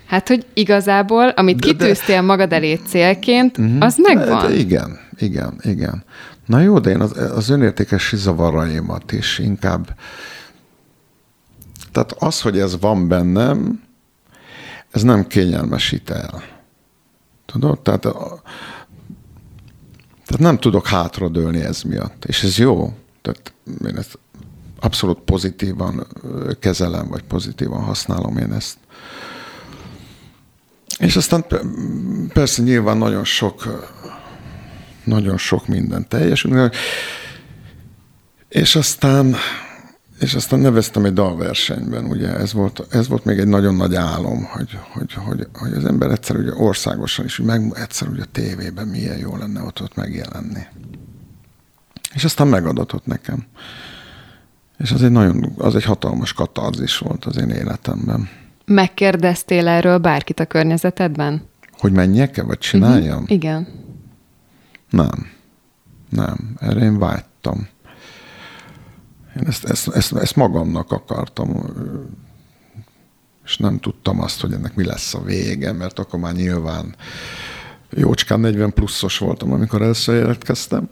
Hát, 0.07 0.28
hogy 0.28 0.46
igazából, 0.55 1.28
amit 1.28 1.61
de, 1.61 1.66
kitűztél 1.66 2.20
de... 2.20 2.26
magad 2.26 2.52
elé 2.52 2.74
célként, 2.74 3.59
uh-huh. 3.59 3.76
az 3.80 3.96
megvan. 3.98 4.42
De, 4.42 4.48
de 4.48 4.55
igen, 4.55 4.98
igen, 5.18 5.61
igen. 5.62 6.05
Na 6.46 6.61
jó, 6.61 6.78
de 6.78 6.90
én 6.90 7.00
az, 7.00 7.18
az 7.18 7.48
önértékes 7.48 8.12
zavaraimat 8.16 9.12
is 9.12 9.38
inkább... 9.38 9.96
Tehát 11.92 12.12
az, 12.12 12.40
hogy 12.40 12.59
ez 12.59 12.80
van 12.80 13.09
bennem, 13.09 13.82
ez 14.90 15.02
nem 15.02 15.26
kényelmesít 15.26 16.11
el. 16.11 16.42
Tudod? 17.46 17.80
Tehát, 17.80 18.00
tehát 20.24 20.38
nem 20.38 20.59
tudok 20.59 20.86
hátradőlni 20.86 21.61
ez 21.61 21.82
miatt. 21.82 22.24
És 22.24 22.42
ez 22.42 22.59
jó. 22.59 22.92
Tehát 23.22 23.52
én 23.86 23.96
ezt 23.96 24.18
abszolút 24.80 25.18
pozitívan 25.18 26.07
kezelem, 26.61 27.09
vagy 27.09 27.22
pozitívan 27.22 27.82
használom 27.82 28.36
én 28.36 28.52
ezt. 28.52 28.76
És 30.99 31.16
aztán 31.16 31.45
persze 32.32 32.62
nyilván 32.62 32.97
nagyon 32.97 33.24
sok 33.24 33.84
nagyon 35.05 35.38
sok 35.38 35.66
minden 35.66 36.09
teljesül. 36.09 36.70
És 38.49 38.76
aztán, 38.76 39.36
és 40.20 40.34
aztán 40.34 40.59
neveztem 40.59 41.05
egy 41.05 41.12
dalversenyben, 41.12 42.05
ugye 42.05 42.34
ez 42.34 42.53
volt, 42.53 42.86
ez 42.90 43.09
volt 43.09 43.24
még 43.24 43.38
egy 43.38 43.47
nagyon 43.47 43.74
nagy 43.74 43.95
álom, 43.95 44.45
hogy, 44.45 44.78
hogy, 44.92 45.12
hogy, 45.12 45.47
hogy 45.53 45.72
az 45.72 45.84
ember 45.84 46.11
egyszer 46.11 46.36
ugye 46.36 46.55
országosan 46.55 47.24
is, 47.24 47.38
meg 47.38 47.72
egyszer 47.74 48.09
ugye 48.09 48.22
a 48.22 48.28
tévében 48.32 48.86
milyen 48.86 49.18
jó 49.18 49.36
lenne 49.36 49.62
ott, 49.62 49.82
ott 49.82 49.95
megjelenni. 49.95 50.62
És 52.14 52.24
aztán 52.24 52.47
megadatott 52.47 53.07
nekem. 53.07 53.47
És 54.78 54.90
az 54.90 55.03
egy 55.03 55.11
nagyon, 55.11 55.53
az 55.59 55.74
egy 55.74 55.84
hatalmas 55.84 56.32
katarzis 56.32 56.99
volt 56.99 57.24
az 57.24 57.36
én 57.36 57.51
életemben. 57.51 58.28
Megkérdeztél 58.64 59.68
erről 59.68 59.98
bárkit 59.98 60.40
a 60.40 60.44
környezetedben? 60.44 61.42
Hogy 61.78 61.92
menjek-e, 61.92 62.42
vagy 62.42 62.58
csináljam? 62.58 63.22
Uh-huh. 63.22 63.30
Igen. 63.30 63.68
Nem. 64.90 65.30
Nem. 66.08 66.56
Erre 66.60 66.80
én 66.80 66.98
vágytam. 66.98 67.68
Én 69.36 69.46
ezt, 69.46 69.64
ezt, 69.64 69.88
ezt, 69.88 70.12
ezt 70.12 70.36
magamnak 70.36 70.92
akartam, 70.92 71.66
és 73.44 73.56
nem 73.56 73.78
tudtam 73.78 74.20
azt, 74.20 74.40
hogy 74.40 74.52
ennek 74.52 74.74
mi 74.74 74.84
lesz 74.84 75.14
a 75.14 75.22
vége, 75.22 75.72
mert 75.72 75.98
akkor 75.98 76.20
már 76.20 76.34
nyilván 76.34 76.94
jócskán 77.90 78.40
40 78.40 78.72
pluszos 78.72 79.18
voltam, 79.18 79.52
amikor 79.52 79.82
először 79.82 80.14
jelentkeztem 80.14 80.88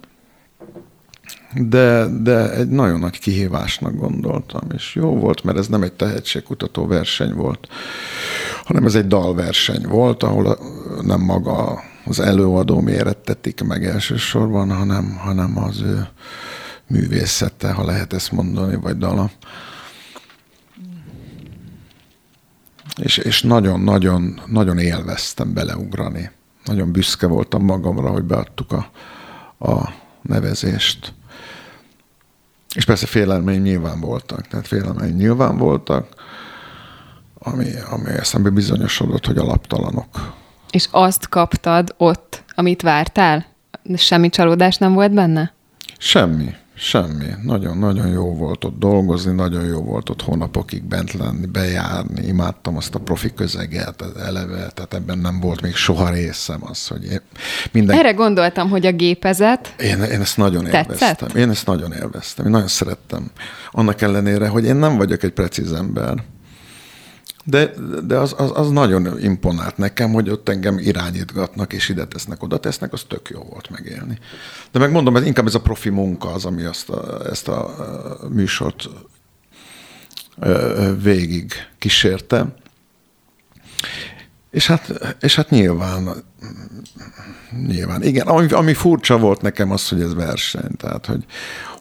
de, 1.54 2.06
de 2.22 2.52
egy 2.52 2.68
nagyon 2.68 2.98
nagy 2.98 3.18
kihívásnak 3.18 3.96
gondoltam, 3.96 4.68
és 4.74 4.94
jó 4.94 5.16
volt, 5.16 5.44
mert 5.44 5.58
ez 5.58 5.66
nem 5.66 5.82
egy 5.82 5.92
tehetségkutató 5.92 6.86
verseny 6.86 7.34
volt, 7.34 7.68
hanem 8.64 8.84
ez 8.84 8.94
egy 8.94 9.06
dalverseny 9.06 9.86
volt, 9.88 10.22
ahol 10.22 10.58
nem 11.02 11.20
maga 11.20 11.82
az 12.04 12.20
előadó 12.20 12.80
mérettetik 12.80 13.62
meg 13.62 13.84
elsősorban, 13.86 14.76
hanem, 14.76 15.16
hanem 15.16 15.58
az 15.58 15.80
ő 15.80 16.08
művészete, 16.86 17.72
ha 17.72 17.84
lehet 17.84 18.12
ezt 18.12 18.32
mondani, 18.32 18.76
vagy 18.76 18.98
dala. 18.98 19.30
És, 22.96 23.16
és 23.16 23.42
nagyon-nagyon 23.42 24.40
nagyon 24.46 24.78
élveztem 24.78 25.52
beleugrani. 25.52 26.30
Nagyon 26.64 26.92
büszke 26.92 27.26
voltam 27.26 27.64
magamra, 27.64 28.10
hogy 28.10 28.24
beadtuk 28.24 28.72
a, 28.72 28.90
a 29.68 29.92
nevezést. 30.22 31.14
És 32.74 32.84
persze 32.84 33.06
félelmeim 33.06 33.62
nyilván 33.62 34.00
voltak, 34.00 34.48
tehát 34.48 34.66
félelmeim 34.66 35.16
nyilván 35.16 35.56
voltak, 35.56 36.06
ami, 37.38 37.66
ami 37.90 38.10
eszembe 38.10 38.50
bizonyosodott, 38.50 39.26
hogy 39.26 39.38
alaptalanok. 39.38 40.34
És 40.70 40.88
azt 40.90 41.28
kaptad 41.28 41.94
ott, 41.96 42.44
amit 42.54 42.82
vártál? 42.82 43.46
Semmi 43.94 44.28
csalódás 44.28 44.76
nem 44.76 44.92
volt 44.92 45.12
benne? 45.12 45.52
Semmi. 45.98 46.54
Semmi. 46.84 47.26
Nagyon-nagyon 47.42 48.06
jó 48.06 48.34
volt 48.34 48.64
ott 48.64 48.78
dolgozni, 48.78 49.32
nagyon 49.32 49.64
jó 49.64 49.82
volt 49.82 50.08
ott 50.08 50.22
hónapokig 50.22 50.84
bent 50.84 51.12
lenni, 51.12 51.46
bejárni. 51.46 52.26
Imádtam 52.26 52.76
azt 52.76 52.94
a 52.94 52.98
profi 52.98 53.32
közeget, 53.34 54.04
eleve, 54.18 54.70
tehát 54.74 54.94
ebben 54.94 55.18
nem 55.18 55.40
volt 55.40 55.60
még 55.60 55.74
soha 55.74 56.10
részem 56.10 56.60
az, 56.64 56.86
hogy 56.86 57.04
én 57.04 57.20
minden... 57.72 57.98
Erre 57.98 58.12
gondoltam, 58.12 58.70
hogy 58.70 58.86
a 58.86 58.92
gépezet 58.92 59.74
Én, 59.78 60.02
én 60.02 60.20
ezt 60.20 60.36
nagyon 60.36 60.64
tetszett? 60.64 61.00
élveztem. 61.00 61.36
Én 61.36 61.50
ezt 61.50 61.66
nagyon 61.66 61.92
élveztem. 61.92 62.44
Én 62.44 62.50
nagyon 62.50 62.68
szerettem. 62.68 63.30
Annak 63.70 64.00
ellenére, 64.00 64.48
hogy 64.48 64.64
én 64.64 64.76
nem 64.76 64.96
vagyok 64.96 65.22
egy 65.22 65.32
precíz 65.32 65.72
ember. 65.72 66.14
De, 67.44 67.72
de 68.06 68.18
az, 68.18 68.34
az, 68.38 68.50
az 68.54 68.70
nagyon 68.70 69.20
imponált 69.20 69.76
nekem, 69.76 70.12
hogy 70.12 70.30
ott 70.30 70.48
engem 70.48 70.78
irányítgatnak, 70.78 71.72
és 71.72 71.88
ide 71.88 72.06
tesznek, 72.06 72.42
oda 72.42 72.58
tesznek, 72.58 72.92
az 72.92 73.02
tök 73.08 73.28
jó 73.28 73.42
volt 73.42 73.70
megélni. 73.70 74.18
De 74.70 74.78
megmondom, 74.78 75.16
ez 75.16 75.26
inkább 75.26 75.46
ez 75.46 75.54
a 75.54 75.60
profi 75.60 75.88
munka 75.88 76.32
az, 76.32 76.44
ami 76.44 76.62
azt 76.62 76.88
a, 76.88 77.26
ezt 77.30 77.48
a 77.48 77.74
műsort 78.30 78.88
végig 81.02 81.52
kísérte. 81.78 82.54
És 84.50 84.66
hát, 84.66 85.16
és 85.20 85.34
hát 85.34 85.50
nyilván, 85.50 86.24
nyilván, 87.66 88.02
igen, 88.02 88.26
ami, 88.26 88.52
ami 88.52 88.74
furcsa 88.74 89.18
volt 89.18 89.40
nekem 89.40 89.70
az, 89.70 89.88
hogy 89.88 90.00
ez 90.00 90.14
verseny, 90.14 90.76
tehát, 90.76 91.06
hogy, 91.06 91.24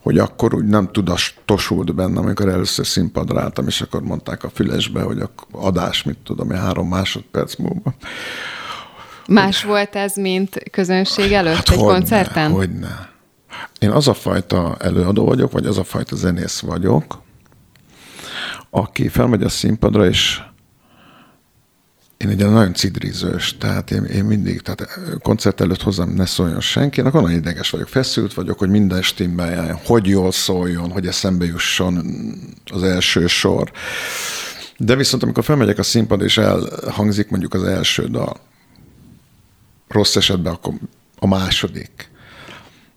hogy 0.02 0.18
akkor 0.18 0.54
úgy 0.56 0.66
nem 0.66 0.92
tudatosult 0.92 1.96
bennem, 1.96 2.24
amikor 2.24 2.50
először 2.50 2.86
színpadra 2.86 3.42
álltam, 3.42 3.68
és 3.68 3.82
akkor 3.82 4.02
mondták 4.02 4.44
a 4.44 4.50
fülesbe, 4.50 5.02
hogy 5.02 5.20
a 5.20 5.30
adás, 5.52 6.04
mit 6.04 6.18
tudom 6.18 6.52
én, 6.52 6.58
három 6.58 6.88
másodperc 6.88 7.56
múlva. 7.56 7.94
Más 9.28 9.62
hogy, 9.62 9.70
volt 9.70 9.96
ez, 9.96 10.16
mint 10.16 10.64
közönség 10.72 11.32
előtt 11.32 11.56
hát 11.56 11.70
egy 11.70 11.78
hogyne, 11.78 11.94
koncerten? 11.94 12.52
Hogyne. 12.52 13.10
Én 13.80 13.90
az 13.90 14.08
a 14.08 14.14
fajta 14.14 14.76
előadó 14.80 15.26
vagyok, 15.26 15.52
vagy 15.52 15.66
az 15.66 15.78
a 15.78 15.84
fajta 15.84 16.16
zenész 16.16 16.60
vagyok, 16.60 17.22
aki 18.70 19.08
felmegy 19.08 19.44
a 19.44 19.50
színpadra, 19.50 20.06
és 20.06 20.42
én 22.22 22.30
egy 22.30 22.38
nagyon 22.38 22.74
cidrizős, 22.74 23.58
tehát 23.58 23.92
én, 23.92 24.04
én 24.04 24.24
mindig, 24.24 24.62
tehát 24.62 25.00
koncert 25.22 25.62
előtt 25.62 25.82
hozzám 25.82 26.10
ne 26.10 26.26
szóljon 26.26 26.60
senki, 26.60 27.02
akkor 27.02 27.22
nagyon 27.22 27.38
ideges 27.38 27.70
vagyok, 27.70 27.88
feszült 27.88 28.34
vagyok, 28.34 28.60
hogy 28.60 28.70
minden 28.70 29.02
stimmel 29.02 29.82
hogy 29.86 30.08
jól 30.08 30.32
szóljon, 30.32 30.92
hogy 30.92 31.08
eszembe 31.08 31.46
jusson 31.46 32.06
az 32.72 32.84
első 32.84 33.28
sor. 33.28 33.72
De 34.78 34.96
viszont 34.96 35.24
amikor 35.24 35.44
felmegyek 35.44 35.78
a 35.78 35.84
színpad, 35.84 36.22
és 36.22 36.38
elhangzik 36.38 37.30
mondjuk 37.30 37.54
az 37.54 37.64
első 37.64 38.08
dal, 38.08 38.40
rossz 39.88 40.16
esetben 40.16 40.54
akkor 40.54 40.74
a 41.20 41.28
második. 41.28 42.10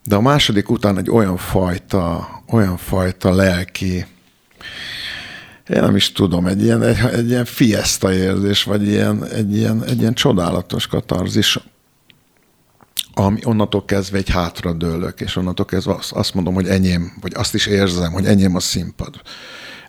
De 0.04 0.14
a 0.16 0.20
második 0.20 0.70
után 0.70 0.98
egy 0.98 1.10
olyan 1.10 1.36
fajta, 1.36 2.28
olyan 2.50 2.76
fajta 2.76 3.34
lelki 3.34 4.06
én 5.68 5.80
nem 5.80 5.96
is 5.96 6.12
tudom, 6.12 6.46
egy 6.46 6.62
ilyen, 6.62 6.82
egy, 6.82 6.98
egy 7.12 7.28
ilyen 7.28 7.44
fiesta 7.44 8.12
érzés, 8.12 8.62
vagy 8.62 8.88
ilyen, 8.88 9.24
egy, 9.24 9.56
ilyen, 9.56 9.84
egy 9.84 10.00
ilyen 10.00 10.14
csodálatos 10.14 10.86
katarzis, 10.86 11.58
ami 13.14 13.40
onnantól 13.44 13.84
kezdve 13.84 14.18
egy 14.18 14.30
hátra 14.30 14.72
dőlök, 14.72 15.20
és 15.20 15.36
onnantól 15.36 15.66
kezdve 15.66 15.96
azt 16.10 16.34
mondom, 16.34 16.54
hogy 16.54 16.68
enyém, 16.68 17.12
vagy 17.20 17.32
azt 17.34 17.54
is 17.54 17.66
érzem, 17.66 18.12
hogy 18.12 18.26
enyém 18.26 18.56
a 18.56 18.60
színpad, 18.60 19.14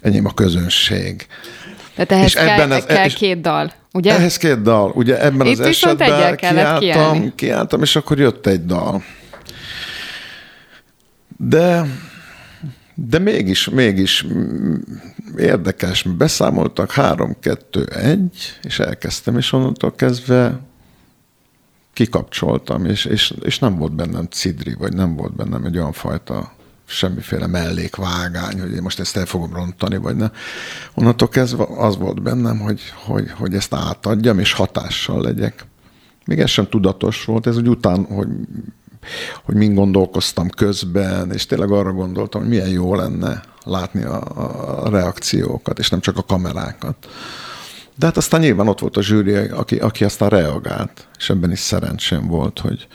enyém 0.02 0.26
a 0.26 0.34
közönség. 0.34 1.28
Tehát 1.96 2.12
ehhez 2.12 2.26
és 2.26 2.34
kell, 2.34 2.48
ebben 2.48 2.72
ez, 2.72 2.86
kell 2.86 3.06
és 3.06 3.14
két 3.14 3.42
dal, 3.42 3.72
ugye? 3.94 4.14
Ehhez 4.16 4.38
két 4.38 4.62
dal. 4.62 4.92
Ugye 4.96 5.22
ebben 5.22 5.48
Itt 5.48 5.60
az 5.60 5.66
esetben 5.66 6.36
kiálltam, 6.36 7.36
kiálltam, 7.36 7.82
és 7.82 7.96
akkor 7.96 8.20
jött 8.20 8.48
egy 8.48 8.66
dal. 8.66 9.04
De 11.38 11.86
de 12.96 13.20
mégis, 13.20 13.70
mégis 13.70 14.26
érdekes, 15.38 16.04
beszámoltak 16.04 16.91
3, 16.91 17.36
2, 17.39 17.84
1, 17.84 18.60
és 18.62 18.80
elkezdtem, 18.80 19.38
és 19.38 19.52
onnantól 19.52 19.96
kezdve 19.96 20.60
kikapcsoltam, 21.93 22.86
és, 22.86 23.06
és, 23.06 23.34
és 23.41 23.60
nem 23.60 23.78
volt 23.78 23.96
bennem 23.96 24.28
cidri, 24.30 24.74
vagy 24.74 24.93
nem 24.93 25.16
volt 25.16 25.36
bennem 25.36 25.66
egy 25.66 25.78
olyan 25.78 25.91
fajta 25.91 26.54
semmiféle 26.86 27.48
mellékvágány, 27.48 28.60
hogy 28.60 28.72
én 28.74 28.82
most 28.82 29.00
ezt 29.00 29.18
el 29.18 29.26
fogom 29.26 29.54
rontani, 29.54 29.98
vagy 29.98 30.16
ne. 30.16 30.30
Onnantól 30.93 31.28
kezdve 31.28 31.66
az 31.78 31.98
volt 31.98 32.22
bennem, 32.22 32.60
hogy, 32.60 32.82
hogy, 33.06 33.32
hogy 33.32 33.54
ezt 33.54 33.74
átadjam, 33.74 34.39
és 34.39 34.54
hatással 34.54 35.22
legyek. 35.22 35.66
Még 36.26 36.39
ez 36.39 36.50
sem 36.50 36.70
tudatos 36.70 37.26
volt, 37.26 37.48
ez 37.48 37.58
úgy 37.58 37.70
után, 37.70 38.06
hogy 38.06 38.28
hogy 39.43 39.56
mind 39.56 39.76
gondolkoztam 39.76 40.49
közben, 40.49 41.32
és 41.32 41.45
tényleg 41.45 41.72
arra 41.72 41.91
gondoltam, 41.91 42.41
hogy 42.41 42.49
milyen 42.49 42.70
jó 42.70 42.95
lenne 42.95 43.41
látni 43.64 44.03
a, 44.03 44.22
a 44.84 44.89
reakciókat, 44.89 45.80
és 45.80 45.89
nem 45.89 45.99
csak 45.99 46.18
a 46.18 46.24
kamerákat. 46.24 47.08
De 47.95 48.06
hát 48.06 48.18
aztán 48.18 48.39
nyilván 48.39 48.68
ott 48.68 48.80
volt 48.80 48.97
a 48.97 49.01
zsűri, 49.01 49.36
aki, 49.36 49.76
aki 49.76 50.03
aztán 50.03 50.30
reagált, 50.30 51.08
és 51.18 51.30
ebben 51.30 51.51
is 51.51 51.60
szerencsém 51.60 52.28
volt, 52.28 52.60
hogy, 52.60 52.88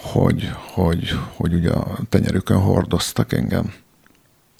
hogy, 0.00 0.50
hogy, 0.74 1.18
hogy 1.34 1.54
ugye 1.54 1.70
a 1.70 1.98
tenyerükön 2.08 2.58
hordoztak 2.58 3.32
engem. 3.32 3.72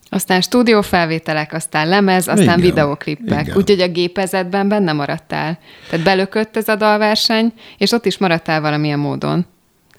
Aztán 0.09 0.41
stúdiófelvételek, 0.41 1.53
aztán 1.53 1.89
lemez, 1.89 2.29
aztán 2.29 2.59
igen, 2.59 2.61
videoklippek. 2.61 3.53
Úgyhogy 3.57 3.81
a 3.81 3.89
gépezetben 3.89 4.69
benne 4.69 4.93
maradtál. 4.93 5.59
Tehát 5.91 6.05
belökött 6.05 6.57
ez 6.57 6.69
a 6.69 6.77
dalverseny, 6.77 7.53
és 7.79 7.93
ott 7.93 8.07
is 8.07 8.19
maradtál 8.19 8.61
valamilyen 8.61 8.99
módon. 8.99 9.47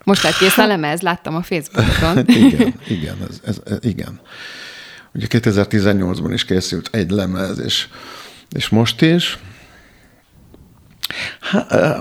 Most 0.04 0.24
lett 0.24 0.38
kész 0.38 0.58
a 0.58 0.68
lemez, 0.68 1.02
láttam 1.02 1.36
a 1.36 1.42
Facebookon. 1.42 2.26
igen, 2.46 2.74
igen, 2.88 3.16
ez, 3.30 3.40
ez, 3.44 3.58
ez, 3.66 3.78
igen. 3.82 4.20
Ugye 5.14 5.26
2018-ban 5.30 6.30
is 6.34 6.46
készült 6.46 6.90
egy 6.92 7.10
lemez, 7.10 7.60
és, 7.60 7.88
és 8.56 8.70
most 8.70 9.02
is. 9.02 9.40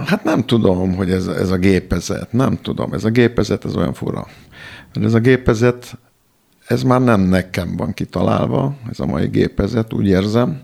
Hát 0.06 0.24
nem 0.24 0.44
tudom, 0.44 0.94
hogy 0.94 1.10
ez, 1.10 1.26
ez 1.26 1.50
a 1.50 1.56
gépezet, 1.56 2.32
nem 2.32 2.58
tudom, 2.62 2.92
ez 2.92 3.04
a 3.04 3.10
gépezet, 3.10 3.64
ez 3.64 3.76
olyan 3.76 3.94
fura. 3.94 4.28
Mert 4.94 5.06
ez 5.06 5.14
a 5.14 5.18
gépezet, 5.18 5.98
ez 6.66 6.82
már 6.82 7.00
nem 7.00 7.20
nekem 7.20 7.76
van 7.76 7.94
kitalálva, 7.94 8.76
ez 8.90 9.00
a 9.00 9.06
mai 9.06 9.26
gépezet, 9.26 9.92
úgy 9.92 10.06
érzem, 10.06 10.62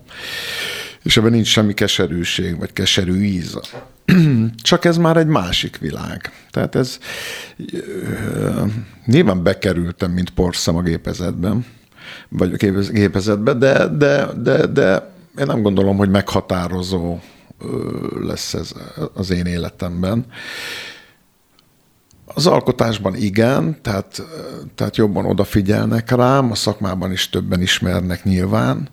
és 1.03 1.17
ebben 1.17 1.31
nincs 1.31 1.47
semmi 1.47 1.73
keserűség, 1.73 2.57
vagy 2.57 2.73
keserű 2.73 3.21
íz. 3.21 3.59
Csak 4.61 4.85
ez 4.85 4.97
már 4.97 5.17
egy 5.17 5.27
másik 5.27 5.77
világ. 5.77 6.31
Tehát 6.51 6.75
ez 6.75 6.97
nyilván 9.05 9.43
bekerültem, 9.43 10.11
mint 10.11 10.29
porszem 10.29 10.75
a 10.75 10.81
gépezetben, 10.81 11.65
vagy 12.29 12.53
a 12.53 12.81
gépezetben, 12.91 13.59
de, 13.59 13.87
de, 13.87 14.27
de, 14.41 14.65
de 14.65 15.11
én 15.39 15.45
nem 15.45 15.61
gondolom, 15.61 15.97
hogy 15.97 16.09
meghatározó 16.09 17.19
lesz 18.19 18.53
ez 18.53 18.71
az 19.13 19.31
én 19.31 19.45
életemben. 19.45 20.25
Az 22.25 22.47
alkotásban 22.47 23.15
igen, 23.15 23.81
tehát, 23.81 24.23
tehát 24.75 24.97
jobban 24.97 25.25
odafigyelnek 25.25 26.11
rám, 26.11 26.51
a 26.51 26.55
szakmában 26.55 27.11
is 27.11 27.29
többen 27.29 27.61
ismernek 27.61 28.23
nyilván, 28.23 28.89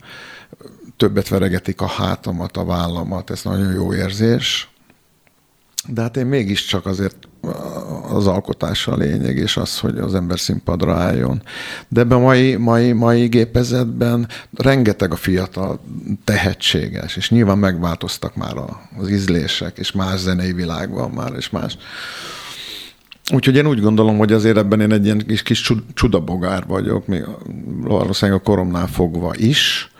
többet 0.96 1.28
veregetik 1.28 1.80
a 1.80 1.86
hátamat, 1.86 2.56
a 2.56 2.64
vállamat, 2.64 3.30
ez 3.30 3.42
nagyon 3.42 3.72
jó 3.72 3.94
érzés. 3.94 4.68
De 5.88 6.00
hát 6.00 6.16
én 6.16 6.26
mégiscsak 6.26 6.86
azért 6.86 7.28
az 8.08 8.26
alkotás 8.26 8.86
a 8.86 8.96
lényeg, 8.96 9.36
és 9.36 9.56
az, 9.56 9.78
hogy 9.78 9.98
az 9.98 10.14
ember 10.14 10.38
színpadra 10.38 10.94
álljon. 10.94 11.42
De 11.88 12.00
ebben 12.00 12.18
a 12.18 12.20
mai, 12.20 12.56
mai, 12.56 12.92
mai 12.92 13.26
gépezetben 13.26 14.28
rengeteg 14.52 15.12
a 15.12 15.16
fiatal 15.16 15.80
tehetséges, 16.24 17.16
és 17.16 17.30
nyilván 17.30 17.58
megváltoztak 17.58 18.36
már 18.36 18.54
az 18.98 19.10
ízlések, 19.10 19.78
és 19.78 19.92
más 19.92 20.18
zenei 20.18 20.52
világ 20.52 20.90
van 20.90 21.10
már, 21.10 21.32
és 21.36 21.50
más. 21.50 21.78
Úgyhogy 23.32 23.56
én 23.56 23.66
úgy 23.66 23.80
gondolom, 23.80 24.18
hogy 24.18 24.32
azért 24.32 24.56
ebben 24.56 24.80
én 24.80 24.92
egy 24.92 25.04
ilyen 25.04 25.24
kis, 25.26 25.42
kis 25.42 25.72
csudabogár 25.94 26.64
vagyok, 26.66 27.06
még 27.06 27.24
valószínűleg 27.80 28.40
a 28.40 28.44
koromnál 28.44 28.86
fogva 28.86 29.32
is. 29.36 29.90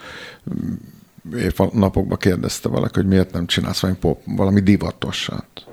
Épp 1.37 1.59
napokban 1.73 2.19
kérdezte 2.19 2.69
valaki, 2.69 2.95
hogy 2.95 3.07
miért 3.07 3.33
nem 3.33 3.47
csinálsz 3.47 3.81
valami, 3.81 3.99
pop, 3.99 4.23
valami 4.25 4.61
divatosat. 4.61 5.67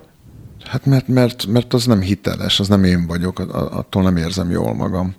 Hát 0.66 0.86
mert, 0.86 1.08
mert, 1.08 1.46
mert 1.46 1.74
az 1.74 1.86
nem 1.86 2.02
hiteles, 2.02 2.60
az 2.60 2.68
nem 2.68 2.84
én 2.84 3.08
vagyok, 3.08 3.40
attól 3.40 4.04
nem 4.04 4.18
érzem 4.18 4.50
jól 4.52 4.74
magam. 4.74 5.16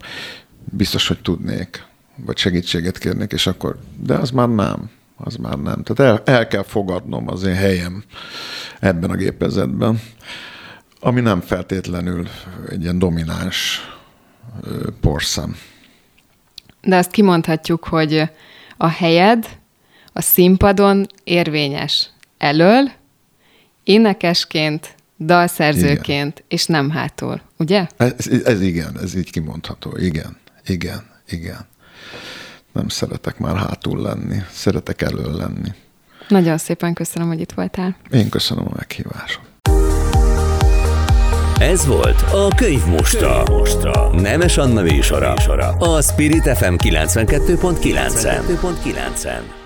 Biztos, 0.65 1.09
hogy 1.09 1.21
tudnék, 1.21 1.87
vagy 2.17 2.39
segítséget 2.39 2.99
kérnék, 2.99 3.33
és 3.33 3.47
akkor, 3.47 3.79
de 3.97 4.15
az 4.15 4.31
már 4.31 4.49
nem, 4.49 4.91
az 5.17 5.37
már 5.37 5.59
nem. 5.59 5.83
Tehát 5.83 6.13
el, 6.27 6.35
el 6.35 6.47
kell 6.47 6.63
fogadnom 6.63 7.29
az 7.29 7.43
én 7.43 7.55
helyem 7.55 8.05
ebben 8.81 9.11
a 9.11 9.17
gépezetben, 9.17 10.01
ami 11.01 11.21
nem 11.21 11.41
feltétlenül 11.41 12.29
egy 12.69 12.83
ilyen 12.83 12.99
domináns 12.99 13.81
porszem. 15.01 15.57
De 16.83 16.97
azt 16.97 17.11
kimondhatjuk, 17.11 17.85
hogy 17.85 18.31
a 18.85 18.89
helyed 18.89 19.59
a 20.13 20.21
színpadon 20.21 21.07
érvényes 21.25 22.11
elől, 22.39 22.91
énekesként, 23.85 24.95
dalszerzőként, 25.19 26.33
igen. 26.39 26.45
és 26.49 26.67
nem 26.67 26.91
hátul, 26.91 27.41
ugye? 27.59 27.87
Ez, 27.97 28.29
ez 28.45 28.61
igen, 28.61 28.99
ez 29.03 29.15
így 29.15 29.31
kimondható. 29.31 29.97
Igen, 29.97 30.37
igen, 30.67 31.11
igen. 31.29 31.67
Nem 32.73 32.89
szeretek 32.89 33.39
már 33.39 33.57
hátul 33.57 34.01
lenni, 34.01 34.43
szeretek 34.51 35.03
elől 35.03 35.37
lenni. 35.37 35.73
Nagyon 36.29 36.59
szépen 36.59 36.95
köszönöm, 36.95 37.29
hogy 37.29 37.41
itt 37.41 37.53
voltál. 37.53 37.97
Én 38.13 38.29
köszönöm 38.29 38.67
a 38.67 38.75
meghívást. 38.77 39.41
Ez 41.61 41.87
volt 41.87 42.25
a 42.33 42.55
Könyv 42.55 42.85
Mostra. 42.87 43.43
Könyvmostra. 43.43 44.11
Nemes 44.21 44.57
Anna 44.57 44.83
műsora. 44.83 45.33
A 45.79 46.03
Spirit 46.03 46.43
FM 46.57 46.75
92.9-en. 46.75 48.43
92.9-en. 48.47 49.64